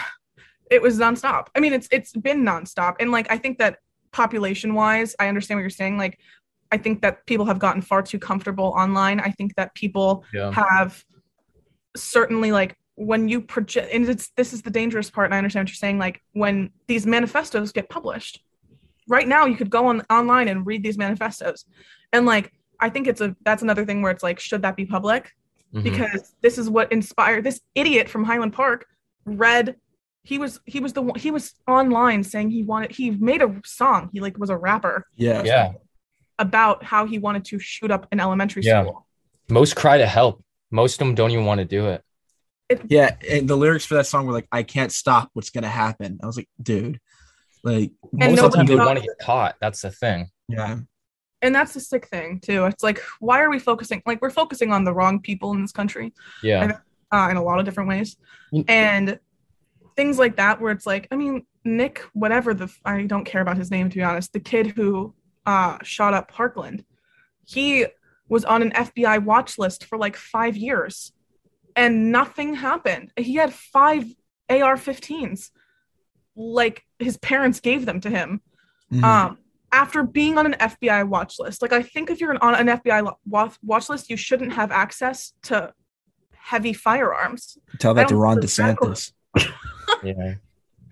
It 0.72 0.82
was 0.82 1.00
nonstop. 1.00 1.48
I 1.56 1.60
mean 1.60 1.74
it's 1.74 1.88
it's 1.92 2.14
been 2.14 2.44
nonstop. 2.44 2.96
And 3.00 3.12
like 3.12 3.32
i 3.32 3.38
think 3.38 3.60
that 3.60 3.78
population 4.12 4.74
wise 4.74 5.16
i 5.20 5.28
understand 5.28 5.58
what 5.58 5.62
you're 5.62 5.70
saying. 5.70 5.98
Like 5.98 6.20
i 6.72 6.78
think 6.78 7.02
that 7.02 7.26
people 7.26 7.46
have 7.46 7.60
gotten 7.60 7.82
far 7.82 8.02
too 8.02 8.20
comfortable 8.20 8.74
online 8.78 9.20
i 9.20 9.32
think 9.32 9.56
that 9.56 9.74
people 9.76 10.24
Yeah. 10.34 10.52
have 10.52 11.04
certainly 11.96 12.52
like 12.52 12.78
when 12.96 13.30
you 13.30 13.42
project 13.42 13.94
and 13.94 14.08
it's 14.10 14.30
this 14.36 14.54
is 14.54 14.62
the 14.62 14.70
dangerous 14.70 15.10
part 15.10 15.26
and 15.26 15.34
i 15.34 15.38
understand 15.38 15.64
what 15.66 15.70
you're 15.70 15.76
saying 15.76 15.98
like 16.00 16.22
when 16.34 16.70
these 16.88 17.06
manifestos 17.08 17.72
get 17.72 17.90
published 17.90 18.42
right 19.08 19.28
now 19.28 19.46
you 19.46 19.56
could 19.56 19.70
go 19.70 19.88
on 19.88 20.02
online 20.10 20.48
and 20.48 20.66
read 20.68 20.84
these 20.84 20.98
manifestos 20.98 21.66
and 22.14 22.26
like 22.26 22.52
i 22.80 22.90
think 22.90 23.08
it's 23.08 23.22
a 23.22 23.36
that's 23.44 23.62
another 23.64 23.86
thing 23.86 24.02
where 24.02 24.12
it's 24.12 24.24
like 24.24 24.40
should 24.40 24.62
that 24.62 24.76
be 24.76 24.86
public 24.86 25.32
Mhm. 25.74 25.84
because 25.84 26.34
this 26.42 26.58
is 26.58 26.68
what 26.68 26.92
inspired 26.92 27.44
this 27.44 27.62
idiot 27.76 28.10
from 28.10 28.24
highland 28.24 28.54
park 28.54 28.88
read 29.26 29.76
he 30.24 30.40
was 30.40 30.60
he 30.66 30.80
was 30.80 30.94
the 30.94 31.02
one 31.04 31.18
he 31.20 31.30
was 31.32 31.54
online 31.68 32.24
saying 32.24 32.50
he 32.50 32.64
wanted 32.64 32.92
he 32.92 33.12
made 33.12 33.42
a 33.44 33.62
song 33.66 34.10
he 34.12 34.20
like 34.20 34.38
was 34.40 34.50
a 34.50 34.58
rapper 34.58 35.06
Yeah. 35.16 35.44
yeah. 35.44 35.74
About 36.40 36.84
how 36.84 37.06
he 37.06 37.20
wanted 37.20 37.46
to 37.46 37.60
shoot 37.60 37.92
up 37.92 38.08
an 38.12 38.20
elementary 38.20 38.64
Yeah. 38.64 38.82
school 38.84 39.06
Most 39.50 39.76
cry 39.76 39.98
to 40.00 40.08
help. 40.08 40.44
Most 40.72 40.94
of 40.96 41.00
them 41.00 41.14
don't 41.16 41.30
even 41.32 41.46
want 41.46 41.60
to 41.60 41.66
do 41.66 41.88
it. 41.88 42.04
Yeah. 42.88 43.16
And 43.30 43.48
the 43.48 43.56
lyrics 43.56 43.86
for 43.86 43.96
that 43.96 44.06
song 44.08 44.26
were 44.28 44.34
like, 44.34 44.48
I 44.52 44.64
can't 44.64 44.92
stop 44.92 45.30
what's 45.34 45.50
gonna 45.52 45.68
happen. 45.70 46.20
I 46.24 46.26
was 46.26 46.38
like, 46.38 46.50
dude, 46.62 47.00
like 47.64 47.92
And 48.20 48.36
Most 48.36 48.44
of 48.44 48.52
the 48.52 48.58
time 48.58 48.66
nobody 48.66 48.78
they 48.80 48.86
want 48.86 49.00
to 49.00 49.06
get 49.06 49.18
caught. 49.20 49.56
That's 49.62 49.82
the 49.82 49.92
thing. 49.92 50.30
yeah. 50.48 50.80
and 51.42 51.56
that's 51.56 51.74
the 51.74 51.80
sick 51.80 52.06
thing 52.08 52.38
too 52.42 52.66
it's 52.66 52.84
like 52.84 53.00
why 53.22 53.42
are 53.42 53.50
we 53.50 53.60
focusing 53.60 54.02
like 54.06 54.22
we're 54.22 54.30
focusing 54.30 54.74
on 54.74 54.84
the 54.84 54.94
wrong 54.94 55.22
people 55.22 55.54
in 55.54 55.62
this 55.62 55.72
country 55.72 56.14
Yeah. 56.44 56.80
uh, 57.14 57.28
in 57.32 57.38
a 57.38 57.44
lot 57.44 57.60
of 57.60 57.66
different 57.66 57.88
ways 57.88 58.18
Mm. 58.54 58.66
and 58.68 59.20
things 59.96 60.20
like 60.20 60.36
that 60.36 60.60
where 60.60 60.72
it's 60.74 60.86
like 60.86 61.08
i 61.12 61.16
mean 61.16 61.46
nick 61.64 62.02
whatever 62.14 62.54
the 62.54 62.68
i 62.84 63.04
don't 63.04 63.24
care 63.24 63.42
about 63.42 63.56
his 63.58 63.72
name 63.72 63.90
to 63.90 63.96
be 63.96 64.04
honest 64.04 64.34
the 64.34 64.40
kid 64.42 64.68
who 64.76 65.14
uh 65.46 65.78
shot 65.84 66.14
up 66.14 66.30
parkland 66.32 66.84
he 67.46 67.86
was 68.28 68.46
on 68.46 68.62
an 68.62 68.72
fbi 68.72 69.24
watch 69.24 69.58
list 69.58 69.86
for 69.86 69.98
like 69.98 70.16
five 70.16 70.56
years 70.58 71.12
and 71.76 72.12
nothing 72.12 72.56
happened 72.56 73.12
he 73.18 73.36
had 73.36 73.54
five 73.54 74.06
ar-15s 74.50 75.50
like 76.36 76.84
his 77.00 77.18
parents 77.18 77.60
gave 77.60 77.86
them 77.86 78.00
to 78.02 78.10
him 78.10 78.42
Mhm. 78.92 79.04
um 79.04 79.38
after 79.72 80.02
being 80.02 80.40
on 80.40 80.48
an 80.48 80.54
FBI 80.54 81.08
watch 81.08 81.36
list. 81.38 81.62
Like 81.62 81.74
I 81.74 81.84
think 81.84 82.10
if 82.10 82.20
you're 82.20 82.36
on 82.44 82.56
an 82.56 82.66
FBI 82.80 83.04
lo- 83.06 83.20
watch, 83.28 83.56
watch 83.62 83.88
list, 83.88 84.10
you 84.10 84.18
shouldn't 84.18 84.54
have 84.54 84.72
access 84.72 85.34
to 85.44 85.72
heavy 86.36 86.74
firearms. 86.74 87.56
Tell 87.78 87.94
that 87.94 88.08
to 88.08 88.16
Ron 88.16 88.38
think 88.42 88.42
that's 88.52 88.58
radical. 88.58 88.88
DeSantis. 88.90 89.12
Yeah. 90.04 90.36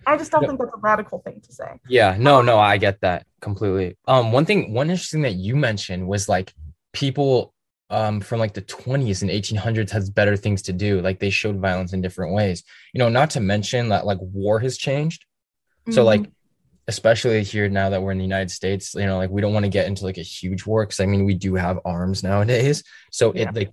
I 0.08 0.18
just 0.18 0.32
don't 0.32 0.42
No. 0.42 0.48
think 0.48 0.60
that's 0.60 0.72
a 0.74 0.80
radical 0.80 1.20
thing 1.20 1.42
to 1.42 1.52
say. 1.54 1.80
Yeah, 1.90 2.16
no, 2.18 2.42
no, 2.42 2.58
I 2.58 2.78
get 2.78 3.02
that 3.02 3.26
completely. 3.42 3.98
Um, 4.08 4.32
one 4.32 4.46
thing, 4.46 4.74
one 4.74 4.90
interesting 4.90 5.22
that 5.24 5.36
you 5.36 5.56
mentioned 5.56 6.08
was 6.08 6.28
like 6.30 6.54
people 6.94 7.54
um 7.90 8.20
from 8.20 8.40
like 8.40 8.54
the 8.54 8.62
20s 8.62 9.22
and 9.22 9.32
1800s 9.32 9.92
has 9.92 10.10
better 10.10 10.36
things 10.38 10.62
to 10.64 10.74
do. 10.74 11.02
Like 11.02 11.20
they 11.20 11.30
showed 11.30 11.58
violence 11.58 11.94
in 11.94 12.02
different 12.02 12.34
ways. 12.34 12.64
You 12.94 13.00
know, 13.00 13.10
not 13.10 13.30
to 13.32 13.42
mention 13.42 13.90
that 13.90 14.06
like 14.06 14.18
war 14.22 14.60
has 14.60 14.78
changed. 14.78 15.26
So 15.92 16.02
Mhm. 16.02 16.06
like 16.06 16.32
especially 16.90 17.44
here 17.44 17.68
now 17.68 17.90
that 17.90 18.02
we're 18.02 18.14
in 18.14 18.18
the 18.18 18.24
United 18.24 18.50
States, 18.50 18.94
you 18.96 19.06
know, 19.06 19.18
like 19.18 19.30
we 19.30 19.42
don't 19.42 19.54
want 19.54 19.66
to 19.66 19.70
get 19.70 19.88
into 19.88 20.06
like 20.06 20.18
a 20.18 20.22
huge 20.22 20.66
war 20.66 20.86
because 20.86 21.02
I 21.02 21.06
mean 21.06 21.26
we 21.26 21.34
do 21.34 21.56
have 21.56 21.80
arms 21.86 22.24
nowadays. 22.24 22.84
So 23.12 23.34
Yeah. 23.36 23.50
it 23.50 23.56
like 23.56 23.72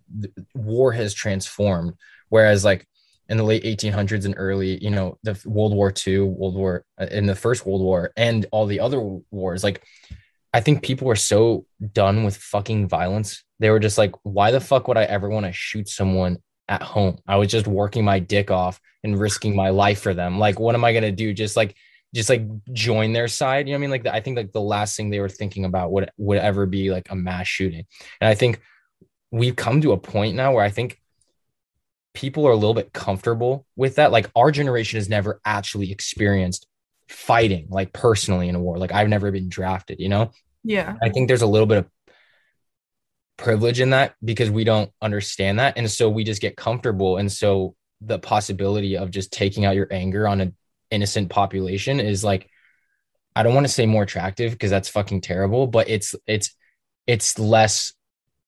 war 0.54 0.90
has 0.92 1.14
transformed. 1.14 1.94
Whereas 2.28 2.64
like 2.64 2.86
in 3.28 3.36
the 3.36 3.42
late 3.42 3.64
1800s 3.64 4.24
and 4.24 4.34
early, 4.36 4.82
you 4.82 4.90
know, 4.90 5.18
the 5.22 5.40
World 5.46 5.74
War 5.74 5.92
II, 6.06 6.20
World 6.20 6.54
War 6.54 6.84
uh, 7.00 7.06
in 7.10 7.26
the 7.26 7.34
First 7.34 7.64
World 7.64 7.82
War, 7.82 8.12
and 8.16 8.46
all 8.52 8.66
the 8.66 8.80
other 8.80 9.00
wars, 9.30 9.64
like 9.64 9.82
I 10.52 10.60
think 10.60 10.82
people 10.82 11.06
were 11.06 11.16
so 11.16 11.66
done 11.92 12.24
with 12.24 12.36
fucking 12.36 12.88
violence. 12.88 13.42
They 13.58 13.70
were 13.70 13.80
just 13.80 13.98
like, 13.98 14.12
why 14.22 14.50
the 14.50 14.60
fuck 14.60 14.86
would 14.88 14.96
I 14.96 15.04
ever 15.04 15.28
want 15.28 15.46
to 15.46 15.52
shoot 15.52 15.88
someone 15.88 16.38
at 16.68 16.82
home. 16.82 17.18
I 17.26 17.36
was 17.36 17.48
just 17.48 17.66
working 17.66 18.04
my 18.04 18.18
dick 18.18 18.50
off 18.50 18.80
and 19.02 19.18
risking 19.18 19.54
my 19.54 19.70
life 19.70 20.00
for 20.00 20.14
them. 20.14 20.38
Like, 20.38 20.58
what 20.58 20.74
am 20.74 20.84
I 20.84 20.92
gonna 20.92 21.12
do? 21.12 21.32
Just 21.32 21.56
like 21.56 21.74
just 22.14 22.28
like 22.28 22.46
join 22.72 23.12
their 23.12 23.28
side. 23.28 23.66
You 23.66 23.74
know 23.74 23.78
what 23.78 23.78
I 23.78 23.98
mean? 23.98 24.04
Like 24.04 24.06
I 24.06 24.20
think 24.20 24.36
like 24.36 24.52
the 24.52 24.60
last 24.60 24.96
thing 24.96 25.10
they 25.10 25.20
were 25.20 25.28
thinking 25.28 25.64
about 25.64 25.92
would 25.92 26.10
would 26.16 26.38
ever 26.38 26.66
be 26.66 26.90
like 26.90 27.10
a 27.10 27.16
mass 27.16 27.46
shooting. 27.46 27.84
And 28.20 28.28
I 28.28 28.34
think 28.34 28.60
we've 29.30 29.56
come 29.56 29.80
to 29.80 29.92
a 29.92 29.98
point 29.98 30.36
now 30.36 30.54
where 30.54 30.64
I 30.64 30.70
think 30.70 31.00
people 32.14 32.46
are 32.46 32.52
a 32.52 32.56
little 32.56 32.74
bit 32.74 32.92
comfortable 32.92 33.66
with 33.76 33.96
that. 33.96 34.12
Like 34.12 34.30
our 34.34 34.50
generation 34.50 34.98
has 34.98 35.08
never 35.08 35.40
actually 35.44 35.90
experienced 35.90 36.66
fighting 37.08 37.66
like 37.68 37.92
personally 37.92 38.48
in 38.48 38.54
a 38.54 38.60
war. 38.60 38.78
Like 38.78 38.92
I've 38.92 39.08
never 39.08 39.30
been 39.30 39.48
drafted, 39.48 40.00
you 40.00 40.08
know? 40.08 40.30
Yeah. 40.62 40.94
I 41.02 41.10
think 41.10 41.28
there's 41.28 41.42
a 41.42 41.46
little 41.46 41.66
bit 41.66 41.78
of 41.78 41.88
privilege 43.36 43.80
in 43.80 43.90
that 43.90 44.14
because 44.24 44.50
we 44.50 44.64
don't 44.64 44.90
understand 45.02 45.58
that. 45.58 45.76
And 45.76 45.90
so 45.90 46.08
we 46.08 46.24
just 46.24 46.40
get 46.40 46.56
comfortable. 46.56 47.16
And 47.16 47.30
so 47.30 47.74
the 48.00 48.18
possibility 48.18 48.96
of 48.96 49.10
just 49.10 49.32
taking 49.32 49.64
out 49.64 49.74
your 49.74 49.88
anger 49.90 50.26
on 50.26 50.40
an 50.40 50.54
innocent 50.90 51.30
population 51.30 52.00
is 52.00 52.22
like, 52.22 52.48
I 53.36 53.42
don't 53.42 53.54
want 53.54 53.66
to 53.66 53.72
say 53.72 53.86
more 53.86 54.04
attractive 54.04 54.52
because 54.52 54.70
that's 54.70 54.88
fucking 54.88 55.22
terrible, 55.22 55.66
but 55.66 55.88
it's, 55.88 56.14
it's, 56.26 56.54
it's 57.06 57.38
less 57.38 57.92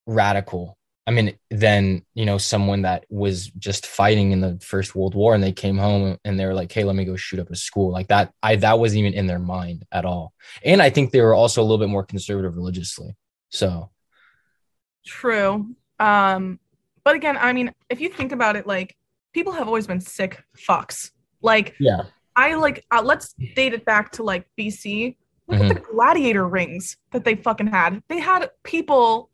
radical. 0.06 0.78
I 1.06 1.12
mean, 1.12 1.38
than, 1.50 2.04
you 2.14 2.26
know, 2.26 2.36
someone 2.36 2.82
that 2.82 3.04
was 3.08 3.48
just 3.50 3.86
fighting 3.86 4.32
in 4.32 4.40
the 4.40 4.58
first 4.60 4.96
world 4.96 5.14
war 5.14 5.34
and 5.34 5.42
they 5.42 5.52
came 5.52 5.78
home 5.78 6.18
and 6.24 6.38
they 6.38 6.46
were 6.46 6.54
like, 6.54 6.72
Hey, 6.72 6.82
let 6.82 6.96
me 6.96 7.04
go 7.04 7.14
shoot 7.14 7.38
up 7.38 7.50
a 7.50 7.56
school 7.56 7.92
like 7.92 8.08
that. 8.08 8.32
I, 8.42 8.56
that 8.56 8.78
wasn't 8.78 9.00
even 9.00 9.14
in 9.14 9.26
their 9.26 9.38
mind 9.38 9.84
at 9.92 10.04
all. 10.04 10.32
And 10.64 10.82
I 10.82 10.90
think 10.90 11.12
they 11.12 11.20
were 11.20 11.34
also 11.34 11.62
a 11.62 11.64
little 11.64 11.78
bit 11.78 11.88
more 11.88 12.04
conservative 12.04 12.56
religiously. 12.56 13.16
So 13.50 13.90
True. 15.06 15.74
Um, 16.00 16.58
but 17.04 17.14
again, 17.14 17.36
I 17.36 17.52
mean, 17.52 17.72
if 17.88 18.00
you 18.00 18.08
think 18.08 18.32
about 18.32 18.56
it, 18.56 18.66
like 18.66 18.96
people 19.32 19.52
have 19.52 19.68
always 19.68 19.86
been 19.86 20.00
sick 20.00 20.42
fucks. 20.56 21.12
Like, 21.40 21.76
yeah, 21.78 22.02
I 22.34 22.54
like, 22.54 22.84
uh, 22.90 23.02
let's 23.02 23.34
date 23.54 23.72
it 23.72 23.84
back 23.84 24.10
to 24.12 24.22
like 24.22 24.46
BC. 24.58 25.16
Look 25.48 25.60
at 25.60 25.68
the 25.68 25.80
gladiator 25.80 26.48
rings 26.48 26.96
that 27.12 27.24
they 27.24 27.36
fucking 27.36 27.68
had. 27.68 28.02
They 28.08 28.18
had 28.18 28.50
people 28.64 29.30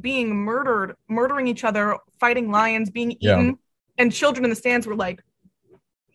being 0.00 0.36
murdered, 0.36 0.94
murdering 1.08 1.46
each 1.48 1.64
other, 1.64 1.96
fighting 2.20 2.50
lions, 2.50 2.90
being 2.90 3.12
eaten, 3.12 3.46
Yeah. 3.46 3.52
and 3.98 4.12
children 4.12 4.44
in 4.44 4.50
the 4.50 4.56
stands 4.56 4.86
were 4.86 4.94
like, 4.96 5.22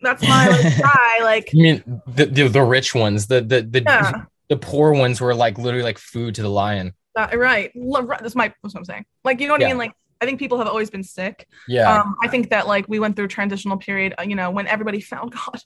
"That's 0.00 0.22
my 0.22 0.48
like, 0.48 0.78
guy." 0.78 1.18
Like, 1.22 1.52
You 1.52 1.62
mean 1.62 2.02
the, 2.06 2.26
the 2.26 2.48
the 2.48 2.62
rich 2.62 2.94
ones, 2.94 3.26
the 3.26 3.40
the 3.40 3.62
the, 3.62 3.82
yeah, 3.82 4.24
the 4.48 4.56
poor 4.56 4.92
ones 4.92 5.20
were 5.20 5.34
like 5.34 5.58
literally 5.58 5.84
like 5.84 5.98
food 5.98 6.34
to 6.36 6.42
the 6.42 6.50
lion. 6.50 6.94
uh, 7.16 7.28
right. 7.34 7.70
That's 7.74 8.34
my. 8.34 8.48
That's 8.62 8.74
what 8.74 8.76
I'm 8.76 8.84
saying. 8.84 9.04
Like, 9.24 9.40
you 9.40 9.46
know 9.46 9.54
what 9.54 9.62
I 9.64 9.68
mean? 9.68 9.78
Like, 9.78 9.92
I 10.20 10.24
think 10.26 10.38
people 10.38 10.58
have 10.58 10.66
always 10.68 10.90
been 10.90 11.02
sick. 11.04 11.46
Yeah, 11.68 11.92
um 12.00 12.16
i 12.22 12.28
think 12.28 12.50
that 12.50 12.66
like 12.68 12.86
we 12.88 12.98
went 13.00 13.16
through 13.16 13.24
a 13.26 13.28
transitional 13.28 13.76
period 13.76 14.14
uh, 14.18 14.22
you 14.22 14.34
know 14.36 14.50
when 14.50 14.66
everybody 14.66 15.00
found 15.12 15.32
god 15.32 15.60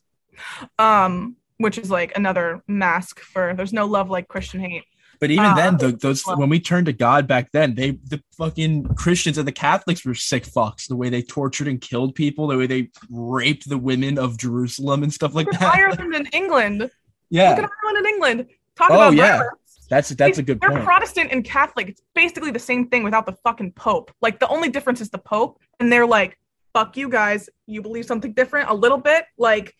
um 0.78 1.36
which 1.58 1.78
is 1.78 1.90
like 1.90 2.12
another 2.16 2.62
mask 2.66 3.20
for 3.20 3.54
there's 3.56 3.72
no 3.72 3.86
love 3.86 4.10
like 4.10 4.28
christian 4.28 4.60
hate 4.60 4.84
But 5.20 5.30
even 5.30 5.44
Uh, 5.44 5.54
then, 5.54 5.76
the, 5.78 5.92
those 5.92 6.26
well- 6.26 6.36
when 6.38 6.48
we 6.48 6.60
turned 6.60 6.86
to 6.86 6.92
God 6.92 7.26
back 7.26 7.50
then, 7.52 7.74
they 7.74 7.92
the 8.04 8.22
fucking 8.36 8.94
Christians 8.94 9.38
and 9.38 9.46
the 9.48 9.52
Catholics 9.52 10.04
were 10.04 10.14
sick 10.14 10.44
fucks. 10.44 10.88
The 10.88 10.96
way 10.96 11.08
they 11.08 11.22
tortured 11.22 11.68
and 11.68 11.80
killed 11.80 12.14
people, 12.14 12.46
the 12.48 12.56
way 12.58 12.66
they 12.66 12.90
raped 13.10 13.68
the 13.68 13.78
women 13.78 14.18
of 14.18 14.36
Jerusalem 14.38 15.02
and 15.02 15.12
stuff 15.12 15.34
like 15.34 15.46
look 15.46 15.54
at 15.56 15.60
that. 15.60 15.74
ireland 15.74 16.14
in 16.14 16.26
england 16.32 16.90
Yeah. 17.30 17.50
look 17.50 17.58
Yeah, 17.58 17.64
at 17.64 17.70
ireland 17.84 17.98
and 17.98 18.06
england 18.06 18.46
talk 18.76 18.90
Oh, 18.90 18.94
about 18.94 19.14
yeah. 19.14 19.36
violence. 19.38 19.86
that's 19.88 20.08
that's 20.10 20.38
a 20.38 20.42
good 20.42 20.60
They're 20.60 20.70
point. 20.70 20.84
Protestant 20.84 21.30
and 21.32 21.44
Catholic. 21.44 21.88
It's 21.88 22.02
basically 22.14 22.50
the 22.50 22.58
same 22.58 22.88
thing 22.88 23.02
without 23.04 23.24
the 23.26 23.36
fucking 23.44 23.72
Pope. 23.72 24.10
Like 24.20 24.38
the 24.40 24.48
only 24.48 24.68
difference 24.68 25.00
is 25.00 25.10
the 25.10 25.18
Pope, 25.18 25.60
and 25.80 25.90
they're 25.92 26.06
like, 26.06 26.36
"Fuck 26.74 26.96
you 26.96 27.08
guys. 27.08 27.48
You 27.66 27.82
believe 27.82 28.04
something 28.04 28.32
different 28.32 28.68
a 28.68 28.74
little 28.74 28.98
bit." 28.98 29.24
Like, 29.38 29.74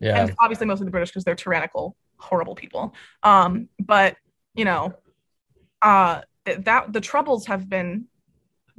yeah, 0.00 0.20
and 0.22 0.34
obviously 0.40 0.66
mostly 0.66 0.84
the 0.84 0.90
British 0.92 1.10
because 1.10 1.24
they're 1.24 1.34
tyrannical, 1.34 1.96
horrible 2.18 2.54
people. 2.54 2.94
Um, 3.24 3.68
but 3.80 4.16
you 4.54 4.64
know, 4.64 4.94
uh, 5.82 6.22
that 6.44 6.92
the 6.92 7.00
troubles 7.00 7.46
have 7.46 7.68
been 7.68 8.06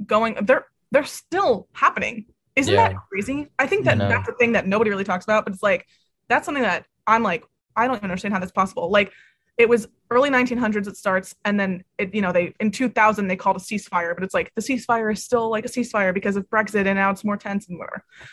going. 0.04 0.36
They're 0.42 0.66
they're 0.90 1.04
still 1.04 1.68
happening. 1.72 2.26
Isn't 2.56 2.74
Yeah. 2.74 2.88
that 2.88 2.96
crazy? 3.08 3.48
I 3.58 3.66
think 3.66 3.84
that 3.84 3.98
know. 3.98 4.08
that's 4.08 4.26
the 4.26 4.34
thing 4.34 4.52
that 4.52 4.66
nobody 4.66 4.90
really 4.90 5.04
talks 5.04 5.24
about, 5.24 5.44
but 5.44 5.54
it's 5.54 5.62
like 5.62 5.86
that's 6.28 6.44
something 6.44 6.62
that 6.64 6.86
I'm 7.06 7.22
like 7.22 7.44
I 7.76 7.86
don't 7.86 7.96
even 7.96 8.10
understand 8.10 8.34
how 8.34 8.40
that's 8.40 8.52
possible. 8.52 8.90
Like 8.90 9.12
it 9.56 9.68
was 9.68 9.88
early 10.10 10.30
1900s 10.30 10.88
it 10.88 10.96
starts 10.96 11.34
and 11.44 11.60
then 11.60 11.84
it 11.98 12.14
you 12.14 12.22
know 12.22 12.32
they 12.32 12.54
in 12.60 12.70
2000 12.70 13.28
they 13.28 13.36
called 13.36 13.56
a 13.56 13.60
ceasefire 13.60 14.14
but 14.14 14.24
it's 14.24 14.34
like 14.34 14.50
the 14.56 14.62
ceasefire 14.62 15.12
is 15.12 15.22
still 15.22 15.50
like 15.50 15.64
a 15.64 15.68
ceasefire 15.68 16.12
because 16.14 16.34
of 16.34 16.48
brexit 16.48 16.86
and 16.86 16.96
now 16.96 17.10
it's 17.10 17.24
more 17.24 17.36
tense 17.36 17.68
and 17.68 17.78
whatever 17.78 18.02
a 18.20 18.26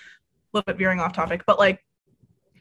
little 0.54 0.66
bit 0.66 0.78
veering 0.78 1.00
off 1.00 1.14
topic 1.14 1.44
but 1.46 1.60
like 1.60 1.84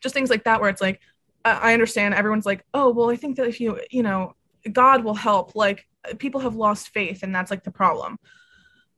just 0.02 0.14
things 0.14 0.28
like 0.30 0.44
that 0.44 0.60
where 0.60 0.68
it's 0.68 0.82
like 0.82 1.00
I 1.46 1.72
understand 1.72 2.14
everyone's 2.14 2.44
like, 2.44 2.64
oh, 2.74 2.90
well, 2.90 3.08
I 3.08 3.16
think 3.16 3.36
that 3.36 3.46
if 3.46 3.60
you, 3.60 3.80
you 3.90 4.02
know, 4.02 4.34
God 4.72 5.04
will 5.04 5.14
help. 5.14 5.54
Like 5.54 5.86
people 6.18 6.40
have 6.40 6.54
lost 6.56 6.88
faith, 6.88 7.22
and 7.22 7.34
that's 7.34 7.50
like 7.50 7.64
the 7.64 7.70
problem. 7.70 8.18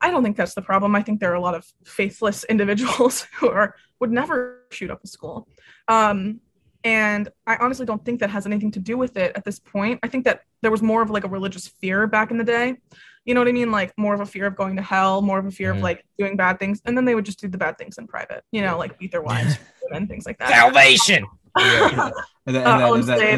I 0.00 0.10
don't 0.10 0.22
think 0.22 0.36
that's 0.36 0.54
the 0.54 0.62
problem. 0.62 0.94
I 0.94 1.02
think 1.02 1.18
there 1.20 1.32
are 1.32 1.34
a 1.36 1.40
lot 1.40 1.54
of 1.54 1.66
faithless 1.84 2.44
individuals 2.48 3.22
who 3.38 3.48
are 3.50 3.74
would 4.00 4.12
never 4.12 4.62
shoot 4.70 4.90
up 4.90 5.02
a 5.02 5.06
school. 5.06 5.48
Um, 5.88 6.40
and 6.84 7.28
I 7.46 7.56
honestly 7.56 7.84
don't 7.84 8.04
think 8.04 8.20
that 8.20 8.30
has 8.30 8.46
anything 8.46 8.70
to 8.72 8.78
do 8.78 8.96
with 8.96 9.16
it 9.16 9.32
at 9.34 9.44
this 9.44 9.58
point. 9.58 9.98
I 10.04 10.08
think 10.08 10.24
that 10.26 10.42
there 10.62 10.70
was 10.70 10.80
more 10.82 11.02
of 11.02 11.10
like 11.10 11.24
a 11.24 11.28
religious 11.28 11.66
fear 11.66 12.06
back 12.06 12.30
in 12.30 12.38
the 12.38 12.44
day. 12.44 12.76
You 13.24 13.34
know 13.34 13.40
what 13.40 13.48
I 13.48 13.52
mean? 13.52 13.72
Like 13.72 13.92
more 13.98 14.14
of 14.14 14.20
a 14.20 14.26
fear 14.26 14.46
of 14.46 14.54
going 14.54 14.76
to 14.76 14.82
hell, 14.82 15.20
more 15.20 15.40
of 15.40 15.46
a 15.46 15.50
fear 15.50 15.72
Mhm. 15.74 15.78
of 15.78 15.82
like 15.82 16.04
doing 16.18 16.36
bad 16.36 16.58
things, 16.60 16.80
and 16.84 16.96
then 16.96 17.04
they 17.04 17.14
would 17.16 17.24
just 17.24 17.40
do 17.40 17.48
the 17.48 17.58
bad 17.58 17.76
things 17.76 17.98
in 17.98 18.06
private. 18.06 18.44
You 18.52 18.62
know, 18.62 18.78
like 18.78 18.96
beat 18.98 19.10
their 19.10 19.22
wives, 19.30 19.58
and 19.90 20.08
things 20.08 20.24
like 20.24 20.38
that. 20.38 20.48
salvation. 20.50 21.26
Yeah. 21.58 22.10
And 22.46 22.54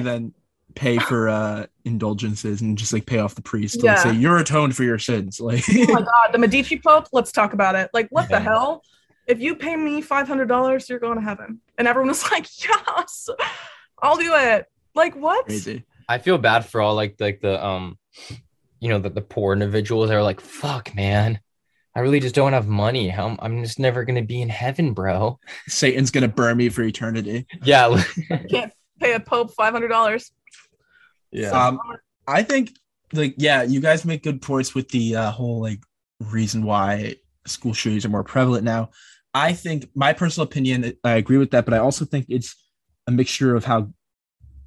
then, 0.06 0.34
And, 0.76 0.86
then, 0.86 0.98
own 0.98 0.98
and, 0.98 0.98
then, 0.98 0.98
slave. 0.98 0.98
and 0.98 0.98
then 0.98 0.98
pay 0.98 0.98
for 1.08 1.28
uh 1.28 1.66
indulgences 1.84 2.60
and 2.62 2.76
just 2.78 2.92
like 2.92 3.06
pay 3.06 3.18
off 3.18 3.34
the 3.34 3.42
priest 3.42 3.80
Yeah. 3.82 3.92
and 3.92 4.00
say 4.00 4.12
you're 4.20 4.38
atoned 4.38 4.76
for 4.76 4.84
your 4.84 4.98
sins. 4.98 5.40
Like 5.40 5.64
oh 5.68 5.92
my 5.92 6.02
god, 6.02 6.32
the 6.32 6.38
Medici 6.38 6.78
Pope. 6.78 7.08
Let's 7.12 7.32
talk 7.32 7.52
about 7.52 7.74
it. 7.74 7.90
Like, 7.92 8.08
what 8.10 8.28
Yeah. 8.30 8.38
the 8.38 8.44
hell? 8.44 8.82
If 9.26 9.40
you 9.40 9.54
pay 9.54 9.76
me 9.76 10.00
five 10.00 10.26
hundred 10.26 10.48
dollars, 10.48 10.88
you're 10.88 10.98
going 10.98 11.16
to 11.16 11.22
heaven. 11.24 11.60
And 11.78 11.86
everyone 11.86 12.08
was 12.08 12.22
like, 12.30 12.46
yes, 12.64 13.28
I'll 14.02 14.16
do 14.16 14.32
it. 14.34 14.66
Like, 14.94 15.14
what? 15.14 15.46
crazy. 15.46 15.84
I 16.08 16.18
feel 16.18 16.38
bad 16.38 16.64
for 16.64 16.80
all 16.80 16.94
like 16.96 17.16
like 17.20 17.40
the 17.40 17.64
um, 17.64 17.96
you 18.80 18.88
know, 18.88 18.98
the, 18.98 19.10
the 19.10 19.20
poor 19.20 19.52
individuals 19.52 20.08
that 20.08 20.16
are 20.16 20.22
like, 20.22 20.40
fuck, 20.40 20.94
man. 20.96 21.38
I 21.94 22.00
really 22.00 22.18
just 22.20 22.34
don't 22.34 22.52
have 22.52 22.66
money. 22.68 23.08
How 23.08 23.36
I'm 23.40 23.62
just 23.62 23.78
never 23.78 24.04
gonna 24.04 24.22
be 24.22 24.40
in 24.42 24.48
heaven, 24.48 24.92
bro. 24.94 25.38
Satan's 25.68 26.10
gonna 26.10 26.28
burn 26.28 26.56
me 26.56 26.68
for 26.68 26.82
eternity. 26.82 27.46
Yeah, 27.62 28.02
Can't 28.48 28.72
pay 29.00 29.14
a 29.14 29.20
Pope 29.20 29.52
five 29.54 29.72
hundred 29.72 29.88
dollars. 29.88 30.32
Yeah, 31.32 31.50
Um, 31.50 31.80
I 32.26 32.42
think 32.42 32.72
like 33.12 33.34
yeah, 33.38 33.62
you 33.62 33.80
guys 33.80 34.04
make 34.04 34.22
good 34.22 34.42
points 34.42 34.74
with 34.74 34.88
the 34.88 35.16
uh, 35.16 35.30
whole 35.30 35.60
like 35.60 35.80
reason 36.20 36.64
why 36.64 37.16
school 37.46 37.72
shootings 37.72 38.04
are 38.04 38.10
more 38.10 38.24
prevalent 38.24 38.64
now. 38.64 38.90
I 39.32 39.52
think 39.52 39.88
my 39.94 40.12
personal 40.12 40.46
opinion, 40.46 40.92
I 41.04 41.12
agree 41.12 41.38
with 41.38 41.52
that, 41.52 41.64
but 41.64 41.74
I 41.74 41.78
also 41.78 42.04
think 42.04 42.26
it's 42.28 42.56
a 43.06 43.12
mixture 43.12 43.54
of 43.54 43.64
how, 43.64 43.92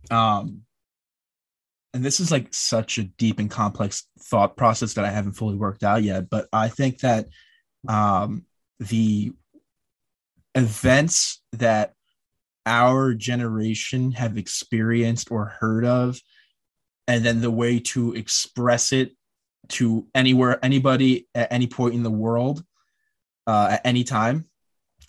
um, 0.09 0.61
and 1.93 2.03
this 2.03 2.19
is 2.19 2.31
like 2.31 2.53
such 2.53 2.97
a 2.97 3.03
deep 3.03 3.39
and 3.39 3.51
complex 3.51 4.07
thought 4.19 4.55
process 4.55 4.93
that 4.93 5.05
I 5.05 5.11
haven't 5.11 5.33
fully 5.33 5.55
worked 5.55 5.83
out 5.83 6.01
yet. 6.03 6.29
But 6.29 6.47
I 6.53 6.69
think 6.69 6.99
that 6.99 7.27
um, 7.87 8.45
the 8.79 9.33
events 10.55 11.41
that 11.53 11.93
our 12.65 13.13
generation 13.13 14.13
have 14.13 14.37
experienced 14.37 15.29
or 15.29 15.45
heard 15.45 15.85
of 15.85 16.19
and 17.07 17.25
then 17.25 17.41
the 17.41 17.51
way 17.51 17.79
to 17.79 18.13
express 18.13 18.93
it 18.93 19.15
to 19.69 20.07
anywhere 20.13 20.63
anybody 20.63 21.27
at 21.35 21.51
any 21.51 21.67
point 21.67 21.93
in 21.93 22.03
the 22.03 22.11
world 22.11 22.63
uh, 23.47 23.69
at 23.71 23.81
any 23.85 24.03
time 24.03 24.45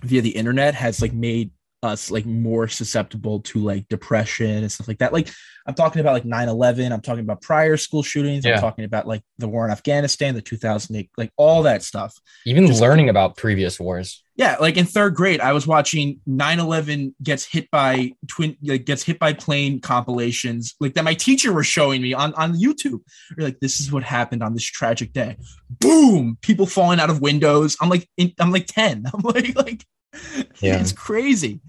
via 0.03 0.21
the 0.21 0.31
internet 0.31 0.75
has 0.75 1.01
like 1.01 1.13
made 1.13 1.51
us 1.85 2.11
like 2.11 2.27
more 2.27 2.67
susceptible 2.67 3.41
to 3.41 3.59
like 3.61 3.87
depression 3.89 4.49
and 4.51 4.73
stuff 4.73 4.89
like 4.89 4.99
that 4.99 5.13
like 5.13 5.29
i'm 5.67 5.75
talking 5.75 6.01
about 6.01 6.15
like 6.15 6.25
9-11 6.25 6.93
i'm 6.93 7.01
talking 7.01 7.21
about 7.23 7.43
prior 7.43 7.77
school 7.77 8.03
shootings 8.03 8.45
Yeah. 8.45 8.55
i'm 8.55 8.61
talking 8.61 8.85
about 8.85 9.07
like 9.07 9.23
the 9.39 9.47
war 9.49 9.65
in 9.67 9.71
afghanistan 9.71 10.35
the 10.35 10.43
2008 10.43 11.11
like 11.17 11.31
all 11.37 11.63
that 11.65 11.83
stuff 11.83 12.15
even 12.47 12.67
just- 12.67 12.81
learning 12.81 13.09
about 13.09 13.37
previous 13.37 13.79
wars. 13.79 14.23
yeah, 14.37 14.57
like 14.61 14.77
in 14.77 14.85
third 14.85 15.15
grade, 15.15 15.41
I 15.41 15.53
was 15.53 15.65
watching 15.65 16.19
9/11 16.29 17.15
gets 17.23 17.45
hit 17.45 17.71
by 17.71 18.13
twin 18.27 18.57
like 18.65 18.85
gets 18.85 19.03
hit 19.05 19.19
by 19.21 19.33
plane 19.33 19.81
compilations 19.81 20.75
like 20.81 20.95
that 20.95 21.05
my 21.05 21.15
teacher 21.15 21.53
was 21.53 21.67
showing 21.69 22.03
me 22.03 22.15
on 22.15 22.35
on 22.35 22.55
YouTube. 22.55 23.01
You're 23.37 23.47
like, 23.47 23.61
this 23.61 23.79
is 23.81 23.93
what 23.93 24.03
happened 24.03 24.43
on 24.43 24.53
this 24.55 24.65
tragic 24.65 25.13
day. 25.13 25.37
Boom! 25.81 26.37
People 26.43 26.67
falling 26.67 26.99
out 27.01 27.11
of 27.11 27.21
windows. 27.21 27.77
I'm 27.81 27.89
like, 27.89 28.09
in, 28.17 28.33
I'm 28.41 28.51
like 28.51 28.67
10. 28.67 29.05
I'm 29.15 29.21
like, 29.21 29.55
like, 29.57 29.85
Yeah. 30.61 30.81
it's 30.81 30.93
crazy. 30.93 31.61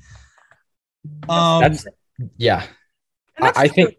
Um, 1.28 1.62
That's 1.62 1.86
yeah. 2.38 2.66
And 3.38 3.48
I, 3.48 3.52
I 3.56 3.68
think 3.68 3.96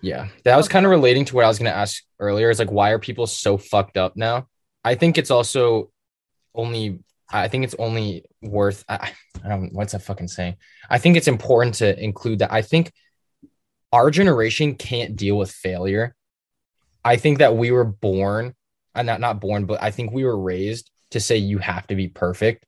yeah, 0.00 0.28
that 0.44 0.56
was 0.56 0.68
kind 0.68 0.86
of 0.86 0.90
relating 0.90 1.24
to 1.26 1.34
what 1.34 1.44
I 1.44 1.48
was 1.48 1.58
gonna 1.58 1.70
ask 1.70 2.02
earlier. 2.20 2.50
Is 2.50 2.58
like 2.58 2.70
why 2.70 2.90
are 2.90 2.98
people 2.98 3.26
so 3.26 3.56
fucked 3.56 3.96
up 3.96 4.16
now? 4.16 4.48
I 4.84 4.94
think 4.94 5.18
it's 5.18 5.30
also 5.30 5.90
only 6.54 7.00
I 7.28 7.48
think 7.48 7.64
it's 7.64 7.74
only 7.78 8.24
worth. 8.42 8.84
I, 8.88 9.12
I 9.44 9.48
don't. 9.48 9.72
What's 9.72 9.92
that 9.92 10.02
fucking 10.02 10.28
saying? 10.28 10.56
I 10.88 10.98
think 10.98 11.16
it's 11.16 11.28
important 11.28 11.76
to 11.76 11.98
include 12.02 12.40
that. 12.40 12.52
I 12.52 12.62
think 12.62 12.92
our 13.92 14.10
generation 14.10 14.74
can't 14.74 15.16
deal 15.16 15.36
with 15.36 15.50
failure. 15.50 16.14
I 17.04 17.16
think 17.16 17.38
that 17.38 17.56
we 17.56 17.70
were 17.70 17.84
born, 17.84 18.54
and 18.94 19.08
uh, 19.08 19.12
not 19.12 19.20
not 19.20 19.40
born, 19.40 19.66
but 19.66 19.82
I 19.82 19.90
think 19.90 20.12
we 20.12 20.24
were 20.24 20.38
raised 20.38 20.90
to 21.10 21.20
say 21.20 21.36
you 21.36 21.58
have 21.58 21.86
to 21.88 21.96
be 21.96 22.08
perfect. 22.08 22.64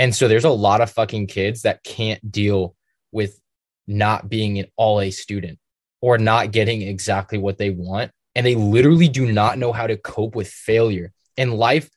And 0.00 0.14
so 0.14 0.28
there's 0.28 0.46
a 0.46 0.50
lot 0.50 0.80
of 0.80 0.90
fucking 0.90 1.26
kids 1.26 1.60
that 1.62 1.84
can't 1.84 2.32
deal 2.32 2.74
with 3.12 3.38
not 3.86 4.30
being 4.30 4.58
an 4.58 4.64
all 4.74 4.98
A 4.98 5.10
student 5.10 5.58
or 6.00 6.16
not 6.16 6.52
getting 6.52 6.80
exactly 6.80 7.36
what 7.36 7.58
they 7.58 7.68
want. 7.68 8.10
And 8.34 8.46
they 8.46 8.54
literally 8.54 9.08
do 9.08 9.30
not 9.30 9.58
know 9.58 9.72
how 9.72 9.86
to 9.86 9.98
cope 9.98 10.34
with 10.34 10.48
failure. 10.48 11.12
And 11.36 11.52
life 11.52 11.90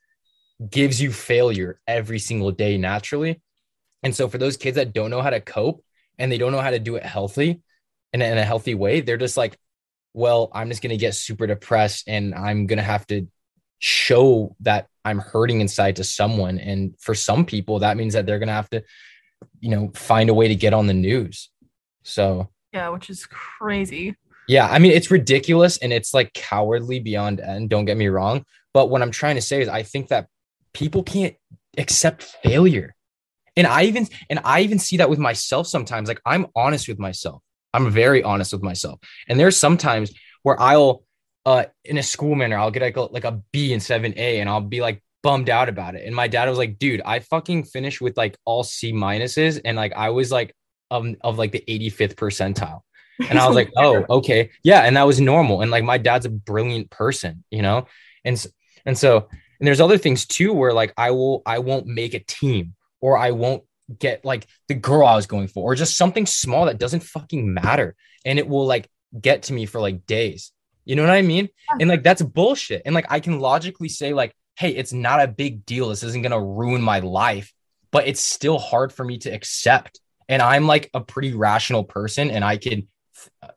gives 0.70 1.02
you 1.02 1.14
failure 1.14 1.80
every 1.88 2.20
single 2.20 2.52
day 2.52 2.78
naturally. 2.78 3.42
And 4.04 4.14
so 4.14 4.28
for 4.28 4.38
those 4.38 4.58
kids 4.58 4.76
that 4.76 4.92
don't 4.92 5.10
know 5.10 5.22
how 5.22 5.30
to 5.30 5.40
cope 5.40 5.82
and 6.20 6.30
they 6.30 6.38
don't 6.38 6.52
know 6.52 6.60
how 6.60 6.72
to 6.72 6.80
do 6.80 6.98
it 6.98 7.06
healthy 7.06 7.62
in 8.12 8.22
a, 8.22 8.26
in 8.26 8.38
a 8.38 8.44
healthy 8.44 8.76
way, 8.76 9.00
they're 9.00 9.16
just 9.16 9.38
like, 9.38 9.58
well, 10.14 10.52
I'm 10.54 10.68
just 10.68 10.82
going 10.82 10.90
to 10.90 10.98
get 10.98 11.16
super 11.16 11.48
depressed 11.48 12.10
and 12.10 12.36
I'm 12.36 12.66
going 12.68 12.80
to 12.80 12.84
have 12.84 13.08
to 13.08 13.28
show 13.80 14.58
that 14.60 14.90
I'm 15.06 15.20
hurting 15.20 15.62
inside 15.62 15.98
to 15.98 16.04
someone. 16.04 16.58
And 16.58 16.94
for 17.00 17.14
some 17.14 17.46
people, 17.46 17.80
that 17.80 17.98
means 17.98 18.14
that 18.14 18.26
they're 18.26 18.40
going 18.40 18.48
to 18.48 18.54
have 18.54 18.70
to, 18.70 18.84
you 19.60 19.70
know, 19.70 19.92
find 19.96 20.30
a 20.30 20.34
way 20.34 20.48
to 20.48 20.56
get 20.56 20.74
on 20.74 20.88
the 20.88 20.94
news. 20.94 21.50
So, 22.04 22.50
yeah, 22.72 22.90
which 22.90 23.10
is 23.10 23.26
crazy. 23.26 24.16
Yeah. 24.48 24.68
I 24.68 24.80
mean, 24.80 24.92
it's 24.92 25.12
ridiculous 25.12 25.78
and 25.78 25.94
it's 25.94 26.14
like 26.14 26.34
cowardly 26.34 27.00
beyond 27.00 27.40
end. 27.40 27.70
Don't 27.70 27.86
get 27.86 27.98
me 27.98 28.08
wrong. 28.08 28.46
But 28.74 28.90
what 28.90 29.02
I'm 29.02 29.12
trying 29.12 29.36
to 29.36 29.42
say 29.42 29.62
is, 29.62 29.70
I 29.70 29.84
think 29.84 30.10
that 30.10 30.28
people 30.74 31.04
can't 31.04 31.36
accept 31.78 32.24
failure. 32.24 32.96
And 33.56 33.68
I 33.68 33.84
even 33.84 34.08
and 34.30 34.40
I 34.44 34.62
even 34.62 34.80
see 34.80 34.98
that 34.98 35.10
with 35.10 35.20
myself 35.20 35.68
sometimes. 35.68 36.08
Like 36.08 36.22
I'm 36.26 36.48
honest 36.56 36.88
with 36.88 37.00
myself. 37.00 37.42
I'm 37.74 37.92
very 37.92 38.24
honest 38.24 38.52
with 38.52 38.64
myself. 38.64 39.00
And 39.28 39.40
there's 39.40 39.58
sometimes 39.58 40.12
where 40.42 40.60
I'll 40.60 41.04
uh 41.46 41.66
in 41.84 41.98
a 41.98 42.04
school 42.04 42.36
manner, 42.36 42.58
I'll 42.58 42.72
get 42.72 42.82
like 42.82 42.98
a, 42.98 43.02
like 43.02 43.26
a 43.26 43.42
B 43.52 43.74
in 43.74 43.80
7A 43.80 44.40
and 44.40 44.50
I'll 44.50 44.62
be 44.62 44.82
like 44.82 45.04
bummed 45.22 45.50
out 45.50 45.70
about 45.70 45.96
it. 45.96 46.06
And 46.06 46.16
my 46.16 46.28
dad 46.28 46.50
was 46.50 46.58
like, 46.58 46.78
dude, 46.78 47.02
I 47.06 47.20
fucking 47.20 47.64
finished 47.64 48.02
with 48.02 48.18
like 48.18 48.38
all 48.46 48.64
C 48.64 48.94
minuses 48.94 49.60
and 49.64 49.78
like 49.78 49.94
I 49.94 50.10
was 50.10 50.32
like 50.32 50.56
um 50.92 51.16
of 51.22 51.38
like 51.38 51.52
the 51.52 51.64
85th 51.68 52.16
percentile. 52.16 52.82
And 53.30 53.40
I 53.40 53.48
was 53.48 53.56
like, 53.56 53.72
oh, 53.78 54.06
okay. 54.10 54.52
Yeah. 54.64 54.82
And 54.82 54.98
that 54.98 55.08
was 55.08 55.20
normal. 55.20 55.62
And 55.62 55.72
like 55.72 55.84
my 55.84 55.98
dad's 55.98 56.26
a 56.26 56.30
brilliant 56.30 56.90
person, 56.90 57.44
you 57.52 57.62
know? 57.62 57.88
And 58.26 58.46
and 58.86 58.98
so 58.98 59.28
and 59.60 59.68
there's 59.68 59.82
other 59.82 59.98
things 59.98 60.26
too 60.26 60.54
where 60.54 60.74
like 60.74 60.94
I 60.98 61.12
will 61.12 61.42
I 61.46 61.60
won't 61.60 61.88
make 61.88 62.14
a 62.14 62.20
team 62.20 62.76
or 63.02 63.18
I 63.18 63.32
won't 63.32 63.64
get 64.00 64.26
like 64.26 64.48
the 64.68 64.76
girl 64.76 65.06
I 65.06 65.16
was 65.16 65.28
going 65.28 65.48
for 65.48 65.72
or 65.72 65.76
just 65.76 65.98
something 65.98 66.26
small 66.26 66.66
that 66.66 66.80
doesn't 66.80 67.04
fucking 67.04 67.54
matter 67.54 67.96
and 68.26 68.40
it 68.40 68.48
will 68.48 68.66
like 68.66 68.90
get 69.20 69.44
to 69.44 69.54
me 69.54 69.66
for 69.66 69.80
like 69.80 70.06
days. 70.06 70.52
You 70.86 70.96
know 70.96 71.04
what 71.04 71.12
I 71.12 71.22
mean? 71.22 71.50
And 71.80 71.90
like 71.90 72.04
that's 72.04 72.22
bullshit. 72.22 72.84
And 72.86 72.94
like 72.94 73.06
I 73.10 73.20
can 73.20 73.40
logically 73.40 73.90
say 73.90 74.14
like 74.14 74.36
hey, 74.56 74.70
it's 74.70 74.94
not 74.94 75.22
a 75.22 75.28
big 75.28 75.66
deal. 75.66 75.90
This 75.90 76.04
isn't 76.04 76.22
going 76.22 76.32
to 76.32 76.40
ruin 76.40 76.82
my 76.82 77.00
life, 77.00 77.52
but 77.92 78.08
it's 78.08 78.22
still 78.22 78.60
hard 78.60 78.94
for 78.94 79.04
me 79.04 79.18
to 79.20 79.30
accept. 79.30 80.00
And 80.30 80.42
I'm 80.42 80.68
like 80.68 80.90
a 80.94 81.02
pretty 81.02 81.34
rational 81.34 81.84
person 81.84 82.30
and 82.30 82.44
I 82.44 82.58
can 82.58 82.88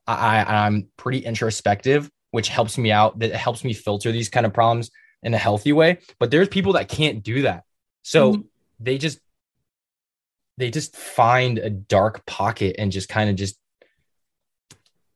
I 0.06 0.44
I'm 0.66 0.88
pretty 0.96 1.18
introspective, 1.20 2.10
which 2.30 2.48
helps 2.48 2.78
me 2.78 2.92
out 2.92 3.18
that 3.20 3.32
helps 3.32 3.64
me 3.64 3.72
filter 3.72 4.12
these 4.12 4.28
kind 4.28 4.46
of 4.46 4.52
problems 4.52 4.90
in 5.22 5.34
a 5.34 5.38
healthy 5.38 5.72
way. 5.72 5.98
But 6.18 6.30
there's 6.30 6.48
people 6.48 6.74
that 6.74 6.88
can't 6.88 7.22
do 7.22 7.42
that. 7.42 7.64
So 8.02 8.32
mm-hmm. 8.32 8.42
they 8.80 8.98
just 8.98 9.18
they 10.58 10.70
just 10.70 10.96
find 10.96 11.58
a 11.58 11.70
dark 11.70 12.24
pocket 12.26 12.76
and 12.78 12.90
just 12.90 13.08
kind 13.08 13.28
of 13.30 13.36
just 13.36 13.58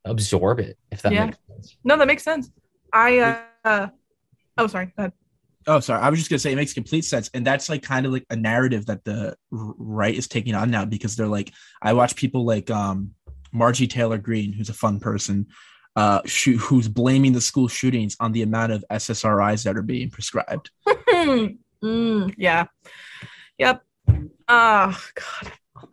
absorb 0.04 0.60
it, 0.60 0.78
if 0.90 1.02
that 1.02 1.12
yeah. 1.12 1.26
makes 1.26 1.38
sense. 1.48 1.76
No, 1.84 1.96
that 1.96 2.06
makes 2.06 2.22
sense. 2.22 2.50
I 2.92 3.44
uh 3.64 3.88
oh 4.58 4.66
sorry, 4.66 4.86
go 4.86 4.92
ahead. 4.98 5.12
Oh, 5.66 5.78
sorry. 5.78 6.00
I 6.00 6.08
was 6.08 6.18
just 6.18 6.30
gonna 6.30 6.38
say 6.38 6.52
it 6.52 6.56
makes 6.56 6.72
complete 6.72 7.04
sense, 7.04 7.30
and 7.34 7.46
that's 7.46 7.68
like 7.68 7.82
kind 7.82 8.06
of 8.06 8.12
like 8.12 8.24
a 8.30 8.36
narrative 8.36 8.86
that 8.86 9.04
the 9.04 9.36
right 9.50 10.14
is 10.14 10.26
taking 10.26 10.54
on 10.54 10.70
now 10.70 10.84
because 10.84 11.16
they're 11.16 11.26
like, 11.28 11.52
I 11.82 11.92
watch 11.92 12.16
people 12.16 12.44
like 12.44 12.70
um 12.70 13.14
Margie 13.52 13.86
Taylor 13.86 14.18
Greene 14.18 14.52
who's 14.52 14.70
a 14.70 14.74
fun 14.74 15.00
person, 15.00 15.46
uh, 15.96 16.22
who's 16.60 16.88
blaming 16.88 17.32
the 17.32 17.40
school 17.40 17.68
shootings 17.68 18.16
on 18.20 18.32
the 18.32 18.42
amount 18.42 18.72
of 18.72 18.84
SSRIs 18.90 19.64
that 19.64 19.76
are 19.76 19.82
being 19.82 20.10
prescribed. 20.10 20.70
mm, 20.88 22.34
yeah. 22.36 22.66
Yep. 23.58 23.82
Oh 24.48 25.00
God. 25.14 25.52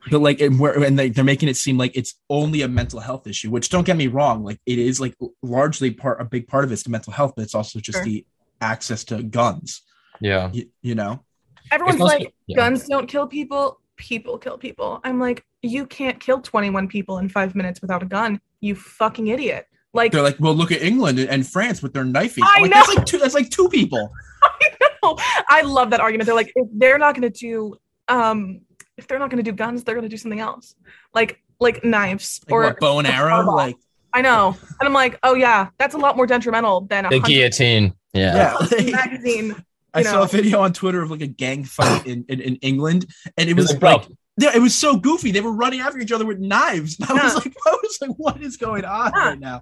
But 0.10 0.20
like, 0.20 0.42
and, 0.42 0.60
and 0.60 0.98
they, 0.98 1.10
they're 1.10 1.24
making 1.24 1.50
it 1.50 1.58
seem 1.58 1.78
like 1.78 1.96
it's 1.96 2.16
only 2.30 2.62
a 2.62 2.68
mental 2.68 3.00
health 3.00 3.28
issue, 3.28 3.50
which 3.50 3.70
don't 3.70 3.86
get 3.86 3.98
me 3.98 4.08
wrong, 4.08 4.44
like 4.44 4.60
it 4.66 4.80
is 4.80 5.00
like 5.00 5.16
largely 5.42 5.92
part 5.92 6.22
a 6.22 6.26
big 6.26 6.48
part 6.48 6.64
of 6.64 6.72
it's 6.72 6.84
the 6.84 6.90
mental 6.90 7.14
health, 7.14 7.34
but 7.36 7.44
it's 7.44 7.56
also 7.56 7.80
just 7.80 7.98
sure. 7.98 8.06
the 8.06 8.26
access 8.62 9.04
to 9.06 9.24
guns. 9.24 9.82
Yeah. 10.20 10.50
You, 10.52 10.70
you 10.82 10.96
know, 10.96 11.24
everyone's 11.72 12.02
also, 12.02 12.18
like, 12.18 12.34
yeah. 12.48 12.56
guns 12.56 12.88
don't 12.88 13.08
kill 13.08 13.28
people, 13.28 13.80
people 13.96 14.38
kill 14.38 14.58
people. 14.58 15.00
I'm 15.04 15.20
like, 15.20 15.44
you 15.62 15.86
can't 15.86 16.20
kill 16.20 16.42
21 16.42 16.88
people 16.88 17.18
in 17.18 17.30
five 17.30 17.56
minutes 17.56 17.82
without 17.82 18.04
a 18.04 18.06
gun, 18.06 18.40
you 18.62 18.76
fucking 18.76 19.28
idiot. 19.28 19.68
Like 19.94 20.12
they're 20.12 20.22
like, 20.22 20.38
well, 20.40 20.54
look 20.54 20.72
at 20.72 20.82
England 20.82 21.20
and 21.20 21.48
France 21.48 21.82
with 21.82 21.94
their 21.94 22.06
knifing. 22.06 22.44
I 22.44 22.62
like, 22.62 22.72
know. 22.72 22.78
That's 22.78 22.96
like 22.96 23.06
two. 23.06 23.18
That's 23.18 23.34
like 23.34 23.50
two 23.50 23.68
people. 23.70 24.12
I 24.44 24.70
know. 25.02 25.18
I 25.48 25.62
love 25.62 25.90
that 25.90 26.00
argument. 26.00 26.28
They're 26.28 26.36
like, 26.36 26.52
if 26.56 26.68
they're 26.74 27.00
not 27.00 27.16
going 27.16 27.32
to 27.32 27.40
do, 27.40 27.76
um, 28.08 28.62
if 28.98 29.08
they're 29.08 29.20
not 29.20 29.30
going 29.30 29.44
to 29.44 29.50
do 29.50 29.56
guns, 29.56 29.84
they're 29.84 29.96
going 29.96 30.04
to 30.04 30.10
do 30.10 30.18
something 30.18 30.40
else, 30.40 30.76
like 31.14 31.42
like 31.60 31.84
knives 31.84 32.42
like 32.46 32.54
or 32.54 32.64
what, 32.64 32.80
bow 32.80 33.00
and 33.00 33.08
arrow. 33.08 33.46
Like 33.46 33.78
I 34.14 34.22
know, 34.22 34.58
and 34.80 34.88
I'm 34.88 34.94
like, 34.94 35.20
oh 35.24 35.36
yeah, 35.36 35.70
that's 35.78 35.96
a 35.96 35.98
lot 35.98 36.18
more 36.18 36.28
detrimental 36.28 36.82
than 36.82 37.06
a 37.06 37.10
the 37.10 37.20
guillotine. 37.20 37.94
Yeah, 38.14 38.58
yeah. 38.72 38.92
magazine. 38.92 39.56
I 39.94 40.04
know. 40.04 40.12
saw 40.12 40.24
a 40.24 40.28
video 40.28 40.60
on 40.60 40.74
Twitter 40.74 41.02
of 41.02 41.12
like 41.12 41.22
a 41.22 41.28
gang 41.28 41.64
fight 41.64 42.06
in, 42.06 42.26
in, 42.28 42.42
in 42.42 42.56
England, 42.58 43.06
and 43.38 43.50
it 43.50 43.56
was 43.56 43.74
like, 43.74 43.82
like 43.82 44.08
yeah, 44.40 44.52
it 44.56 44.60
was 44.60 44.76
so 44.76 44.96
goofy. 44.96 45.32
They 45.32 45.42
were 45.42 45.52
running 45.52 45.80
after 45.80 45.98
each 45.98 46.12
other 46.12 46.26
with 46.26 46.40
knives. 46.40 46.98
I 47.10 47.16
yeah. 47.16 47.24
was 47.24 47.36
like, 47.36 47.54
I 47.66 47.72
was 47.72 47.98
like, 48.02 48.12
what 48.18 48.42
is 48.42 48.56
going 48.56 48.86
on 48.86 49.12
yeah. 49.16 49.30
right 49.30 49.40
now? 49.40 49.62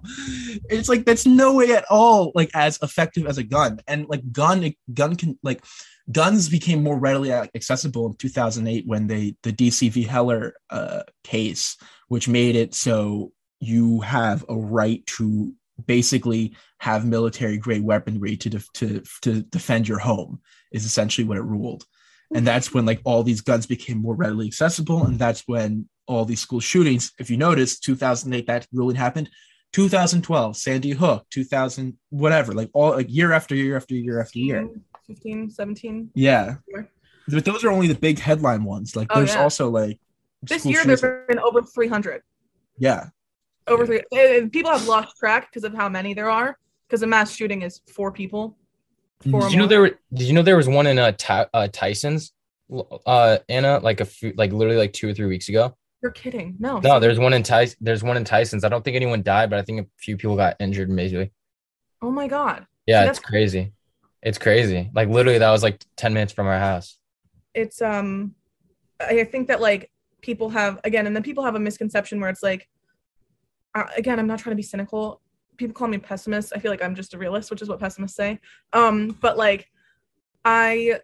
It's 0.68 0.88
like 0.88 1.04
that's 1.06 1.24
no 1.24 1.54
way 1.54 1.72
at 1.72 1.86
all 1.90 2.32
like 2.34 2.50
as 2.54 2.78
effective 2.82 3.26
as 3.26 3.38
a 3.38 3.42
gun. 3.42 3.80
And 3.86 4.06
like 4.08 4.30
gun, 4.32 4.74
gun 4.92 5.16
can 5.16 5.38
like 5.42 5.64
guns 6.12 6.48
became 6.48 6.82
more 6.82 6.98
readily 6.98 7.32
accessible 7.32 8.06
in 8.06 8.14
2008 8.14 8.86
when 8.86 9.06
they 9.06 9.34
the 9.42 9.52
DC 9.52 9.90
v 9.90 10.02
Heller 10.02 10.54
uh, 10.68 11.02
case, 11.24 11.78
which 12.08 12.28
made 12.28 12.54
it 12.54 12.74
so 12.74 13.32
you 13.60 14.00
have 14.00 14.44
a 14.48 14.56
right 14.56 15.04
to 15.06 15.54
basically 15.86 16.54
have 16.78 17.06
military 17.06 17.56
grade 17.56 17.82
weaponry 17.82 18.36
to 18.36 18.50
def- 18.50 18.72
to 18.74 19.02
to 19.22 19.42
defend 19.42 19.88
your 19.88 19.98
home 19.98 20.40
is 20.72 20.84
essentially 20.84 21.26
what 21.26 21.38
it 21.38 21.42
ruled 21.42 21.86
and 22.34 22.46
that's 22.46 22.74
when 22.74 22.84
like 22.84 23.00
all 23.04 23.22
these 23.22 23.40
guns 23.40 23.66
became 23.66 23.98
more 23.98 24.14
readily 24.14 24.46
accessible. 24.46 25.04
And 25.04 25.18
that's 25.18 25.42
when 25.46 25.88
all 26.06 26.24
these 26.24 26.40
school 26.40 26.60
shootings 26.60 27.12
if 27.18 27.30
you 27.30 27.36
notice 27.36 27.78
2008 27.80 28.46
that 28.46 28.66
really 28.72 28.96
happened. 28.96 29.30
2012 29.72 30.56
sandy 30.56 30.92
hook 30.92 31.26
2000 31.30 31.98
whatever 32.10 32.54
like 32.54 32.70
all 32.72 32.92
like 32.92 33.08
year 33.10 33.32
after 33.32 33.54
year 33.54 33.76
after 33.76 33.94
year 33.94 34.20
after 34.20 34.38
year. 34.38 34.68
15 35.06 35.50
17 35.50 36.10
yeah. 36.14 36.56
But 37.28 37.44
those 37.44 37.64
are 37.64 37.70
only 37.70 37.88
the 37.88 37.94
big 37.94 38.20
headline 38.20 38.62
ones. 38.64 38.94
Like 38.94 39.08
oh, 39.10 39.18
there's 39.18 39.34
yeah. 39.34 39.42
also 39.42 39.68
like 39.68 39.98
this 40.42 40.64
year 40.64 40.84
there's 40.84 41.02
been 41.02 41.38
over 41.38 41.62
300 41.62 42.22
yeah. 42.78 43.08
Over 43.68 43.86
three 43.86 44.02
eh, 44.12 44.46
people 44.52 44.70
have 44.70 44.86
lost 44.86 45.16
track 45.16 45.48
because 45.50 45.64
of 45.64 45.74
how 45.74 45.88
many 45.88 46.14
there 46.14 46.30
are 46.30 46.56
because 46.88 47.02
a 47.02 47.06
mass 47.06 47.34
shooting 47.34 47.62
is 47.62 47.80
four 47.92 48.12
people 48.12 48.56
did 49.22 49.52
you 49.52 49.58
know 49.58 49.66
there? 49.66 49.80
Were, 49.80 49.98
did 50.12 50.26
you 50.28 50.32
know 50.32 50.42
there 50.42 50.56
was 50.56 50.68
one 50.68 50.86
in 50.86 50.98
uh, 50.98 51.12
uh 51.52 51.68
Tyson's, 51.72 52.32
uh 53.06 53.38
Anna, 53.48 53.78
like 53.78 54.00
a 54.00 54.04
few, 54.04 54.32
like 54.36 54.52
literally 54.52 54.78
like 54.78 54.92
two 54.92 55.08
or 55.08 55.14
three 55.14 55.26
weeks 55.26 55.48
ago. 55.48 55.76
You're 56.02 56.12
kidding? 56.12 56.56
No. 56.58 56.78
No, 56.78 57.00
there's 57.00 57.18
one 57.18 57.32
in 57.32 57.42
Tyson. 57.42 57.78
There's 57.80 58.02
one 58.02 58.16
in 58.16 58.24
Tyson's. 58.24 58.64
I 58.64 58.68
don't 58.68 58.84
think 58.84 58.96
anyone 58.96 59.22
died, 59.22 59.50
but 59.50 59.58
I 59.58 59.62
think 59.62 59.80
a 59.80 59.86
few 59.96 60.16
people 60.16 60.36
got 60.36 60.56
injured 60.60 60.90
majorly. 60.90 61.30
Oh 62.02 62.10
my 62.10 62.28
god. 62.28 62.66
Yeah, 62.86 63.04
See, 63.04 63.10
it's 63.10 63.18
crazy. 63.18 63.72
It's 64.22 64.38
crazy. 64.38 64.90
Like 64.94 65.08
literally, 65.08 65.38
that 65.38 65.50
was 65.50 65.62
like 65.62 65.82
ten 65.96 66.12
minutes 66.14 66.32
from 66.32 66.46
our 66.46 66.58
house. 66.58 66.98
It's 67.54 67.80
um, 67.80 68.34
I 69.00 69.24
think 69.24 69.48
that 69.48 69.60
like 69.60 69.90
people 70.20 70.50
have 70.50 70.80
again, 70.84 71.06
and 71.06 71.16
then 71.16 71.22
people 71.22 71.44
have 71.44 71.54
a 71.54 71.60
misconception 71.60 72.20
where 72.20 72.30
it's 72.30 72.42
like, 72.42 72.68
uh, 73.74 73.84
again, 73.96 74.18
I'm 74.18 74.26
not 74.26 74.38
trying 74.38 74.52
to 74.52 74.56
be 74.56 74.62
cynical 74.62 75.20
people 75.56 75.74
call 75.74 75.88
me 75.88 75.98
pessimist. 75.98 76.52
I 76.54 76.58
feel 76.58 76.70
like 76.70 76.82
I'm 76.82 76.94
just 76.94 77.14
a 77.14 77.18
realist, 77.18 77.50
which 77.50 77.62
is 77.62 77.68
what 77.68 77.80
pessimists 77.80 78.16
say. 78.16 78.40
Um, 78.72 79.16
but 79.20 79.36
like, 79.36 79.68
I 80.44 81.00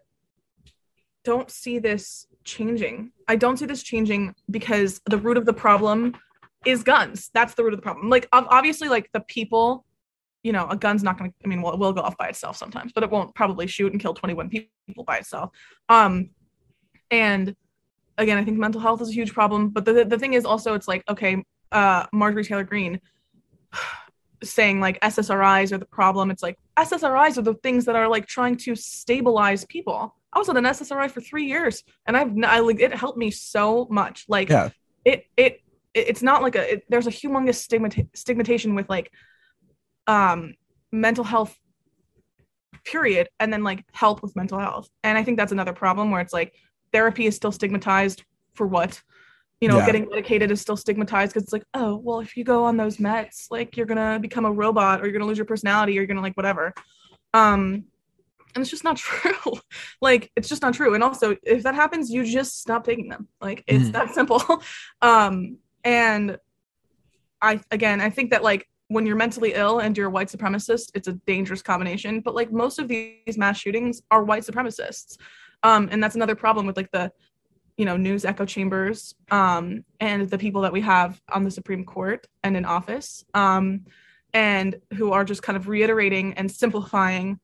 don't 1.25 1.51
see 1.51 1.79
this 1.79 2.27
changing. 2.45 3.13
I 3.29 3.37
don't 3.37 3.57
see 3.57 3.67
this 3.67 3.83
changing 3.83 4.35
because 4.51 5.01
the 5.07 5.19
root 5.19 5.37
of 5.37 5.47
the 5.47 5.53
problem 5.53 6.17
is 6.65 6.83
guns. 6.83 7.31
That's 7.35 7.55
the 7.55 7.65
root 7.65 7.75
of 7.75 7.79
the 7.79 7.83
problem. 7.83 8.09
Like, 8.09 8.29
obviously, 8.33 8.89
like 8.89 9.11
the 9.13 9.21
people, 9.21 9.85
you 10.43 10.53
know, 10.53 10.69
a 10.69 10.77
gun's 10.77 11.03
not 11.03 11.19
going 11.19 11.31
to, 11.31 11.37
I 11.45 11.49
mean, 11.49 11.63
well, 11.63 11.73
it 11.73 11.79
will 11.79 11.93
go 11.93 12.03
off 12.03 12.17
by 12.17 12.29
itself 12.29 12.57
sometimes, 12.57 12.93
but 12.93 13.03
it 13.03 13.11
won't 13.11 13.35
probably 13.35 13.67
shoot 13.67 13.93
and 13.93 14.01
kill 14.01 14.15
21 14.15 14.49
people 14.49 15.05
by 15.05 15.19
itself. 15.19 15.51
Um, 15.89 16.31
and 17.13 17.55
again 18.19 18.39
i 18.39 18.45
think 18.45 18.59
mental 18.59 18.81
health 18.81 19.01
is 19.01 19.11
a 19.11 19.13
huge 19.13 19.33
problem 19.33 19.69
but 19.69 19.85
the, 19.85 20.05
the 20.05 20.19
thing 20.19 20.33
is 20.33 20.45
also 20.45 20.75
it's 20.75 20.89
like 20.89 21.05
okay 21.09 21.45
uh 21.71 22.07
marjorie 22.13 22.45
taylor 22.45 22.65
greene 22.65 23.01
saying 24.43 24.81
like 24.81 25.01
ssris 25.01 25.73
are 25.73 25.79
the 25.79 25.87
problem. 25.87 26.31
It's 26.31 26.43
like 26.43 26.59
ssris 26.77 27.39
are 27.39 27.43
the 27.43 27.55
things 27.55 27.85
that 27.87 27.97
are 27.97 28.09
like 28.09 28.27
trying 28.27 28.57
to 28.59 28.75
stabilize 28.75 29.65
people. 29.67 30.15
I 30.33 30.39
was 30.39 30.49
on 30.49 30.57
an 30.57 30.65
ssri 30.65 31.11
for 31.11 31.21
three 31.21 31.45
years 31.47 31.83
and 32.07 32.17
i've 32.17 32.33
I, 32.45 32.61
like 32.61 32.81
it 32.81 32.95
helped 32.95 33.19
me 33.19 33.31
so 33.31 33.87
much. 33.91 34.25
Like 34.29 34.49
Yeah. 34.49 34.71
it 35.05 35.27
it 35.37 35.61
it- 35.95 36.09
it's 36.09 36.23
not 36.23 36.41
like 36.41 36.57
a 36.57 36.73
it, 36.75 36.85
there's 36.89 37.07
a 37.07 37.11
humongous 37.11 37.57
stigmata- 37.57 38.09
stigmatization 38.15 38.75
with 38.75 38.89
like 38.89 39.13
um 40.07 40.55
mental 40.91 41.25
health 41.25 41.55
period 42.85 43.29
and 43.39 43.53
then 43.53 43.63
like 43.63 43.85
help 43.93 44.23
with 44.23 44.35
mental 44.35 44.59
health. 44.59 44.89
And 45.05 45.17
i 45.19 45.23
think 45.23 45.37
that's 45.37 45.53
another 45.53 45.73
problem 45.73 46.11
where 46.11 46.21
it's 46.21 46.33
like 46.33 46.55
therapy 46.93 47.27
is 47.27 47.37
still 47.37 47.53
stigmatized 47.53 48.25
for 48.55 48.67
what 48.67 49.03
you 49.63 49.69
know 49.69 49.79
Yeah. 49.79 49.87
getting 49.87 50.09
medicated 50.11 50.51
is 50.51 50.61
still 50.61 50.77
stigmatized 50.77 51.33
because 51.33 51.45
it's 51.45 51.53
like 51.53 51.65
oh 51.75 51.97
well 51.97 52.19
if 52.21 52.37
you 52.37 52.43
go 52.45 52.65
on 52.65 52.77
those 52.77 52.97
meds 52.97 53.47
like 53.51 53.77
you're 53.77 53.87
gonna 53.87 54.19
become 54.21 54.45
a 54.45 54.51
robot 54.53 55.01
or 55.01 55.05
you're 55.05 55.13
gonna 55.13 55.25
lose 55.27 55.39
your 55.39 55.45
personality 55.47 55.93
or 55.93 55.95
you're 56.03 56.07
gonna 56.07 56.21
like 56.21 56.35
whatever. 56.37 56.75
Um 57.33 57.85
and 58.55 58.61
it's 58.61 58.71
just 58.71 58.85
not 58.85 58.97
true. 59.09 59.53
Like 60.03 60.31
it's 60.37 60.49
just 60.49 60.63
not 60.63 60.75
true. 60.75 60.95
And 60.95 61.03
also 61.05 61.37
if 61.45 61.63
that 61.63 61.77
happens 61.77 62.11
you 62.11 62.25
just 62.25 62.61
stop 62.61 62.83
taking 62.85 63.09
them. 63.09 63.29
Like 63.41 63.63
it's 63.69 63.89
Mhm. 63.89 63.93
that 63.93 64.15
simple. 64.15 64.43
Um 65.01 65.59
and 65.85 66.39
i 67.41 67.61
again 67.73 68.01
i 68.01 68.09
think 68.09 68.31
that 68.31 68.45
like 68.45 68.69
when 68.89 69.05
you're 69.05 69.17
mentally 69.17 69.53
ill 69.55 69.81
and 69.81 69.97
you're 69.97 70.07
a 70.07 70.11
white 70.11 70.29
supremacist 70.29 70.91
it's 70.95 71.09
a 71.09 71.15
dangerous 71.27 71.63
combination. 71.63 72.21
But 72.21 72.35
like 72.35 72.53
most 72.53 72.79
of 72.79 72.89
these 72.89 73.39
mass 73.39 73.59
shootings 73.59 74.03
are 74.11 74.23
white 74.25 74.43
supremacists. 74.43 75.17
Um 75.63 75.89
and 75.93 76.03
that's 76.03 76.15
another 76.17 76.35
problem 76.35 76.67
with 76.67 76.77
like 76.77 76.91
the 76.93 77.11
you 77.77 77.85
know 77.85 77.97
news 77.97 78.25
echo 78.25 78.45
chambers 78.45 79.15
um 79.31 79.85
and 79.99 80.29
the 80.29 80.39
people 80.39 80.61
that 80.63 80.73
we 80.73 80.81
have 80.81 81.21
on 81.33 81.43
the 81.43 81.51
supreme 81.51 81.85
court 81.85 82.27
and 82.43 82.57
in 82.57 82.65
office 82.65 83.25
um 83.35 83.85
and 84.35 84.77
who 84.95 85.13
are 85.13 85.25
just 85.25 85.43
kind 85.43 85.57
of 85.57 85.69
reiterating 85.69 86.33
and 86.35 86.51
simplifying 86.51 87.39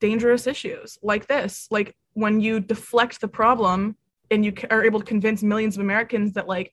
dangerous 0.00 0.46
issues 0.46 0.98
like 1.02 1.26
this. 1.28 1.68
Like 1.70 1.94
when 2.14 2.40
you 2.40 2.60
deflect 2.60 3.20
the 3.20 3.28
problem 3.28 3.96
and 4.30 4.44
you 4.44 4.52
are 4.70 4.84
able 4.84 4.98
to 5.00 5.06
convince 5.06 5.42
millions 5.42 5.76
of 5.76 5.82
americans 5.82 6.32
that 6.32 6.48
like 6.48 6.72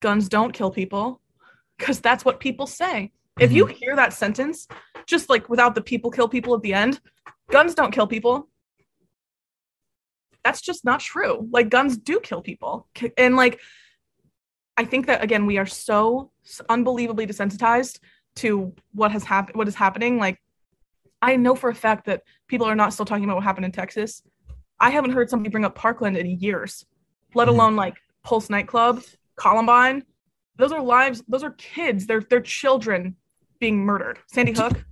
guns 0.00 0.28
don't 0.28 0.52
kill 0.52 0.70
people 0.70 1.20
because 1.78 2.00
that's 2.00 2.24
what 2.24 2.40
people 2.40 2.66
say. 2.66 3.12
If 3.40 3.50
you 3.50 3.66
hear 3.66 3.96
that 3.96 4.12
sentence 4.12 4.68
just 5.06 5.28
like 5.28 5.48
without 5.48 5.74
the 5.74 5.80
people 5.80 6.10
kill 6.10 6.28
people 6.28 6.54
at 6.54 6.62
the 6.62 6.72
end 6.72 7.00
guns 7.50 7.74
don't 7.74 7.90
kill 7.90 8.06
people 8.06 8.48
that's 10.44 10.60
just 10.60 10.84
not 10.84 11.00
true. 11.00 11.48
Like 11.50 11.70
guns 11.70 11.96
do 11.96 12.20
kill 12.20 12.42
people. 12.42 12.86
And 13.16 13.34
like 13.36 13.60
i 14.76 14.84
think 14.84 15.06
that 15.06 15.22
again 15.22 15.46
we 15.46 15.56
are 15.56 15.66
so 15.66 16.30
unbelievably 16.68 17.24
desensitized 17.28 18.00
to 18.34 18.72
what 18.92 19.12
has 19.12 19.22
happened 19.24 19.56
what 19.56 19.68
is 19.68 19.74
happening. 19.74 20.18
Like 20.18 20.38
i 21.22 21.36
know 21.36 21.54
for 21.54 21.70
a 21.70 21.74
fact 21.74 22.06
that 22.06 22.22
people 22.48 22.66
are 22.66 22.74
not 22.74 22.92
still 22.92 23.06
talking 23.06 23.24
about 23.24 23.36
what 23.36 23.44
happened 23.44 23.64
in 23.64 23.72
texas. 23.72 24.22
I 24.80 24.90
haven't 24.90 25.12
heard 25.12 25.30
somebody 25.30 25.50
bring 25.50 25.64
up 25.64 25.74
parkland 25.74 26.16
in 26.16 26.26
years 26.26 26.84
let 27.34 27.48
Mhm. 27.48 27.52
alone 27.52 27.76
like 27.76 27.96
pulse 28.22 28.50
nightclub 28.50 29.02
columbine. 29.36 30.04
Those 30.56 30.72
are 30.72 30.82
lives 30.82 31.22
those 31.28 31.44
are 31.44 31.52
kids. 31.52 32.06
They're 32.06 32.20
they're 32.28 32.40
children 32.40 33.16
being 33.60 33.78
murdered. 33.84 34.18
Sandy 34.26 34.52
hook 34.52 34.84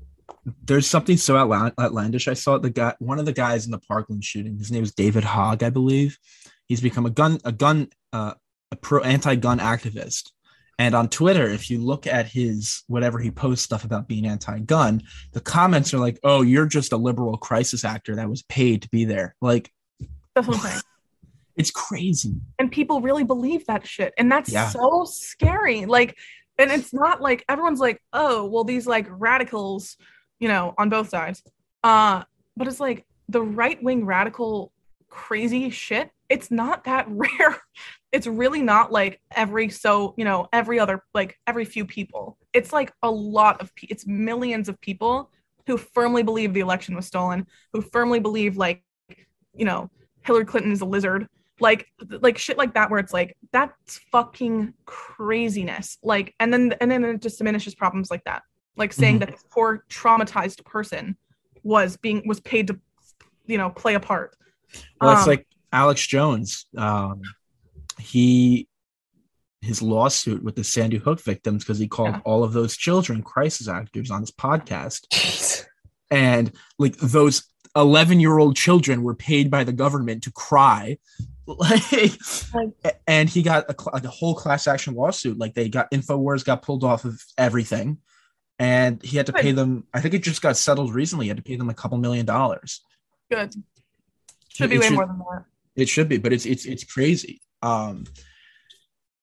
There's 0.65 0.87
something 0.89 1.17
so 1.17 1.35
outla- 1.35 1.73
outlandish. 1.79 2.29
I 2.29 2.35
saw 2.35 2.59
the 2.59 2.71
guy, 2.71 2.95
one 2.99 3.19
of 3.19 3.27
the 3.27 3.33
guys 3.33 3.65
in 3.65 3.71
the 3.71 3.79
Parkland 3.79 4.25
shooting. 4.25 4.59
His 4.59 4.71
name 4.73 4.83
is 4.83 4.93
David 4.95 5.25
Hogg, 5.25 5.63
I 5.63 5.71
believe. 5.71 6.19
He's 6.67 6.81
become 6.81 7.07
a 7.07 7.11
gun, 7.11 7.39
a 7.45 7.53
gun, 7.53 7.89
uh, 8.13 8.35
a 8.71 8.77
pro 8.77 9.03
anti-gun 9.03 9.59
activist. 9.59 10.31
And 10.79 10.95
on 10.95 11.09
Twitter, 11.09 11.47
if 11.49 11.71
you 11.71 11.79
look 11.79 12.07
at 12.07 12.27
his 12.27 12.83
whatever 12.89 13.19
he 13.21 13.31
posts 13.31 13.65
stuff 13.65 13.85
about 13.85 14.09
being 14.09 14.27
anti-gun, 14.27 15.03
the 15.33 15.41
comments 15.41 15.93
are 15.95 15.99
like, 15.99 16.19
"Oh, 16.25 16.43
you're 16.43 16.67
just 16.67 16.93
a 16.93 16.97
liberal 16.97 17.37
crisis 17.37 17.85
actor 17.85 18.17
that 18.17 18.29
was 18.31 18.43
paid 18.43 18.83
to 18.83 18.89
be 18.89 19.05
there." 19.05 19.37
Like, 19.41 19.71
that's 20.35 20.49
what 20.49 20.65
i'm 20.65 20.81
it's 21.57 21.71
crazy. 21.71 22.33
and 22.59 22.73
people 22.73 23.03
really 23.03 23.25
believe 23.25 23.67
that 23.67 23.87
shit 23.87 24.15
and 24.17 24.33
that's 24.33 24.51
Yeah. 24.51 24.69
so 24.71 25.05
scary 25.05 25.85
like 25.85 26.17
and 26.59 26.71
it's 26.71 26.95
not 26.95 27.21
like 27.21 27.45
everyone's 27.47 27.79
like 27.81 28.01
oh 28.15 28.47
well 28.47 28.65
these 28.65 28.87
like 28.87 29.07
radicals 29.11 29.99
you 30.43 30.49
know 30.49 30.75
on 30.77 30.91
both 30.91 31.09
sides. 31.09 31.43
Uh 31.83 32.25
but 32.57 32.69
it's 32.69 32.81
like 32.81 33.07
the 33.29 33.43
right 33.43 33.83
wing 33.83 34.05
radical 34.05 34.73
crazy 35.09 35.71
shit 35.71 36.11
it's 36.33 36.51
not 36.51 36.85
that 36.85 37.07
rare. 37.11 37.61
It's 38.11 38.27
really 38.27 38.63
not 38.63 38.91
like 38.91 39.21
every 39.37 39.69
so 39.69 40.15
you 40.17 40.25
know 40.25 40.49
every 40.53 40.81
other 40.81 41.05
like 41.15 41.39
every 41.47 41.65
few 41.65 41.85
people. 41.85 42.39
It's 42.53 42.73
like 42.73 42.93
a 43.03 43.11
lot 43.11 43.61
of 43.61 43.75
pe- 43.75 43.89
it's 43.91 44.07
millions 44.07 44.69
of 44.69 44.81
people 44.81 45.31
who 45.67 45.77
firmly 45.77 46.23
believe 46.23 46.55
the 46.55 46.61
election 46.61 46.97
was 46.97 47.07
stolen 47.07 47.47
who 47.73 47.81
firmly 47.81 48.19
believe 48.19 48.57
like 48.57 48.83
you 49.55 49.65
know 49.65 49.89
hillary 50.23 50.45
clinton 50.45 50.73
is 50.73 50.81
a 50.81 50.87
lizard. 50.87 51.29
Like 51.61 51.87
like 52.09 52.39
shit 52.39 52.59
like 52.59 52.75
that 52.75 52.91
where 52.91 52.99
it's 52.99 53.13
like 53.13 53.37
that's 53.53 54.01
fucking 54.11 54.73
craziness. 54.87 55.99
Like 56.03 56.35
and 56.41 56.53
then 56.53 56.75
and 56.81 56.91
then 56.91 57.05
it 57.05 57.21
just 57.21 57.39
diminishes 57.39 57.75
problems 57.75 58.11
like 58.11 58.25
that 58.25 58.43
like 58.77 58.93
saying 58.93 59.17
Mhm. 59.17 59.21
that 59.21 59.31
this 59.33 59.45
poor 59.51 59.85
traumatized 59.91 60.65
person 60.65 61.17
was 61.63 61.97
being 61.97 62.23
was 62.27 62.41
paid 62.41 62.67
to 62.69 62.81
you 63.47 63.59
know 63.59 63.71
play 63.71 63.95
a 63.95 64.01
part 64.01 64.35
Well, 65.01 65.13
it's 65.13 65.23
Um, 65.23 65.29
like 65.29 65.47
Alex 65.73 66.07
Jones. 66.07 66.67
Um, 66.77 67.21
he 67.99 68.69
his 69.61 69.81
lawsuit 69.81 70.43
with 70.43 70.57
the 70.57 70.65
Sandy 70.65 70.97
Hook 70.97 71.21
victims 71.23 71.63
because 71.63 71.79
he 71.79 71.87
called 71.87 72.15
Yeah. 72.15 72.21
all 72.25 72.43
of 72.43 72.53
those 72.53 72.77
children 72.77 73.23
crisis 73.23 73.69
actors 73.69 74.11
on 74.11 74.21
his 74.21 74.33
podcast, 74.33 75.65
and 76.11 76.51
like 76.79 76.97
those 76.99 77.45
eleven 77.77 78.19
year 78.21 78.39
old 78.39 78.57
children 78.57 79.03
were 79.03 79.15
paid 79.15 79.51
by 79.51 79.63
the 79.65 79.73
government 79.73 80.23
to 80.25 80.33
cry. 80.33 80.99
Like, 81.45 82.13
and 83.09 83.29
he 83.29 83.43
got 83.43 83.65
a, 83.69 83.75
like 83.93 84.05
a 84.05 84.09
whole 84.09 84.35
class 84.37 84.67
action 84.69 84.95
lawsuit. 84.95 85.39
Like 85.39 85.55
they 85.55 85.69
got 85.69 85.91
Infowars 85.91 86.45
got 86.45 86.63
pulled 86.63 86.85
off 86.85 87.05
of 87.05 87.21
everything, 87.37 87.99
and 88.59 89.03
he 89.03 89.17
had 89.17 89.27
to 89.27 89.33
Good. 89.33 89.43
pay 89.43 89.53
them. 89.53 89.87
I 89.93 90.01
think 90.01 90.15
it 90.15 90.23
just 90.23 90.43
got 90.43 90.57
settled 90.57 90.95
recently. 90.95 91.25
He 91.27 91.29
had 91.29 91.37
to 91.39 91.43
pay 91.43 91.57
them 91.57 91.69
a 91.71 91.75
couple 91.75 91.99
million 91.99 92.27
dollars. 92.27 92.81
good 93.31 93.55
should 94.49 94.71
be 94.71 94.77
It 94.77 94.81
way 94.81 94.87
should- 94.89 94.95
more 94.95 95.07
than 95.07 95.19
that 95.19 95.45
It 95.75 95.89
should 95.89 96.09
be, 96.09 96.19
but 96.19 96.33
it's 96.33 96.45
it's 96.47 96.67
it's 96.67 96.85
crazy. 96.85 97.41
Um, 97.63 98.05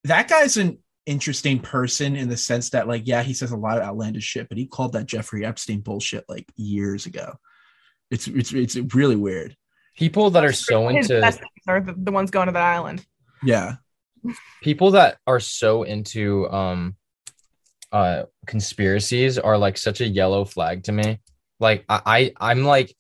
that 0.06 0.28
guy's 0.28 0.58
an 0.58 0.80
interesting 1.06 1.60
person 1.60 2.16
in 2.16 2.30
the 2.30 2.38
sense 2.38 2.70
that, 2.72 2.88
like, 2.88 3.04
yeah, 3.06 3.22
he 3.22 3.34
says 3.34 3.52
a 3.52 3.58
lot 3.58 3.78
of 3.78 3.84
outlandish 3.84 4.24
shit, 4.24 4.48
but 4.50 4.58
he 4.58 4.66
called 4.66 4.94
that 4.94 5.06
Jeffrey 5.06 5.46
Epstein 5.46 5.82
bullshit 5.82 6.24
like 6.28 6.48
years 6.56 7.06
ago. 7.06 7.36
It's 8.10 8.28
it's 8.28 8.52
it's 8.54 8.76
really 8.96 9.16
weird. 9.16 9.56
People 9.96 10.32
that 10.32 10.44
are 10.46 10.54
so 10.54 10.88
His 10.88 11.10
into 11.12 11.40
are 11.68 11.82
the, 11.82 11.94
the 11.98 12.12
ones 12.12 12.32
going 12.32 12.48
to 12.48 12.54
that 12.54 12.64
island 12.64 13.06
Yeah, 13.44 13.76
people 14.64 14.92
that 14.92 15.18
are 15.28 15.40
so 15.40 15.84
into 15.84 16.50
um 16.50 16.96
uh 17.92 18.24
conspiracies 18.50 19.38
are 19.38 19.60
like 19.60 19.78
such 19.78 20.02
a 20.02 20.08
yellow 20.08 20.44
flag 20.44 20.84
to 20.84 20.92
me. 20.92 21.20
Like 21.60 21.86
i, 21.88 22.02
I 22.06 22.52
i'm 22.52 22.64
like 22.64 22.96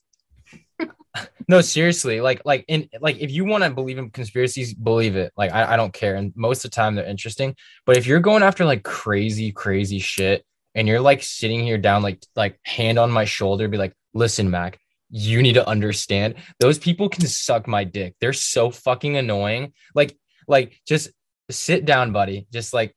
no 1.47 1.59
seriously 1.61 2.21
like 2.21 2.41
like 2.45 2.65
in 2.67 2.87
like 3.01 3.17
if 3.19 3.31
you 3.31 3.45
want 3.45 3.63
to 3.63 3.69
believe 3.71 3.97
in 3.97 4.11
conspiracies 4.11 4.73
believe 4.75 5.15
it. 5.15 5.33
Like 5.35 5.51
I, 5.51 5.73
I 5.73 5.75
don't 5.75 5.91
care 5.91 6.15
and 6.15 6.31
most 6.35 6.63
of 6.63 6.69
the 6.69 6.75
time 6.75 6.93
they're 6.93 7.05
interesting. 7.05 7.55
But 7.85 7.97
if 7.97 8.05
you're 8.05 8.19
going 8.19 8.43
after 8.43 8.63
like 8.63 8.83
crazy 8.83 9.51
crazy 9.51 9.99
shit 9.99 10.45
and 10.75 10.87
you're 10.87 11.01
like 11.01 11.23
sitting 11.23 11.61
here 11.61 11.79
down 11.79 12.03
like 12.03 12.23
like 12.35 12.59
hand 12.63 12.99
on 12.99 13.09
my 13.09 13.25
shoulder 13.25 13.67
be 13.67 13.77
like 13.77 13.93
listen 14.13 14.49
mac 14.49 14.77
you 15.09 15.41
need 15.41 15.53
to 15.53 15.67
understand. 15.67 16.35
Those 16.59 16.77
people 16.77 17.09
can 17.09 17.25
suck 17.25 17.67
my 17.67 17.83
dick. 17.83 18.13
They're 18.21 18.33
so 18.33 18.69
fucking 18.69 19.17
annoying. 19.17 19.73
Like 19.95 20.15
like 20.47 20.79
just 20.87 21.09
sit 21.49 21.85
down 21.85 22.11
buddy. 22.11 22.45
Just 22.53 22.73
like 22.73 22.93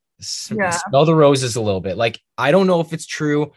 Yeah. 0.50 0.70
smell 0.70 1.04
the 1.04 1.14
roses 1.14 1.56
a 1.56 1.60
little 1.60 1.80
bit. 1.80 1.96
Like 1.96 2.20
i 2.38 2.50
don't 2.50 2.66
know 2.66 2.80
if 2.80 2.92
it's 2.92 3.06
true. 3.06 3.52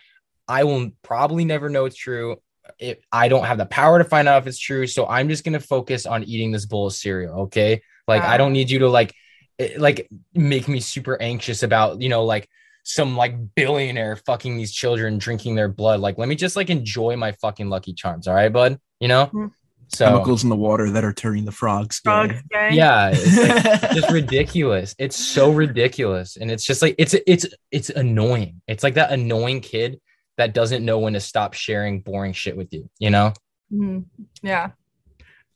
I 0.48 0.64
will 0.64 0.92
probably 1.02 1.46
never 1.46 1.70
know 1.70 1.86
it's 1.86 1.96
true. 1.96 2.38
It, 2.80 3.04
i 3.12 3.28
don't 3.28 3.46
have 3.46 3.58
the 3.58 3.66
power 3.66 4.00
to 4.00 4.04
find 4.04 4.28
out 4.28 4.42
if 4.42 4.48
it's 4.48 4.60
true. 4.60 4.88
So 4.88 5.06
i'm 5.08 5.30
just 5.30 5.44
going 5.44 5.54
to 5.54 5.60
focus 5.60 6.06
on 6.06 6.24
eating 6.24 6.52
this 6.52 6.66
bowl 6.66 6.88
of 6.88 6.94
cereal 6.94 7.42
okay? 7.42 7.82
Like 8.08 8.24
i 8.24 8.38
don't 8.38 8.54
need 8.54 8.70
you 8.70 8.80
to 8.80 8.90
like 8.90 9.14
eh, 9.60 9.76
like 9.78 10.08
make 10.34 10.68
me 10.68 10.80
super 10.80 11.22
anxious 11.22 11.64
about 11.64 12.02
you 12.02 12.10
know 12.10 12.24
like 12.26 12.48
some 12.84 13.18
like 13.18 13.36
billionaire 13.56 14.16
fucking 14.16 14.58
these 14.58 14.72
children 14.72 15.18
drinking 15.18 15.56
their 15.56 15.68
blood. 15.68 16.00
Like 16.00 16.18
let 16.20 16.28
me 16.28 16.36
just 16.36 16.56
like 16.56 16.70
enjoy 16.70 17.16
my 17.16 17.32
fucking 17.32 17.68
lucky 17.68 17.94
charms 17.94 18.28
all 18.28 18.36
right 18.36 18.54
bud? 18.54 18.80
You 19.00 19.08
know? 19.08 19.26
Mhm. 19.34 19.52
So 19.90 20.06
chemicals 20.08 20.44
in 20.44 20.50
the 20.50 20.56
water 20.56 20.90
that 20.92 21.04
are 21.04 21.14
turning 21.14 21.46
the 21.46 21.52
frogs. 21.52 22.00
gay. 22.00 22.12
drugs 22.12 22.42
gay. 22.52 22.70
yeah 22.74 23.12
it's 23.14 23.38
like, 23.84 23.92
just 23.94 24.12
ridiculous. 24.12 24.96
It's 24.98 25.16
so 25.16 25.52
ridiculous, 25.52 26.38
and 26.38 26.52
it's 26.52 26.66
just 26.66 26.82
like 26.82 26.96
it's 26.98 27.16
it's 27.28 27.46
it's 27.72 27.90
annoying. 27.90 28.62
It's 28.68 28.84
like 28.84 28.96
that 28.96 29.12
annoying 29.12 29.62
kid 29.62 30.00
that 30.38 30.54
doesn't 30.54 30.84
know 30.84 31.00
when 31.00 31.14
to 31.14 31.20
stop 31.20 31.54
sharing 31.54 32.02
boring 32.02 32.34
shit 32.34 32.58
with 32.58 32.74
you. 32.74 32.90
You 33.00 33.10
know? 33.10 33.34
Mhm. 33.74 34.06
Yeah. 34.42 34.72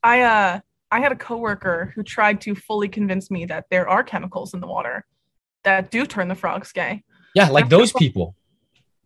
I 0.04 0.22
uh 0.22 0.60
I 0.92 1.00
had 1.00 1.12
a 1.12 1.16
coworker 1.16 1.92
who 1.96 2.04
tried 2.04 2.42
to 2.42 2.56
fully 2.56 2.90
convince 2.90 3.30
me 3.30 3.46
that 3.46 3.66
there 3.70 3.88
are 3.88 4.04
chemicals 4.04 4.54
in 4.54 4.60
the 4.60 4.68
water 4.68 5.06
that 5.64 5.92
do 5.92 6.06
turn 6.06 6.28
the 6.28 6.36
frogs 6.36 6.72
gay. 6.72 7.04
Yeah, 7.36 7.50
like 7.50 7.70
those 7.70 7.92
people. 7.94 8.36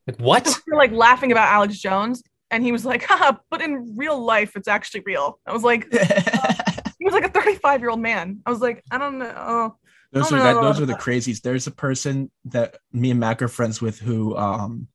Like 0.07 0.19
what? 0.19 0.47
So 0.47 0.59
we 0.67 0.71
were 0.71 0.77
like 0.77 0.91
laughing 0.91 1.31
about 1.31 1.49
Alex 1.49 1.79
Jones, 1.79 2.23
and 2.53 2.63
he 2.63 2.71
was 2.71 2.85
like, 2.85 3.03
Haha, 3.03 3.37
but 3.49 3.61
in 3.61 3.95
real 3.97 4.23
life, 4.23 4.55
it's 4.55 4.67
actually 4.67 5.01
real. 5.05 5.39
I 5.45 5.51
was 5.51 5.63
like, 5.63 5.91
he 6.99 7.05
was 7.05 7.13
like 7.13 7.25
a 7.25 7.29
35 7.29 7.81
year 7.81 7.89
old 7.89 7.99
man. 7.99 8.41
I 8.45 8.51
was 8.51 8.61
like, 8.61 8.83
I 8.91 8.97
don't 8.97 9.17
know. 9.17 9.75
Those 10.11 10.31
are 10.31 10.39
that, 10.39 10.61
those 10.61 10.79
are 10.79 10.85
the 10.85 10.93
crazies. 10.93 11.41
There's 11.41 11.65
a 11.65 11.71
person 11.71 12.29
that 12.45 12.77
me 12.91 13.09
and 13.09 13.19
Mac 13.19 13.41
are 13.41 13.47
friends 13.47 13.81
with 13.81 13.99
who 13.99 14.37
um 14.37 14.87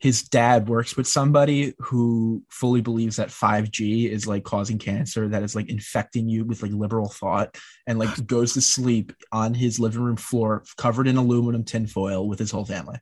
his 0.00 0.24
dad 0.24 0.68
works 0.68 0.96
with 0.96 1.06
somebody 1.06 1.74
who 1.78 2.42
fully 2.50 2.80
believes 2.80 3.16
that 3.16 3.28
5G 3.28 4.10
is 4.10 4.26
like 4.26 4.42
causing 4.42 4.78
cancer, 4.78 5.28
that 5.28 5.44
is 5.44 5.54
like 5.54 5.68
infecting 5.68 6.28
you 6.28 6.44
with 6.44 6.60
like 6.60 6.72
liberal 6.72 7.08
thought, 7.08 7.56
and 7.86 7.98
like 7.98 8.26
goes 8.26 8.54
to 8.54 8.62
sleep 8.62 9.12
on 9.30 9.54
his 9.54 9.78
living 9.78 10.02
room 10.02 10.16
floor 10.16 10.64
covered 10.76 11.06
in 11.06 11.18
aluminum 11.18 11.62
tinfoil 11.62 12.26
with 12.26 12.38
his 12.38 12.50
whole 12.50 12.64
family. 12.64 12.98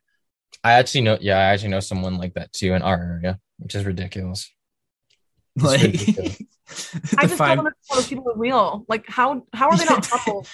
I 0.63 0.73
actually 0.73 1.01
know. 1.01 1.17
Yeah, 1.19 1.37
I 1.37 1.53
actually 1.53 1.69
know 1.69 1.79
someone 1.79 2.17
like 2.17 2.33
that 2.35 2.53
too 2.53 2.73
in 2.73 2.81
our 2.81 3.01
area, 3.01 3.39
which 3.61 3.75
is 3.75 3.85
ridiculous. 3.85 4.49
It's 5.55 5.65
Like 5.65 5.81
ridiculous. 5.81 6.41
I 7.17 7.23
the 7.23 7.27
just 7.27 7.35
five, 7.37 7.57
don't 7.57 7.67
understand 7.67 7.73
those 7.97 8.07
people 8.07 8.29
are 8.31 8.37
real. 8.37 8.85
Like, 8.87 9.05
how 9.09 9.45
how 9.53 9.69
are 9.69 9.77
they 9.77 9.85
not 9.85 10.07
couples 10.09 10.49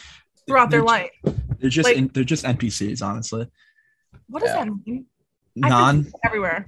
throughout 0.48 0.70
their 0.70 0.80
They're- 0.80 0.86
life? 0.86 1.12
they're 1.60 1.70
just 1.70 1.88
like- 1.88 1.98
in, 1.98 2.08
they're 2.14 2.24
just 2.24 2.44
NPCs, 2.46 3.02
honestly. 3.04 3.48
What 4.28 4.42
does 4.44 4.52
Yeah. 4.54 4.66
that 4.66 4.72
mean? 4.86 5.06
Non 5.56 6.04
could 6.04 6.06
see 6.06 6.10
it 6.16 6.22
everywhere. 6.26 6.68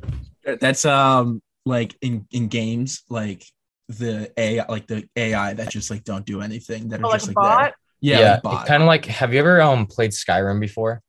that's 0.60 0.84
um 0.86 1.42
like 1.66 1.96
in 2.02 2.26
in 2.32 2.48
games 2.48 3.04
like 3.10 3.44
the 3.88 4.32
AI 4.38 4.66
like 4.68 4.88
the 4.88 5.08
AI 5.16 5.54
that 5.54 5.70
just 5.70 5.90
like 5.92 6.04
don't 6.04 6.26
do 6.26 6.42
anything 6.42 6.90
that 6.90 7.00
are 7.02 7.06
Oh, 7.06 7.10
like 7.10 7.20
just 7.22 7.32
a 7.32 7.40
like 7.40 7.60
there. 7.60 7.74
Yeah, 8.02 8.20
yeah, 8.20 8.40
like 8.44 8.66
kind 8.66 8.82
of 8.82 8.88
like. 8.88 9.06
Have 9.06 9.34
you 9.34 9.40
ever 9.40 9.62
um 9.62 9.86
played 9.86 10.12
Skyrim 10.12 10.60
before? 10.60 11.02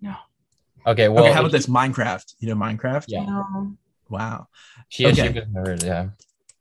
No. 0.00 0.14
Okay, 0.86 1.08
well, 1.08 1.24
okay, 1.24 1.32
how 1.32 1.40
about 1.40 1.50
this 1.52 1.66
Minecraft? 1.66 2.34
You 2.38 2.48
know 2.50 2.54
Minecraft? 2.54 3.04
Yeah. 3.08 3.24
No. 3.24 3.76
Wow. 4.10 4.48
She, 4.88 5.04
she 5.04 5.10
Okay. 5.22 5.40
was 5.40 5.48
never, 5.50 5.76
yeah. 5.84 6.08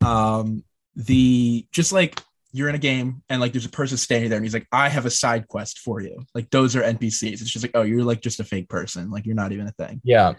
Um 0.06 0.64
the 0.96 1.66
just 1.72 1.92
like 1.92 2.22
you're 2.52 2.70
in 2.70 2.76
a 2.76 2.80
game 2.80 3.22
and 3.30 3.40
like 3.42 3.52
there's 3.54 3.66
a 3.66 3.70
person 3.70 3.98
standing 3.98 4.30
there 4.30 4.38
and 4.38 4.46
he's 4.46 4.54
like, 4.54 4.68
I 4.72 4.90
have 4.90 5.06
a 5.06 5.10
side 5.12 5.48
quest 5.48 5.80
for 5.80 6.02
you. 6.02 6.26
Like 6.34 6.50
those 6.50 6.76
are 6.76 6.82
NPCs. 6.82 7.34
It's 7.42 7.50
just 7.52 7.64
like, 7.64 7.72
oh, 7.76 7.84
you're 7.84 8.04
like 8.04 8.22
just 8.22 8.40
a 8.40 8.44
fake 8.44 8.70
person. 8.70 9.12
Like 9.12 9.26
you're 9.26 9.36
not 9.36 9.52
even 9.52 9.68
a 9.68 9.72
thing. 9.72 10.02
Yeah. 10.04 10.34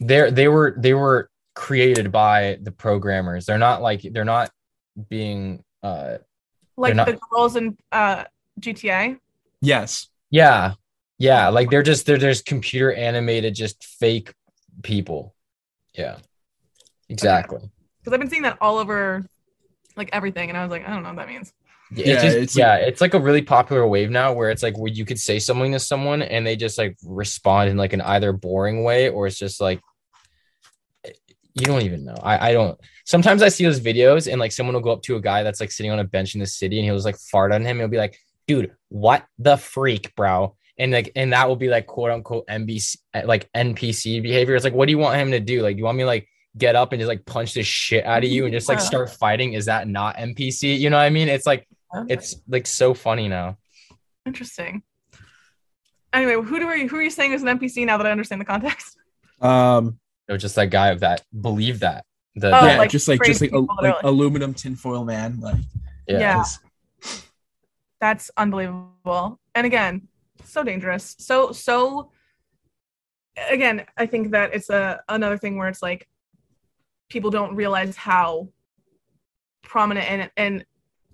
They're 0.00 0.30
they 0.30 0.48
were 0.48 0.74
they 0.78 0.94
were 0.94 1.30
created 1.54 2.12
by 2.12 2.58
the 2.62 2.70
programmers. 2.70 3.46
They're 3.46 3.58
not 3.58 3.82
like 3.82 4.02
they're 4.02 4.24
not 4.24 4.50
being 5.08 5.64
uh 5.82 6.18
Like 6.76 6.94
not- 6.94 7.06
the 7.06 7.18
girls 7.32 7.56
in 7.56 7.76
uh, 7.92 8.24
GTA. 8.60 9.18
Yes. 9.60 10.08
yeah. 10.30 10.74
Yeah, 11.20 11.48
like 11.48 11.68
they're 11.68 11.82
just 11.82 12.06
they're 12.06 12.16
just 12.16 12.46
computer 12.46 12.92
animated 12.92 13.56
just 13.56 13.82
fake 13.84 14.32
people. 14.84 15.34
Yeah. 15.92 16.18
Exactly. 17.08 17.70
Because 18.00 18.12
I've 18.12 18.20
been 18.20 18.30
seeing 18.30 18.42
that 18.42 18.58
all 18.60 18.78
over 18.78 19.24
like 19.96 20.10
everything. 20.12 20.48
And 20.48 20.56
I 20.56 20.62
was 20.62 20.70
like, 20.70 20.86
I 20.86 20.92
don't 20.92 21.02
know 21.02 21.10
what 21.10 21.16
that 21.16 21.28
means. 21.28 21.52
Yeah, 21.90 22.06
Yeah, 22.06 22.12
it's 22.12 22.22
just, 22.22 22.36
it's 22.36 22.56
yeah, 22.56 22.76
it's 22.76 23.00
like 23.00 23.14
a 23.14 23.20
really 23.20 23.42
popular 23.42 23.86
wave 23.86 24.10
now 24.10 24.32
where 24.32 24.50
it's 24.50 24.62
like 24.62 24.78
where 24.78 24.92
you 24.92 25.04
could 25.04 25.18
say 25.18 25.38
something 25.38 25.72
to 25.72 25.78
someone 25.78 26.22
and 26.22 26.46
they 26.46 26.56
just 26.56 26.78
like 26.78 26.96
respond 27.02 27.70
in 27.70 27.76
like 27.76 27.92
an 27.92 28.02
either 28.02 28.32
boring 28.32 28.84
way 28.84 29.08
or 29.08 29.26
it's 29.26 29.38
just 29.38 29.60
like 29.60 29.80
you 31.54 31.66
don't 31.66 31.82
even 31.82 32.04
know. 32.04 32.16
I, 32.22 32.50
I 32.50 32.52
don't 32.52 32.78
sometimes 33.04 33.42
I 33.42 33.48
see 33.48 33.64
those 33.64 33.80
videos 33.80 34.30
and 34.30 34.38
like 34.38 34.52
someone 34.52 34.74
will 34.74 34.82
go 34.82 34.92
up 34.92 35.02
to 35.02 35.16
a 35.16 35.20
guy 35.20 35.42
that's 35.42 35.60
like 35.60 35.72
sitting 35.72 35.90
on 35.90 35.98
a 35.98 36.04
bench 36.04 36.34
in 36.34 36.40
the 36.40 36.46
city 36.46 36.78
and 36.78 36.84
he'll 36.84 36.94
just 36.94 37.06
like 37.06 37.18
fart 37.18 37.52
on 37.52 37.64
him. 37.64 37.78
He'll 37.78 37.88
be 37.88 37.96
like, 37.96 38.18
dude, 38.46 38.72
what 38.88 39.24
the 39.38 39.56
freak, 39.56 40.14
bro? 40.14 40.54
And 40.78 40.92
like 40.92 41.12
and 41.16 41.32
that 41.32 41.48
will 41.48 41.56
be 41.56 41.68
like 41.68 41.86
quote 41.86 42.10
unquote 42.10 42.46
NBC 42.48 42.96
like 43.24 43.50
NPC 43.52 44.22
behavior. 44.22 44.54
It's 44.54 44.64
like, 44.64 44.74
what 44.74 44.86
do 44.86 44.92
you 44.92 44.98
want 44.98 45.18
him 45.18 45.30
to 45.32 45.40
do? 45.40 45.62
Like, 45.62 45.76
do 45.76 45.78
you 45.78 45.84
want 45.84 45.98
me 45.98 46.04
like 46.04 46.28
get 46.58 46.76
up 46.76 46.92
and 46.92 47.00
just 47.00 47.08
like 47.08 47.24
punch 47.24 47.54
the 47.54 47.62
shit 47.62 48.04
out 48.04 48.24
of 48.24 48.30
you 48.30 48.44
and 48.44 48.52
just 48.52 48.68
like 48.68 48.80
start 48.80 49.10
fighting? 49.10 49.54
Is 49.54 49.66
that 49.66 49.88
not 49.88 50.16
NPC? 50.16 50.78
You 50.78 50.90
know 50.90 50.96
what 50.96 51.04
I 51.04 51.10
mean? 51.10 51.28
It's 51.28 51.46
like 51.46 51.66
it's 52.08 52.36
like 52.48 52.66
so 52.66 52.94
funny 52.94 53.28
now. 53.28 53.56
interesting. 54.26 54.82
Anyway, 56.12 56.42
who 56.42 56.58
do 56.58 56.66
we, 56.66 56.86
who 56.86 56.96
are 56.96 57.02
you 57.02 57.10
saying 57.10 57.32
is 57.32 57.42
an 57.42 57.58
NPC 57.58 57.84
now 57.86 57.98
that 57.98 58.06
I 58.06 58.10
understand 58.10 58.40
the 58.40 58.44
context? 58.44 58.96
Um 59.40 59.98
It 60.28 60.32
was 60.32 60.42
just 60.42 60.56
that 60.56 60.70
guy 60.70 60.88
of 60.88 61.00
that 61.00 61.22
believe 61.40 61.80
that. 61.80 62.04
The, 62.34 62.48
Oh, 62.48 62.66
yeah, 62.66 62.78
like 62.78 62.90
just 62.90 63.08
like 63.08 63.22
just 63.22 63.40
like, 63.40 63.50
a, 63.50 63.60
people 63.60 63.66
that 63.80 63.84
are 63.84 63.88
like 63.88 63.94
like- 63.96 64.04
aluminum 64.04 64.54
tinfoil 64.54 65.04
man. 65.04 65.40
Like 65.40 65.56
yeah. 66.06 66.18
yeah. 66.18 66.44
That's 68.00 68.30
unbelievable. 68.36 69.38
And 69.54 69.66
again, 69.66 70.08
so 70.44 70.62
dangerous. 70.64 71.16
So 71.18 71.52
so 71.52 72.10
again, 73.50 73.84
I 73.96 74.06
think 74.06 74.30
that 74.32 74.54
it's 74.54 74.70
a 74.70 75.00
another 75.08 75.36
thing 75.36 75.56
where 75.56 75.68
it's 75.68 75.82
like 75.82 76.07
people 77.08 77.30
don't 77.30 77.54
realize 77.54 77.96
how 77.96 78.48
prominent 79.62 80.08
and 80.10 80.30
and 80.36 80.64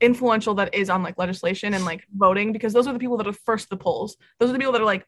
influential 0.00 0.54
that 0.54 0.74
is 0.74 0.90
on 0.90 1.02
like 1.02 1.16
legislation 1.18 1.74
and 1.74 1.84
like 1.84 2.04
voting 2.16 2.52
because 2.52 2.72
those 2.72 2.86
are 2.86 2.92
the 2.92 2.98
people 2.98 3.16
that 3.16 3.26
are 3.26 3.32
first 3.32 3.70
the 3.70 3.76
polls. 3.76 4.16
Those 4.38 4.50
are 4.50 4.52
the 4.52 4.58
people 4.58 4.72
that 4.72 4.82
are 4.82 4.86
like, 4.86 5.06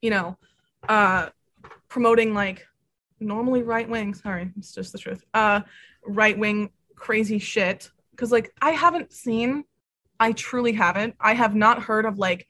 you 0.00 0.10
know, 0.10 0.36
uh 0.88 1.28
promoting 1.88 2.34
like 2.34 2.66
normally 3.20 3.62
right 3.62 3.88
wing, 3.88 4.14
sorry, 4.14 4.50
it's 4.58 4.72
just 4.72 4.92
the 4.92 4.98
truth. 4.98 5.24
Uh 5.34 5.60
right 6.06 6.38
wing 6.38 6.70
crazy 6.94 7.38
shit. 7.38 7.90
Cause 8.16 8.32
like 8.32 8.52
I 8.60 8.70
haven't 8.70 9.12
seen 9.12 9.64
I 10.20 10.32
truly 10.32 10.72
haven't. 10.72 11.14
I 11.20 11.34
have 11.34 11.54
not 11.54 11.82
heard 11.82 12.04
of 12.04 12.18
like 12.18 12.48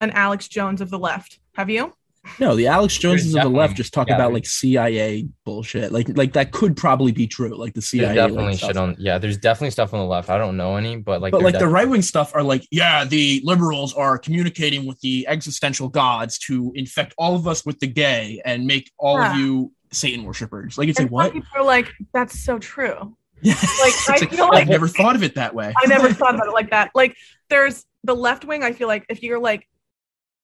an 0.00 0.10
Alex 0.10 0.48
Jones 0.48 0.80
of 0.80 0.90
the 0.90 0.98
left. 0.98 1.38
Have 1.54 1.70
you? 1.70 1.94
No, 2.40 2.56
the 2.56 2.66
Alex 2.66 2.96
Joneses 2.96 3.34
of 3.34 3.42
the 3.42 3.48
left 3.48 3.76
just 3.76 3.92
talk 3.92 4.08
yeah, 4.08 4.14
about 4.14 4.32
like 4.32 4.46
CIA 4.46 5.28
bullshit. 5.44 5.92
Like 5.92 6.08
like 6.16 6.32
that 6.34 6.52
could 6.52 6.76
probably 6.76 7.12
be 7.12 7.26
true. 7.26 7.54
Like 7.54 7.74
the 7.74 7.80
There's 7.80 7.88
CIA. 7.90 8.14
definitely 8.14 8.44
like, 8.44 8.58
shit 8.58 8.76
on. 8.76 8.96
Yeah, 8.98 9.18
there's 9.18 9.36
definitely 9.36 9.70
stuff 9.70 9.92
on 9.92 10.00
the 10.00 10.06
left. 10.06 10.30
I 10.30 10.38
don't 10.38 10.56
know 10.56 10.76
any, 10.76 10.96
but 10.96 11.20
like, 11.20 11.32
but 11.32 11.38
there 11.38 11.50
like 11.50 11.58
the 11.58 11.68
right 11.68 11.88
wing 11.88 12.02
stuff 12.02 12.34
are 12.34 12.42
like, 12.42 12.66
yeah, 12.70 13.04
the 13.04 13.40
liberals 13.44 13.94
are 13.94 14.18
communicating 14.18 14.86
with 14.86 15.00
the 15.00 15.26
existential 15.28 15.88
gods 15.88 16.38
to 16.40 16.72
infect 16.74 17.14
all 17.18 17.34
of 17.36 17.46
us 17.46 17.64
with 17.66 17.78
the 17.80 17.86
gay 17.86 18.40
and 18.44 18.66
make 18.66 18.90
all 18.98 19.20
of 19.20 19.36
you 19.36 19.72
Satan 19.92 20.24
worshippers. 20.24 20.78
Like 20.78 20.88
it's 20.88 20.98
And 20.98 21.10
like 21.10 21.12
what? 21.12 21.32
people 21.32 21.48
are 21.56 21.64
like, 21.64 21.92
that's 22.12 22.38
so 22.40 22.58
true. 22.58 23.16
Yeah. 23.42 23.52
Like, 23.82 23.92
I 24.08 24.14
It's 24.22 24.36
feel 24.36 24.48
I've 24.54 24.68
never 24.68 24.88
thought 24.88 25.16
of 25.16 25.22
it 25.22 25.34
that 25.34 25.54
way. 25.54 25.70
I 25.76 25.86
never 25.86 26.10
thought 26.14 26.34
about 26.34 26.46
it 26.46 26.54
like 26.54 26.70
that. 26.70 26.92
Like 26.94 27.14
there's 27.50 27.84
the 28.02 28.16
left 28.16 28.46
wing, 28.46 28.62
I 28.62 28.72
feel 28.72 28.88
like 28.88 29.04
if 29.10 29.22
you're 29.22 29.38
like 29.38 29.68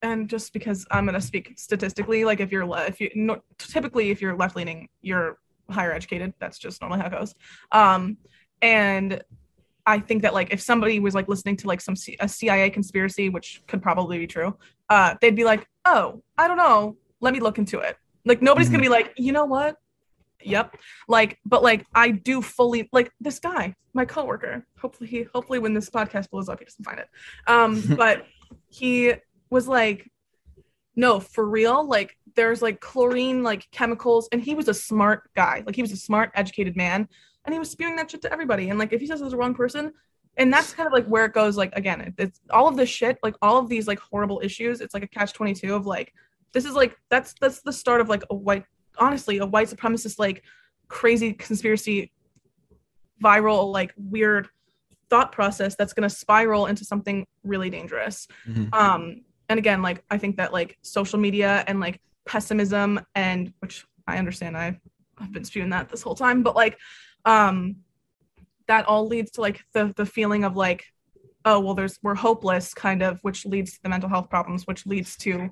and 0.02 0.28
just 0.28 0.52
because 0.52 0.86
I'm 0.90 1.06
gonna 1.06 1.20
speak 1.20 1.54
statistically, 1.56 2.24
like 2.24 2.40
if 2.40 2.50
you're 2.50 2.66
le- 2.66 2.84
if 2.84 3.00
you 3.00 3.10
no, 3.14 3.42
typically 3.58 4.10
if 4.10 4.20
you're 4.20 4.36
left 4.36 4.56
leaning, 4.56 4.88
you're 5.02 5.38
higher 5.70 5.92
educated. 5.92 6.34
That's 6.38 6.58
just 6.58 6.80
normally 6.80 7.00
how 7.00 7.06
it 7.06 7.12
goes. 7.12 7.34
Um, 7.72 8.16
and 8.62 9.22
I 9.86 9.98
think 9.98 10.22
that 10.22 10.34
like 10.34 10.52
if 10.52 10.60
somebody 10.60 11.00
was 11.00 11.14
like 11.14 11.28
listening 11.28 11.56
to 11.58 11.66
like 11.66 11.80
some 11.80 11.96
C- 11.96 12.16
a 12.20 12.28
CIA 12.28 12.70
conspiracy, 12.70 13.28
which 13.28 13.62
could 13.66 13.82
probably 13.82 14.18
be 14.18 14.26
true, 14.26 14.56
uh, 14.88 15.14
they'd 15.20 15.36
be 15.36 15.44
like, 15.44 15.66
oh, 15.84 16.22
I 16.38 16.48
don't 16.48 16.56
know, 16.56 16.96
let 17.20 17.34
me 17.34 17.40
look 17.40 17.58
into 17.58 17.78
it. 17.80 17.96
Like 18.24 18.42
nobody's 18.42 18.68
gonna 18.68 18.82
be 18.82 18.88
like, 18.88 19.12
you 19.16 19.32
know 19.32 19.44
what? 19.44 19.76
Yep. 20.42 20.76
Like, 21.08 21.38
but 21.44 21.62
like 21.62 21.86
I 21.94 22.10
do 22.10 22.40
fully 22.40 22.88
like 22.92 23.10
this 23.20 23.38
guy, 23.38 23.74
my 23.92 24.04
coworker. 24.04 24.66
Hopefully 24.78 25.08
he 25.08 25.22
hopefully 25.34 25.58
when 25.58 25.74
this 25.74 25.90
podcast 25.90 26.30
blows 26.30 26.48
up, 26.48 26.58
he 26.58 26.64
doesn't 26.64 26.84
find 26.84 26.98
it. 26.98 27.08
Um, 27.46 27.82
but 27.96 28.26
he 28.68 29.14
was 29.50 29.68
like, 29.68 30.10
no, 30.96 31.20
for 31.20 31.46
real, 31.48 31.86
like 31.86 32.16
there's 32.36 32.62
like 32.62 32.80
chlorine, 32.80 33.42
like 33.42 33.68
chemicals, 33.72 34.28
and 34.32 34.40
he 34.42 34.54
was 34.54 34.68
a 34.68 34.74
smart 34.74 35.30
guy. 35.34 35.62
Like 35.66 35.76
he 35.76 35.82
was 35.82 35.92
a 35.92 35.96
smart, 35.96 36.30
educated 36.34 36.76
man, 36.76 37.08
and 37.44 37.52
he 37.52 37.58
was 37.58 37.70
spewing 37.70 37.96
that 37.96 38.10
shit 38.10 38.22
to 38.22 38.32
everybody. 38.32 38.70
And 38.70 38.78
like 38.78 38.92
if 38.92 39.00
he 39.00 39.06
says 39.06 39.20
it's 39.20 39.30
the 39.30 39.36
wrong 39.36 39.54
person, 39.54 39.92
and 40.36 40.52
that's 40.52 40.72
kind 40.72 40.86
of 40.86 40.92
like 40.92 41.06
where 41.06 41.24
it 41.24 41.32
goes. 41.32 41.56
Like 41.56 41.72
again, 41.74 42.00
it, 42.00 42.14
it's 42.18 42.40
all 42.50 42.68
of 42.68 42.76
this 42.76 42.88
shit, 42.88 43.18
like 43.22 43.34
all 43.42 43.58
of 43.58 43.68
these 43.68 43.86
like 43.88 43.98
horrible 43.98 44.40
issues. 44.42 44.80
It's 44.80 44.94
like 44.94 45.02
a 45.02 45.08
catch 45.08 45.32
twenty 45.32 45.54
two 45.54 45.74
of 45.74 45.86
like 45.86 46.12
this 46.52 46.64
is 46.64 46.74
like 46.74 46.96
that's 47.08 47.34
that's 47.40 47.60
the 47.62 47.72
start 47.72 48.00
of 48.00 48.08
like 48.08 48.22
a 48.30 48.34
white, 48.34 48.64
honestly, 48.98 49.38
a 49.38 49.46
white 49.46 49.68
supremacist 49.68 50.18
like 50.18 50.42
crazy 50.88 51.32
conspiracy, 51.32 52.12
viral 53.22 53.72
like 53.72 53.92
weird 53.96 54.48
thought 55.08 55.32
process 55.32 55.74
that's 55.76 55.92
going 55.92 56.08
to 56.08 56.14
spiral 56.14 56.66
into 56.66 56.84
something 56.84 57.26
really 57.42 57.68
dangerous 57.68 58.28
Mhm. 58.48 58.72
um 58.72 59.22
and 59.50 59.58
again 59.58 59.82
like 59.82 60.02
i 60.10 60.16
think 60.16 60.36
that 60.36 60.52
like 60.52 60.78
social 60.80 61.18
media 61.18 61.62
and 61.66 61.80
like 61.80 62.00
pessimism 62.24 63.00
and 63.14 63.52
which 63.58 63.84
i 64.06 64.16
understand 64.16 64.56
i 64.56 64.78
i've 65.18 65.32
been 65.32 65.44
spewing 65.44 65.68
that 65.68 65.90
this 65.90 66.00
whole 66.00 66.14
time 66.14 66.42
but 66.42 66.56
like 66.56 66.78
um 67.26 67.76
that 68.66 68.86
all 68.86 69.06
leads 69.06 69.32
to 69.32 69.42
like 69.42 69.60
the 69.74 69.92
the 69.96 70.06
feeling 70.06 70.44
of 70.44 70.56
like 70.56 70.84
oh 71.44 71.60
well 71.60 71.74
there's 71.74 71.98
we're 72.02 72.14
hopeless 72.14 72.72
kind 72.72 73.02
of 73.02 73.18
which 73.22 73.44
leads 73.44 73.72
to 73.74 73.82
the 73.82 73.88
mental 73.88 74.08
health 74.08 74.30
problems 74.30 74.66
which 74.66 74.86
leads 74.86 75.16
to 75.16 75.50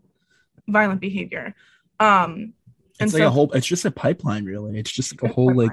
violent 0.69 1.01
behavior 1.01 1.55
um 2.01 2.55
and 3.01 3.07
It's 3.07 3.15
like 3.15 3.23
so 3.23 3.29
a 3.29 3.31
whole. 3.31 3.53
It's 3.53 3.67
just 3.67 3.85
a 3.85 3.93
pipeline, 3.93 4.45
really. 4.45 4.77
It's 4.77 4.91
just 4.91 5.13
like 5.13 5.31
a 5.31 5.33
whole 5.33 5.55
like. 5.55 5.71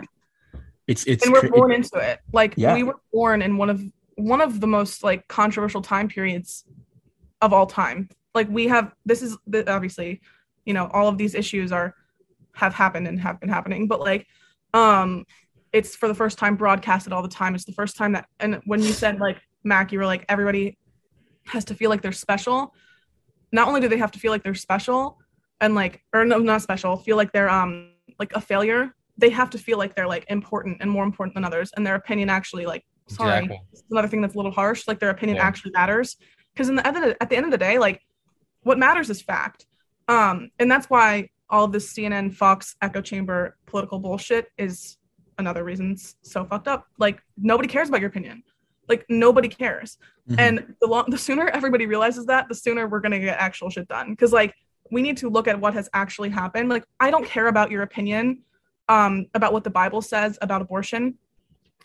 It's 0.87 1.03
it's. 1.05 1.25
and 1.25 1.33
we're 1.33 1.49
born 1.49 1.71
into 1.71 1.97
it 1.97 2.19
like 2.31 2.53
Yeah. 2.55 2.75
we 2.75 2.83
were 2.83 2.99
born 3.11 3.41
in 3.41 3.57
one 3.57 3.71
of 3.71 3.81
one 4.15 4.41
of 4.41 4.61
the 4.61 4.67
most 4.67 5.03
like 5.03 5.27
controversial 5.27 5.81
time 5.81 6.07
periods 6.07 6.65
of 7.45 7.53
all 7.53 7.65
time. 7.67 8.09
Like 8.33 8.49
we 8.49 8.67
have 8.67 8.93
this 9.05 9.21
is 9.21 9.37
the, 9.47 9.71
obviously, 9.71 10.21
you 10.65 10.73
know, 10.73 10.89
all 10.93 11.07
of 11.07 11.17
these 11.17 11.35
issues 11.35 11.71
are 11.71 11.93
have 12.53 12.73
happened 12.73 13.07
and 13.07 13.19
have 13.19 13.39
been 13.39 13.49
happening, 13.49 13.87
but 13.87 13.99
like 13.99 14.27
um 14.73 15.25
it's 15.71 15.95
for 15.95 16.07
the 16.07 16.13
first 16.15 16.37
time 16.37 16.55
broadcasted 16.55 17.13
all 17.13 17.21
the 17.21 17.27
time. 17.29 17.55
It's 17.55 17.65
the 17.65 17.71
first 17.73 17.95
time 17.97 18.13
that 18.13 18.25
and 18.39 18.61
when 18.65 18.81
you 18.81 18.91
said 18.93 19.19
like 19.19 19.37
Mac, 19.63 19.91
you 19.91 19.99
were 19.99 20.05
like 20.05 20.25
everybody 20.29 20.77
has 21.47 21.65
to 21.65 21.75
feel 21.75 21.89
like 21.89 22.01
they're 22.01 22.11
special. 22.11 22.73
Not 23.51 23.67
only 23.67 23.79
do 23.81 23.87
they 23.87 23.97
have 23.97 24.11
to 24.11 24.19
feel 24.19 24.31
like 24.31 24.43
they're 24.43 24.55
special 24.55 25.17
and 25.61 25.75
like 25.75 26.01
or 26.13 26.25
no 26.25 26.39
not 26.39 26.61
special, 26.61 26.97
feel 26.97 27.17
like 27.17 27.31
they're 27.31 27.49
um 27.49 27.91
like 28.19 28.33
a 28.33 28.41
failure, 28.41 28.93
they 29.17 29.29
have 29.29 29.49
to 29.51 29.57
feel 29.57 29.77
like 29.77 29.95
they're 29.95 30.07
like 30.07 30.25
important 30.29 30.77
and 30.81 30.89
more 30.89 31.03
important 31.03 31.33
than 31.35 31.45
others 31.45 31.71
and 31.75 31.85
their 31.85 31.95
opinion 31.95 32.29
actually 32.29 32.65
like 32.65 32.83
sorry 33.07 33.37
Exactly. 33.45 33.61
another 33.91 34.07
thing 34.07 34.21
that's 34.21 34.33
a 34.33 34.37
little 34.37 34.51
harsh 34.51 34.87
like 34.87 34.99
their 34.99 35.09
opinion 35.11 35.37
Yeah. 35.37 35.43
actually 35.43 35.71
matters 35.71 36.17
because 36.55 36.69
in 36.69 36.75
the 36.75 36.81
the, 36.81 37.17
at 37.21 37.29
the 37.29 37.35
end 37.35 37.45
of 37.45 37.51
the 37.51 37.57
day 37.57 37.77
like 37.77 38.01
what 38.63 38.77
matters 38.79 39.09
is 39.09 39.21
fact. 39.21 39.65
Um 40.07 40.49
and 40.59 40.69
that's 40.71 40.89
why 40.89 41.29
all 41.49 41.65
of 41.65 41.71
this 41.71 41.93
cnn 41.93 42.33
fox 42.33 42.75
echo 42.81 43.01
chamber 43.01 43.55
political 43.67 43.99
bullshit 43.99 44.47
is 44.57 44.97
another 45.37 45.63
reason 45.63 45.91
it's 45.91 46.15
so 46.21 46.45
fucked 46.45 46.67
up. 46.67 46.85
Like 46.97 47.21
nobody 47.37 47.67
cares 47.67 47.89
about 47.89 48.01
your 48.01 48.09
opinion. 48.09 48.43
Like 48.87 49.05
nobody 49.09 49.47
cares. 49.47 49.97
Mhm. 50.29 50.39
and 50.39 50.75
the 50.81 50.87
long 50.87 51.05
the 51.07 51.17
sooner 51.17 51.47
everybody 51.49 51.85
realizes 51.85 52.25
that 52.25 52.47
the 52.49 52.55
sooner 52.55 52.87
we're 52.87 53.01
gonna 53.01 53.19
get 53.19 53.37
actual 53.37 53.69
shit 53.69 53.87
done. 53.87 54.11
Because 54.11 54.33
like 54.33 54.53
we 54.91 55.01
need 55.01 55.17
to 55.17 55.29
look 55.29 55.47
at 55.47 55.59
what 55.59 55.73
has 55.73 55.89
actually 55.93 56.29
happened. 56.29 56.69
Like 56.69 56.85
i 56.99 57.11
don't 57.11 57.25
care 57.25 57.47
about 57.47 57.69
your 57.71 57.83
opinion 57.83 58.41
um 58.89 59.25
about 59.33 59.51
what 59.53 59.63
the 59.63 59.69
bible 59.69 60.01
says 60.01 60.37
about 60.41 60.61
abortion. 60.61 61.15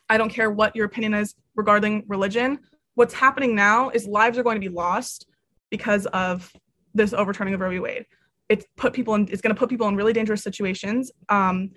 I 0.09 0.17
don't 0.19 0.31
care 0.31 0.51
what 0.51 0.75
your 0.75 0.87
opinion 0.87 1.15
is 1.15 1.35
regarding 1.55 2.05
religion 2.09 2.59
what's 2.95 3.15
happening 3.15 3.55
now 3.55 3.91
is 3.91 4.07
lives 4.07 4.39
are 4.39 4.43
going 4.43 4.61
to 4.61 4.69
be 4.69 4.75
lost 4.75 5.27
because 5.71 6.07
of 6.07 6.53
this 6.95 7.13
overturning 7.13 7.55
of 7.55 7.61
roe 7.61 7.71
v. 7.71 7.79
Wade. 7.79 8.07
It's 8.49 8.67
put 8.77 8.93
people 8.93 9.15
in 9.15 9.29
it's 9.31 9.41
going 9.41 9.55
to 9.55 9.59
put 9.59 9.69
people 9.69 9.89
in 9.89 9.97
really 9.97 10.13
dangerous 10.13 10.43
situations. 10.43 11.13
Um 11.29 11.71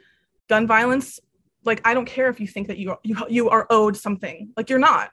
gun 0.49 0.67
violence 0.67 1.19
like 1.63 1.79
i 1.85 1.93
don't 1.93 2.05
care 2.05 2.27
if 2.27 2.37
you 2.37 2.45
think 2.45 2.67
that 2.67 2.77
you 2.77 2.97
you, 3.03 3.15
you 3.29 3.49
are 3.49 3.65
owed 3.69 3.95
something 3.95 4.51
like 4.57 4.69
you're 4.69 4.79
not. 4.79 5.11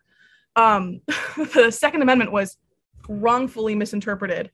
Um 0.57 1.01
the 1.55 1.71
second 1.71 2.03
amendment 2.03 2.33
was 2.33 2.57
wrongfully 3.09 3.75
misinterpreted 3.75 4.51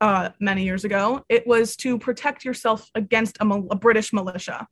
uh 0.00 0.30
many 0.38 0.64
years 0.64 0.84
ago. 0.84 1.24
It 1.28 1.46
was 1.46 1.76
to 1.76 1.98
protect 1.98 2.44
yourself 2.44 2.90
against 2.94 3.38
a, 3.40 3.46
a 3.48 3.76
british 3.76 4.12
militia 4.12 4.68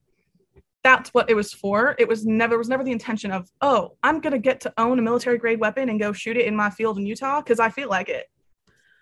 that's 0.84 1.10
what 1.10 1.28
it 1.28 1.34
was 1.34 1.52
for 1.52 1.94
it 1.98 2.06
was 2.06 2.24
never 2.24 2.54
it 2.54 2.58
was 2.58 2.68
never 2.68 2.84
the 2.84 2.92
intention 2.92 3.30
of 3.30 3.48
oh 3.60 3.96
i'm 4.02 4.20
going 4.20 4.32
to 4.32 4.38
get 4.38 4.60
to 4.60 4.72
own 4.78 4.98
a 4.98 5.02
military 5.02 5.38
grade 5.38 5.60
weapon 5.60 5.88
and 5.88 6.00
go 6.00 6.12
shoot 6.12 6.36
it 6.36 6.46
in 6.46 6.54
my 6.54 6.70
field 6.70 6.98
in 6.98 7.06
utah 7.06 7.40
because 7.40 7.58
i 7.58 7.68
feel 7.68 7.88
like 7.88 8.08
it 8.08 8.26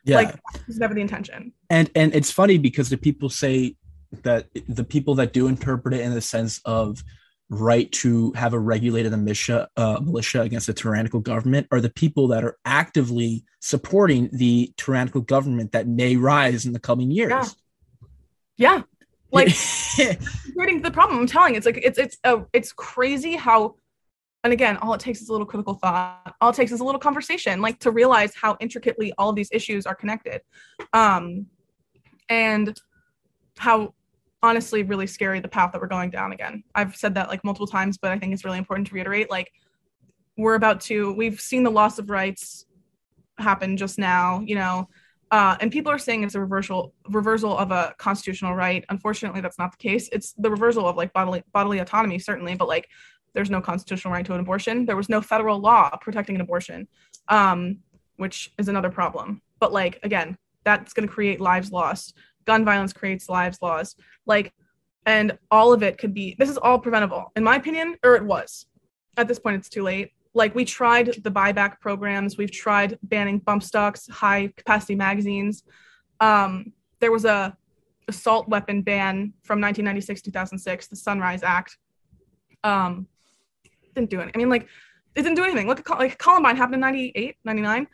yeah. 0.04 0.16
like 0.16 0.34
it 0.54 0.66
was 0.66 0.78
never 0.78 0.94
the 0.94 1.00
intention 1.00 1.52
and 1.70 1.90
and 1.94 2.14
it's 2.14 2.30
funny 2.30 2.58
because 2.58 2.88
the 2.88 2.96
people 2.96 3.28
say 3.28 3.76
that 4.22 4.46
the 4.68 4.84
people 4.84 5.14
that 5.16 5.32
do 5.32 5.48
interpret 5.48 5.94
it 5.94 6.00
in 6.00 6.14
the 6.14 6.20
sense 6.20 6.60
of 6.64 7.02
right 7.48 7.90
to 7.92 8.32
have 8.32 8.54
a 8.54 8.58
regulated 8.58 9.12
militia 9.12 9.68
uh, 9.76 10.00
militia 10.02 10.40
against 10.40 10.68
a 10.68 10.74
tyrannical 10.74 11.20
government 11.20 11.66
are 11.70 11.80
the 11.80 11.90
people 11.90 12.28
that 12.28 12.42
are 12.42 12.56
actively 12.64 13.44
supporting 13.60 14.28
the 14.32 14.72
tyrannical 14.76 15.20
government 15.20 15.72
that 15.72 15.86
may 15.86 16.16
rise 16.16 16.66
in 16.66 16.72
the 16.72 16.80
coming 16.80 17.10
years. 17.10 17.56
Yeah. 18.56 18.76
yeah 18.76 18.82
like 19.32 19.48
creating 20.54 20.82
the 20.82 20.90
problem 20.90 21.18
i'm 21.20 21.26
telling 21.26 21.54
you, 21.54 21.58
it's 21.58 21.66
like 21.66 21.78
it's 21.82 21.98
it's 21.98 22.18
uh, 22.24 22.40
it's 22.52 22.72
crazy 22.72 23.36
how 23.36 23.74
and 24.44 24.52
again 24.52 24.76
all 24.78 24.94
it 24.94 25.00
takes 25.00 25.20
is 25.20 25.28
a 25.28 25.32
little 25.32 25.46
critical 25.46 25.74
thought. 25.74 26.36
All 26.40 26.50
it 26.50 26.56
takes 26.56 26.70
is 26.70 26.78
a 26.78 26.84
little 26.84 27.00
conversation 27.00 27.60
like 27.60 27.80
to 27.80 27.90
realize 27.90 28.32
how 28.34 28.56
intricately 28.60 29.12
all 29.18 29.32
these 29.32 29.48
issues 29.50 29.86
are 29.86 29.94
connected. 29.94 30.40
Um 30.92 31.46
and 32.28 32.78
how 33.58 33.92
honestly 34.42 34.84
really 34.84 35.08
scary 35.08 35.40
the 35.40 35.48
path 35.48 35.72
that 35.72 35.80
we're 35.80 35.88
going 35.88 36.10
down 36.10 36.30
again. 36.32 36.62
I've 36.76 36.94
said 36.94 37.14
that 37.14 37.28
like 37.28 37.42
multiple 37.42 37.66
times 37.66 37.98
but 37.98 38.12
i 38.12 38.18
think 38.18 38.32
it's 38.32 38.44
really 38.44 38.58
important 38.58 38.86
to 38.86 38.94
reiterate 38.94 39.30
like 39.30 39.50
we're 40.36 40.54
about 40.54 40.80
to 40.82 41.12
we've 41.14 41.40
seen 41.40 41.64
the 41.64 41.70
loss 41.70 41.98
of 41.98 42.08
rights 42.08 42.66
happen 43.38 43.76
just 43.76 43.98
now 43.98 44.40
you 44.46 44.54
know 44.54 44.88
uh, 45.30 45.56
and 45.60 45.72
people 45.72 45.90
are 45.90 45.98
saying 45.98 46.22
it's 46.22 46.34
a 46.34 46.40
reversal 46.40 46.94
reversal 47.08 47.56
of 47.56 47.72
a 47.72 47.94
constitutional 47.98 48.54
right. 48.54 48.84
Unfortunately, 48.88 49.40
that's 49.40 49.58
not 49.58 49.72
the 49.72 49.78
case. 49.78 50.08
It's 50.12 50.32
the 50.34 50.50
reversal 50.50 50.86
of 50.86 50.96
like 50.96 51.12
bodily 51.12 51.42
bodily 51.52 51.80
autonomy, 51.80 52.18
certainly, 52.18 52.54
but 52.54 52.68
like 52.68 52.88
there's 53.34 53.50
no 53.50 53.60
constitutional 53.60 54.14
right 54.14 54.24
to 54.24 54.34
an 54.34 54.40
abortion. 54.40 54.86
There 54.86 54.96
was 54.96 55.08
no 55.08 55.20
federal 55.20 55.58
law 55.58 55.90
protecting 56.00 56.36
an 56.36 56.40
abortion, 56.40 56.86
um, 57.28 57.78
which 58.16 58.52
is 58.58 58.68
another 58.68 58.90
problem. 58.90 59.42
But 59.58 59.72
like 59.72 59.98
again, 60.04 60.38
that's 60.64 60.92
going 60.92 61.08
to 61.08 61.12
create 61.12 61.40
lives 61.40 61.72
lost. 61.72 62.14
Gun 62.44 62.64
violence 62.64 62.92
creates 62.92 63.28
lives 63.28 63.58
lost. 63.60 63.98
Like, 64.26 64.52
and 65.06 65.36
all 65.50 65.72
of 65.72 65.82
it 65.82 65.98
could 65.98 66.14
be. 66.14 66.36
This 66.38 66.48
is 66.48 66.56
all 66.58 66.78
preventable, 66.78 67.32
in 67.34 67.42
my 67.42 67.56
opinion, 67.56 67.96
or 68.04 68.14
it 68.14 68.24
was. 68.24 68.66
At 69.16 69.26
this 69.26 69.38
point, 69.38 69.56
it's 69.56 69.68
too 69.68 69.82
late 69.82 70.12
like 70.36 70.54
we 70.54 70.64
tried 70.64 71.06
the 71.22 71.30
buyback 71.30 71.80
programs. 71.80 72.36
We've 72.36 72.52
tried 72.52 72.98
banning 73.02 73.38
bump 73.38 73.62
stocks 73.62 74.06
high 74.08 74.52
capacity 74.56 74.94
magazines. 74.94 75.64
Um, 76.20 76.72
there 77.00 77.10
was 77.10 77.24
a 77.24 77.56
assault 78.08 78.48
weapon 78.48 78.82
ban 78.82 79.32
from 79.42 79.60
1996 79.60 80.22
2006 80.22 80.86
the 80.88 80.96
sunrise 80.96 81.42
act. 81.42 81.78
Um, 82.62 83.08
didn't 83.94 84.10
do 84.10 84.20
it 84.20 84.30
i 84.34 84.38
mean 84.38 84.50
like 84.50 84.68
it 85.14 85.22
didn't 85.22 85.36
do 85.36 85.44
anything. 85.44 85.66
Look 85.66 85.90
at 85.90 85.98
like 85.98 86.18
columbine 86.18 86.56
happened 86.56 86.74
in 86.74 86.80
98 86.80 87.36
99 87.44 87.86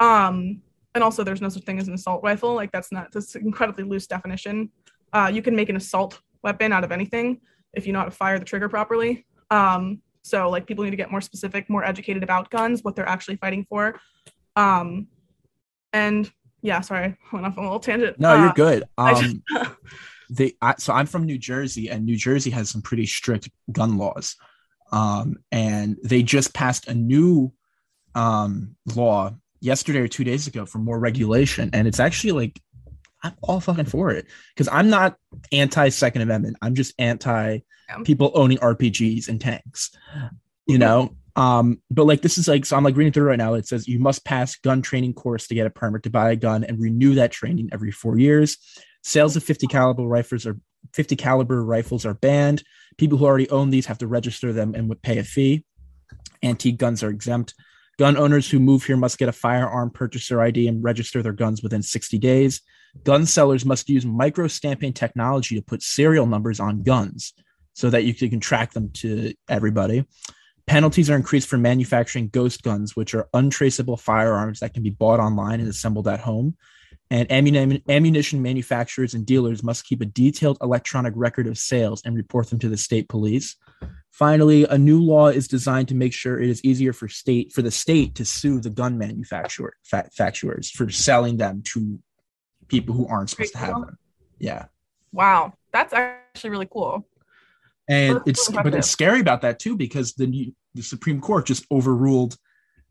um, 0.00 0.60
and 0.94 1.02
also 1.02 1.24
there's 1.24 1.40
no 1.40 1.48
such 1.48 1.64
thing 1.64 1.78
as 1.78 1.88
an 1.88 1.94
assault 1.94 2.22
rifle. 2.22 2.54
Like 2.54 2.70
that's 2.72 2.92
not 2.92 3.10
that's 3.12 3.34
an 3.34 3.42
incredibly 3.42 3.84
loose 3.84 4.06
definition. 4.06 4.70
Uh, 5.12 5.30
you 5.32 5.40
can 5.40 5.56
make 5.56 5.70
an 5.70 5.76
assault 5.76 6.20
weapon 6.42 6.72
out 6.72 6.84
of 6.84 6.92
anything 6.92 7.40
if 7.72 7.86
you 7.86 7.92
know 7.92 8.00
how 8.00 8.04
to 8.04 8.10
fire 8.10 8.38
the 8.38 8.44
trigger 8.44 8.68
properly. 8.68 9.26
Um, 9.50 10.02
so 10.26 10.50
like 10.50 10.66
people 10.66 10.84
need 10.84 10.90
to 10.90 10.96
get 10.96 11.10
more 11.10 11.20
specific, 11.20 11.70
more 11.70 11.84
educated 11.84 12.22
about 12.22 12.50
guns, 12.50 12.82
what 12.82 12.96
they're 12.96 13.08
actually 13.08 13.36
fighting 13.36 13.64
for. 13.68 14.00
Um 14.56 15.06
and 15.92 16.30
yeah, 16.62 16.80
sorry, 16.80 17.16
I 17.32 17.34
went 17.34 17.46
off 17.46 17.56
on 17.58 17.64
a 17.64 17.66
little 17.68 17.80
tangent. 17.80 18.18
No, 18.18 18.34
you're 18.34 18.48
Uh, 18.48 18.52
good. 18.52 18.84
Um, 18.98 19.42
they 20.30 20.54
I, 20.60 20.74
so 20.78 20.92
I'm 20.92 21.06
from 21.06 21.24
New 21.24 21.38
Jersey, 21.38 21.88
and 21.88 22.04
New 22.04 22.16
Jersey 22.16 22.50
has 22.50 22.68
some 22.68 22.82
pretty 22.82 23.06
strict 23.06 23.48
gun 23.70 23.96
laws. 23.96 24.36
Um, 24.92 25.36
and 25.52 25.96
they 26.02 26.22
just 26.22 26.54
passed 26.54 26.88
a 26.88 26.94
new 26.94 27.52
um, 28.14 28.76
law 28.94 29.34
yesterday 29.60 30.00
or 30.00 30.08
two 30.08 30.24
days 30.24 30.46
ago 30.48 30.66
for 30.66 30.78
more 30.78 30.98
regulation, 30.98 31.70
and 31.72 31.86
it's 31.86 32.00
actually 32.00 32.32
like 32.32 32.60
I'm 33.22 33.32
all 33.42 33.60
fucking 33.60 33.86
for 33.86 34.10
it 34.10 34.26
because 34.54 34.68
I'm 34.72 34.90
not 34.90 35.16
anti 35.52 35.88
Second 35.88 36.22
Amendment. 36.22 36.56
I'm 36.62 36.74
just 36.74 36.94
anti 36.98 37.60
Yeah. 37.88 38.02
people 38.04 38.32
owning 38.34 38.58
RPGs 38.58 39.28
and 39.28 39.40
tanks. 39.40 39.90
You 40.66 40.78
know, 40.78 41.14
um, 41.36 41.80
but 41.90 42.06
like 42.06 42.22
this 42.22 42.38
is 42.38 42.48
like 42.48 42.64
so 42.66 42.76
I'm 42.76 42.82
like 42.84 42.96
reading 42.96 43.12
through 43.12 43.28
right 43.28 43.38
now. 43.38 43.54
It 43.54 43.66
says 43.68 43.86
you 43.86 43.98
must 43.98 44.24
pass 44.24 44.56
gun 44.56 44.82
training 44.82 45.14
course 45.14 45.46
to 45.48 45.54
get 45.54 45.66
a 45.66 45.70
permit 45.70 46.02
to 46.04 46.10
buy 46.10 46.30
a 46.32 46.36
gun 46.36 46.64
and 46.64 46.80
renew 46.80 47.14
that 47.14 47.30
training 47.30 47.68
every 47.72 47.92
four 47.92 48.18
years. 48.18 48.58
Sales 49.04 49.36
of 49.36 49.44
50 49.44 49.66
caliber 49.68 50.02
rifles 50.02 50.46
are 50.46 50.58
50 50.94 51.14
caliber 51.16 51.64
rifles 51.64 52.04
are 52.04 52.14
banned. 52.14 52.62
People 52.96 53.18
who 53.18 53.26
already 53.26 53.48
own 53.50 53.70
these 53.70 53.86
have 53.86 53.98
to 53.98 54.06
register 54.06 54.52
them 54.52 54.74
and 54.74 54.88
would 54.88 55.02
pay 55.02 55.18
a 55.18 55.24
fee. 55.24 55.64
Antique 56.42 56.78
guns 56.78 57.02
are 57.02 57.10
exempt. 57.10 57.54
Gun 57.98 58.16
owners 58.16 58.50
who 58.50 58.58
move 58.58 58.84
here 58.84 58.96
must 58.96 59.18
get 59.18 59.28
a 59.28 59.32
firearm 59.32 59.90
purchaser 59.90 60.40
ID 60.40 60.68
and 60.68 60.82
register 60.82 61.22
their 61.22 61.32
guns 61.32 61.62
within 61.62 61.82
60 61.82 62.18
days. 62.18 62.60
Gun 63.04 63.26
sellers 63.26 63.64
must 63.64 63.88
use 63.88 64.04
micro 64.04 64.48
stamping 64.48 64.92
technology 64.92 65.56
to 65.56 65.62
put 65.62 65.82
serial 65.82 66.26
numbers 66.26 66.60
on 66.60 66.82
guns 66.82 67.34
so 67.74 67.90
that 67.90 68.04
you 68.04 68.14
can 68.14 68.40
track 68.40 68.72
them 68.72 68.90
to 68.90 69.34
everybody. 69.48 70.06
Penalties 70.66 71.08
are 71.10 71.16
increased 71.16 71.48
for 71.48 71.58
manufacturing 71.58 72.28
ghost 72.28 72.62
guns, 72.62 72.96
which 72.96 73.14
are 73.14 73.28
untraceable 73.34 73.96
firearms 73.96 74.60
that 74.60 74.74
can 74.74 74.82
be 74.82 74.90
bought 74.90 75.20
online 75.20 75.60
and 75.60 75.68
assembled 75.68 76.08
at 76.08 76.20
home. 76.20 76.56
And 77.08 77.30
ammunition 77.30 78.42
manufacturers 78.42 79.14
and 79.14 79.24
dealers 79.24 79.62
must 79.62 79.86
keep 79.86 80.00
a 80.00 80.06
detailed 80.06 80.58
electronic 80.60 81.12
record 81.14 81.46
of 81.46 81.56
sales 81.56 82.02
and 82.04 82.16
report 82.16 82.50
them 82.50 82.58
to 82.58 82.68
the 82.68 82.76
state 82.76 83.08
police. 83.08 83.54
Finally, 84.10 84.64
a 84.64 84.76
new 84.76 85.00
law 85.00 85.28
is 85.28 85.46
designed 85.46 85.86
to 85.88 85.94
make 85.94 86.12
sure 86.12 86.40
it 86.40 86.48
is 86.48 86.64
easier 86.64 86.92
for 86.92 87.06
state 87.06 87.52
for 87.52 87.62
the 87.62 87.70
state 87.70 88.16
to 88.16 88.24
sue 88.24 88.58
the 88.58 88.70
gun 88.70 88.98
manufacturer 88.98 89.74
fa- 89.84 89.98
manufacturers 89.98 90.70
for 90.70 90.90
selling 90.90 91.36
them 91.36 91.62
to 91.62 92.00
people 92.68 92.94
who 92.94 93.06
aren't 93.06 93.30
supposed 93.30 93.52
to 93.52 93.58
have 93.58 93.80
them. 93.80 93.98
Yeah. 94.38 94.66
wow, 95.12 95.52
that's 95.72 95.92
actually 95.92 96.50
really 96.50 96.68
cool. 96.70 97.06
And 97.88 98.16
That's 98.16 98.48
it's 98.48 98.50
but 98.50 98.74
it's 98.74 98.90
scary 98.90 99.20
about 99.20 99.42
that 99.42 99.58
too 99.58 99.76
because 99.76 100.14
the 100.14 100.26
new, 100.26 100.52
the 100.74 100.82
Supreme 100.82 101.20
Court 101.20 101.46
just 101.46 101.64
overruled 101.70 102.36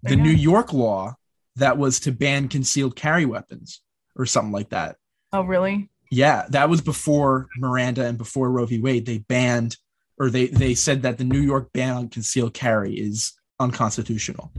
the. 0.04 0.16
New 0.16 0.32
York 0.32 0.72
law 0.72 1.16
that 1.58 1.78
was 1.78 2.00
to 2.02 2.12
ban 2.12 2.48
concealed 2.48 2.96
carry 2.96 3.26
weapons 3.26 3.82
or 4.16 4.26
something 4.26 4.52
like 4.52 4.70
that. 4.70 4.98
Oh, 5.34 5.42
really? 5.42 5.90
Yeah, 6.12 6.46
that 6.50 6.70
was 6.70 6.82
before 6.82 7.48
Miranda 7.58 8.06
and 8.06 8.18
before 8.18 8.52
Roe 8.52 8.66
v. 8.66 8.80
Wade. 8.80 9.06
They 9.06 9.18
banned 9.20 9.76
or 10.18 10.30
they 10.30 10.48
they 10.48 10.76
said 10.76 11.02
that 11.02 11.18
the 11.18 11.24
New 11.24 11.42
York 11.42 11.72
ban 11.74 11.96
on 11.96 12.10
concealed 12.10 12.54
carry 12.54 12.94
is 12.94 13.34
unconstitutional. 13.60 14.52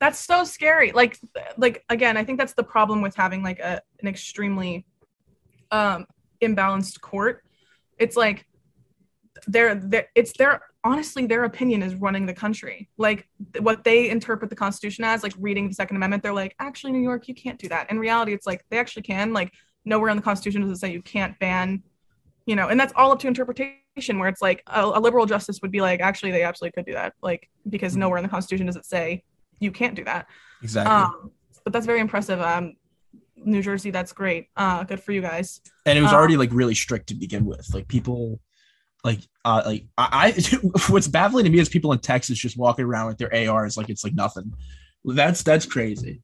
That's 0.00 0.18
so 0.18 0.44
scary. 0.44 0.92
Like 0.92 1.18
like 1.56 1.84
again, 1.88 2.16
I 2.16 2.24
think 2.24 2.38
that's 2.38 2.54
the 2.54 2.64
problem 2.64 3.02
with 3.02 3.14
having 3.14 3.42
like 3.42 3.60
a 3.60 3.80
an 4.00 4.08
extremely 4.08 4.86
um 5.70 6.06
imbalanced 6.42 7.00
court. 7.00 7.44
It's 7.98 8.16
like 8.16 8.46
they're, 9.46 10.08
it's 10.14 10.36
their 10.36 10.62
honestly 10.82 11.26
their 11.26 11.44
opinion 11.44 11.82
is 11.82 11.94
running 11.94 12.26
the 12.26 12.34
country. 12.34 12.88
Like 12.96 13.28
what 13.60 13.84
they 13.84 14.10
interpret 14.10 14.50
the 14.50 14.56
Constitution 14.56 15.04
as, 15.04 15.22
like 15.22 15.34
reading 15.38 15.68
the 15.68 15.74
Second 15.74 15.96
Amendment, 15.96 16.22
they're 16.22 16.32
like, 16.32 16.54
actually, 16.58 16.92
New 16.92 17.02
York, 17.02 17.28
you 17.28 17.34
can't 17.34 17.58
do 17.58 17.68
that. 17.68 17.90
In 17.90 17.98
reality, 17.98 18.32
it's 18.32 18.46
like 18.46 18.64
they 18.70 18.78
actually 18.78 19.02
can. 19.02 19.32
Like 19.32 19.52
nowhere 19.84 20.10
in 20.10 20.16
the 20.16 20.22
Constitution 20.22 20.62
does 20.62 20.70
it 20.70 20.80
say 20.80 20.92
you 20.92 21.02
can't 21.02 21.38
ban, 21.38 21.82
you 22.46 22.56
know, 22.56 22.68
and 22.68 22.80
that's 22.80 22.92
all 22.96 23.12
up 23.12 23.18
to 23.20 23.28
interpretation. 23.28 24.18
Where 24.18 24.28
it's 24.28 24.40
like 24.40 24.62
a, 24.66 24.82
a 24.82 25.00
liberal 25.00 25.26
justice 25.26 25.60
would 25.62 25.70
be 25.70 25.80
like, 25.80 26.00
actually, 26.00 26.30
they 26.30 26.42
absolutely 26.42 26.72
could 26.72 26.86
do 26.86 26.94
that, 26.94 27.12
like 27.22 27.50
because 27.68 27.96
nowhere 27.96 28.18
in 28.18 28.22
the 28.22 28.30
Constitution 28.30 28.66
does 28.66 28.76
it 28.76 28.86
say 28.86 29.22
you 29.60 29.70
can't 29.70 29.94
do 29.94 30.04
that. 30.04 30.26
Exactly. 30.62 30.92
Um, 30.92 31.30
but 31.64 31.72
that's 31.72 31.86
very 31.86 32.00
impressive. 32.00 32.40
Um, 32.40 32.76
New 33.36 33.62
Jersey, 33.62 33.90
that's 33.90 34.12
great. 34.12 34.48
Uh, 34.56 34.84
good 34.84 35.00
for 35.00 35.12
you 35.12 35.20
guys. 35.20 35.60
and 35.86 35.98
it 35.98 36.02
was 36.02 36.10
um, 36.10 36.16
already 36.16 36.36
like 36.36 36.50
really 36.52 36.74
strict 36.74 37.08
to 37.08 37.14
begin 37.14 37.44
with. 37.44 37.72
Like 37.72 37.88
people, 37.88 38.40
like 39.04 39.20
uh, 39.44 39.62
like 39.64 39.86
I, 39.96 40.34
I 40.36 40.56
what's 40.88 41.08
baffling 41.08 41.44
to 41.44 41.50
me 41.50 41.58
is 41.58 41.68
people 41.68 41.92
in 41.92 42.00
Texas 42.00 42.38
just 42.38 42.58
walking 42.58 42.84
around 42.84 43.06
with 43.06 43.18
their 43.18 43.34
ARs 43.50 43.76
like 43.76 43.88
it's 43.88 44.04
like 44.04 44.14
nothing. 44.14 44.52
That's 45.04 45.42
that's 45.42 45.64
crazy. 45.64 46.22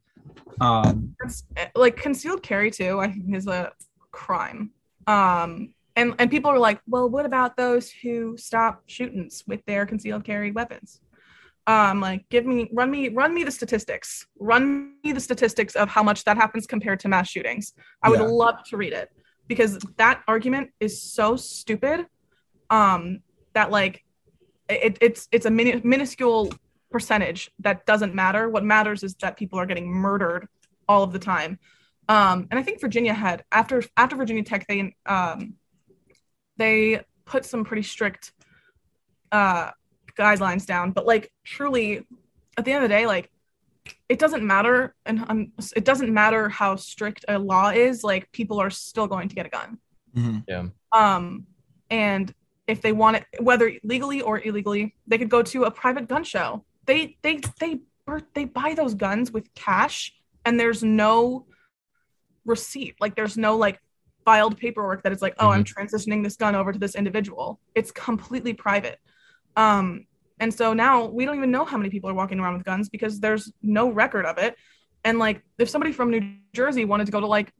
Um, 0.60 1.14
eh, 1.56 1.68
like 1.74 1.96
concealed 1.96 2.42
carry 2.42 2.70
too. 2.70 3.00
I 3.00 3.10
think 3.10 3.34
is 3.34 3.46
a 3.46 3.72
crime. 4.10 4.70
Um, 5.06 5.74
and 5.94 6.14
and 6.18 6.30
people 6.30 6.50
are 6.50 6.58
like, 6.58 6.80
well, 6.86 7.08
what 7.08 7.24
about 7.24 7.56
those 7.56 7.90
who 7.90 8.36
stop 8.36 8.82
shootings 8.86 9.44
with 9.46 9.64
their 9.64 9.86
concealed 9.86 10.24
carry 10.24 10.50
weapons? 10.50 11.00
Um, 11.66 12.00
like, 12.00 12.28
give 12.28 12.46
me, 12.46 12.70
run 12.72 12.90
me, 12.90 13.08
run 13.08 13.34
me 13.34 13.42
the 13.42 13.50
statistics. 13.50 14.26
Run 14.38 14.94
me 15.02 15.12
the 15.12 15.20
statistics 15.20 15.74
of 15.74 15.88
how 15.88 16.02
much 16.02 16.22
that 16.24 16.36
happens 16.36 16.66
compared 16.66 17.00
to 17.00 17.08
mass 17.08 17.28
shootings. 17.28 17.72
I 18.02 18.10
would 18.10 18.20
Yeah. 18.20 18.26
love 18.26 18.62
to 18.70 18.76
read 18.76 18.92
it 18.92 19.10
because 19.48 19.78
that 19.96 20.22
argument 20.28 20.70
is 20.78 21.02
so 21.02 21.36
stupid. 21.36 22.06
Um, 22.70 23.20
that 23.54 23.70
like, 23.70 24.04
it, 24.68 24.98
it's 25.00 25.28
it's 25.32 25.46
a 25.46 25.50
mini, 25.50 25.80
minuscule 25.84 26.52
percentage 26.90 27.50
that 27.60 27.84
doesn't 27.86 28.14
matter. 28.14 28.48
What 28.48 28.64
matters 28.64 29.02
is 29.02 29.14
that 29.16 29.36
people 29.36 29.58
are 29.58 29.66
getting 29.66 29.88
murdered 29.88 30.46
all 30.88 31.02
of 31.02 31.12
the 31.12 31.18
time. 31.18 31.58
Um, 32.08 32.46
and 32.50 32.58
I 32.60 32.62
think 32.62 32.80
Virginia 32.80 33.14
had 33.14 33.44
after 33.50 33.82
after 33.96 34.16
Virginia 34.16 34.44
Tech, 34.44 34.66
they 34.68 34.94
um, 35.06 35.54
they 36.56 37.00
put 37.24 37.44
some 37.44 37.64
pretty 37.64 37.82
strict 37.82 38.32
uh, 39.32 39.70
guidelines 40.18 40.66
down. 40.66 40.92
But 40.92 41.06
like 41.06 41.30
truly, 41.44 42.06
at 42.56 42.64
the 42.64 42.72
end 42.72 42.84
of 42.84 42.90
the 42.90 42.94
day, 42.94 43.06
like 43.06 43.30
it 44.08 44.18
doesn't 44.18 44.44
matter, 44.44 44.94
and 45.04 45.24
um, 45.28 45.52
it 45.76 45.84
doesn't 45.84 46.12
matter 46.12 46.48
how 46.48 46.76
strict 46.76 47.24
a 47.28 47.38
law 47.38 47.70
is. 47.70 48.02
Like 48.02 48.30
people 48.32 48.60
are 48.60 48.70
still 48.70 49.06
going 49.06 49.28
to 49.28 49.34
get 49.34 49.46
a 49.46 49.48
gun. 49.48 49.78
mhm. 50.16 50.72
Um, 50.92 51.46
and 51.90 52.32
if 52.66 52.82
they 52.82 52.92
want 52.92 53.18
it, 53.18 53.24
whether 53.40 53.72
legally 53.84 54.22
or 54.22 54.40
illegally, 54.40 54.96
they 55.06 55.18
could 55.18 55.28
go 55.28 55.42
to 55.42 55.64
a 55.64 55.70
private 55.70 56.08
gun 56.08 56.24
show. 56.24 56.64
They 56.86 57.16
they 57.22 57.40
they 57.60 57.80
they 58.34 58.44
buy 58.44 58.74
those 58.74 58.94
guns 58.94 59.30
with 59.32 59.52
cash, 59.54 60.12
and 60.44 60.58
there's 60.58 60.82
no 60.82 61.46
receipt. 62.44 62.96
Like 63.00 63.14
there's 63.14 63.36
no 63.36 63.56
like 63.56 63.80
filed 64.24 64.56
paperwork 64.58 65.02
that 65.04 65.12
it's 65.12 65.22
like, 65.22 65.34
oh, 65.38 65.50
I'm 65.50 65.64
transitioning 65.64 66.24
this 66.24 66.36
gun 66.36 66.54
over 66.54 66.72
to 66.72 66.78
this 66.78 66.94
individual. 66.94 67.60
It's 67.74 67.92
completely 67.92 68.54
private. 68.54 68.98
Um, 69.56 70.06
and 70.38 70.52
so 70.52 70.74
now 70.74 71.06
we 71.06 71.24
don't 71.24 71.36
even 71.36 71.50
know 71.50 71.64
how 71.64 71.78
many 71.78 71.90
people 71.90 72.10
are 72.10 72.14
walking 72.14 72.38
around 72.38 72.54
with 72.54 72.64
guns 72.64 72.88
because 72.88 73.20
there's 73.20 73.52
no 73.62 73.88
record 73.90 74.26
of 74.26 74.38
it. 74.38 74.56
And 75.04 75.18
like, 75.18 75.42
if 75.58 75.70
somebody 75.70 75.92
from 75.92 76.10
New 76.10 76.34
Jersey 76.52 76.84
wanted 76.84 77.06
to 77.06 77.12
go 77.12 77.20
to 77.20 77.26
like 77.26 77.52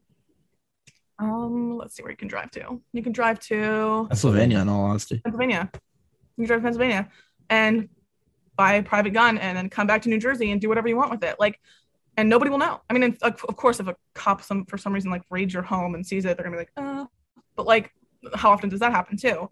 um, 1.19 1.77
let's 1.77 1.95
see 1.95 2.03
where 2.03 2.11
you 2.11 2.17
can 2.17 2.27
drive 2.27 2.51
to. 2.51 2.81
You 2.93 3.03
can 3.03 3.11
drive 3.11 3.39
to 3.41 4.05
Pennsylvania, 4.09 4.59
in 4.59 4.69
all 4.69 4.85
honesty. 4.85 5.19
Pennsylvania. 5.19 5.69
You 6.37 6.43
can 6.43 6.45
drive 6.45 6.59
to 6.59 6.63
Pennsylvania 6.63 7.09
and 7.49 7.89
buy 8.55 8.73
a 8.73 8.83
private 8.83 9.13
gun 9.13 9.37
and 9.37 9.57
then 9.57 9.69
come 9.69 9.87
back 9.87 10.01
to 10.03 10.09
New 10.09 10.19
Jersey 10.19 10.51
and 10.51 10.61
do 10.61 10.69
whatever 10.69 10.87
you 10.87 10.95
want 10.95 11.11
with 11.11 11.23
it. 11.23 11.37
Like, 11.39 11.59
and 12.17 12.29
nobody 12.29 12.51
will 12.51 12.57
know. 12.57 12.81
I 12.89 12.93
mean, 12.93 13.17
of 13.21 13.43
of 13.47 13.55
course, 13.55 13.79
if 13.79 13.87
a 13.87 13.95
cop 14.13 14.43
some 14.43 14.65
for 14.65 14.77
some 14.77 14.93
reason 14.93 15.11
like 15.11 15.23
raids 15.29 15.53
your 15.53 15.63
home 15.63 15.95
and 15.95 16.05
sees 16.05 16.25
it, 16.25 16.37
they're 16.37 16.43
gonna 16.43 16.57
be 16.57 16.61
like, 16.61 16.71
uh. 16.77 17.05
But 17.55 17.65
like, 17.65 17.91
how 18.35 18.51
often 18.51 18.69
does 18.69 18.79
that 18.81 18.91
happen 18.91 19.17
too? 19.17 19.49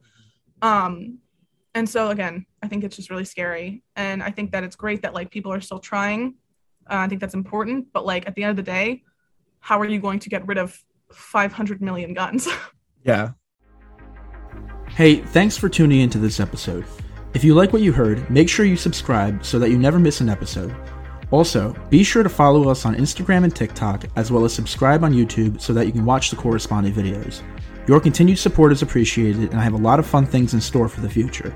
Um, 0.61 1.19
and 1.75 1.87
so 1.87 2.09
again, 2.09 2.47
I 2.63 2.67
think 2.67 2.83
it's 2.83 2.95
just 2.95 3.11
really 3.11 3.25
scary, 3.25 3.83
and 3.95 4.23
I 4.23 4.31
think 4.31 4.51
that 4.51 4.63
it's 4.63 4.75
great 4.75 5.03
that 5.03 5.13
like 5.13 5.29
people 5.29 5.53
are 5.53 5.61
still 5.61 5.79
trying. 5.79 6.35
Uh, 6.89 6.97
I 6.97 7.07
think 7.07 7.21
that's 7.21 7.35
important, 7.35 7.93
but 7.93 8.05
like 8.05 8.27
at 8.27 8.33
the 8.33 8.43
end 8.43 8.51
of 8.51 8.55
the 8.55 8.63
day, 8.63 9.03
how 9.59 9.79
are 9.79 9.85
you 9.85 9.99
going 9.99 10.19
to 10.19 10.29
get 10.29 10.47
rid 10.47 10.57
of 10.57 10.81
500 11.11 11.81
million 11.81 12.13
guns? 12.13 12.47
Yeah. 13.05 13.33
Hey, 14.89 15.17
thanks 15.17 15.55
for 15.55 15.69
tuning 15.69 16.01
into 16.01 16.17
this 16.17 16.39
episode. 16.39 16.85
If 17.35 17.43
you 17.43 17.53
like 17.53 17.71
what 17.71 17.83
you 17.83 17.91
heard, 17.91 18.27
make 18.31 18.49
sure 18.49 18.65
you 18.65 18.75
subscribe 18.75 19.45
so 19.45 19.59
that 19.59 19.69
you 19.69 19.77
never 19.77 19.99
miss 19.99 20.21
an 20.21 20.29
episode. 20.29 20.75
Also, 21.29 21.75
be 21.91 22.03
sure 22.03 22.23
to 22.23 22.29
follow 22.29 22.67
us 22.67 22.83
on 22.83 22.95
Instagram 22.95 23.43
and 23.43 23.55
TikTok, 23.55 24.05
as 24.15 24.31
well 24.31 24.43
as 24.43 24.53
subscribe 24.53 25.03
on 25.03 25.13
YouTube 25.13 25.61
so 25.61 25.71
that 25.73 25.85
you 25.85 25.91
can 25.91 26.03
watch 26.03 26.31
the 26.31 26.35
corresponding 26.35 26.93
videos. 26.93 27.43
Your 27.87 27.99
continued 27.99 28.39
support 28.39 28.71
is 28.71 28.81
appreciated, 28.81 29.51
and 29.51 29.59
I 29.59 29.63
have 29.63 29.73
a 29.73 29.77
lot 29.77 29.99
of 29.99 30.07
fun 30.07 30.25
things 30.25 30.55
in 30.55 30.61
store 30.61 30.89
for 30.89 31.01
the 31.01 31.09
future. 31.09 31.55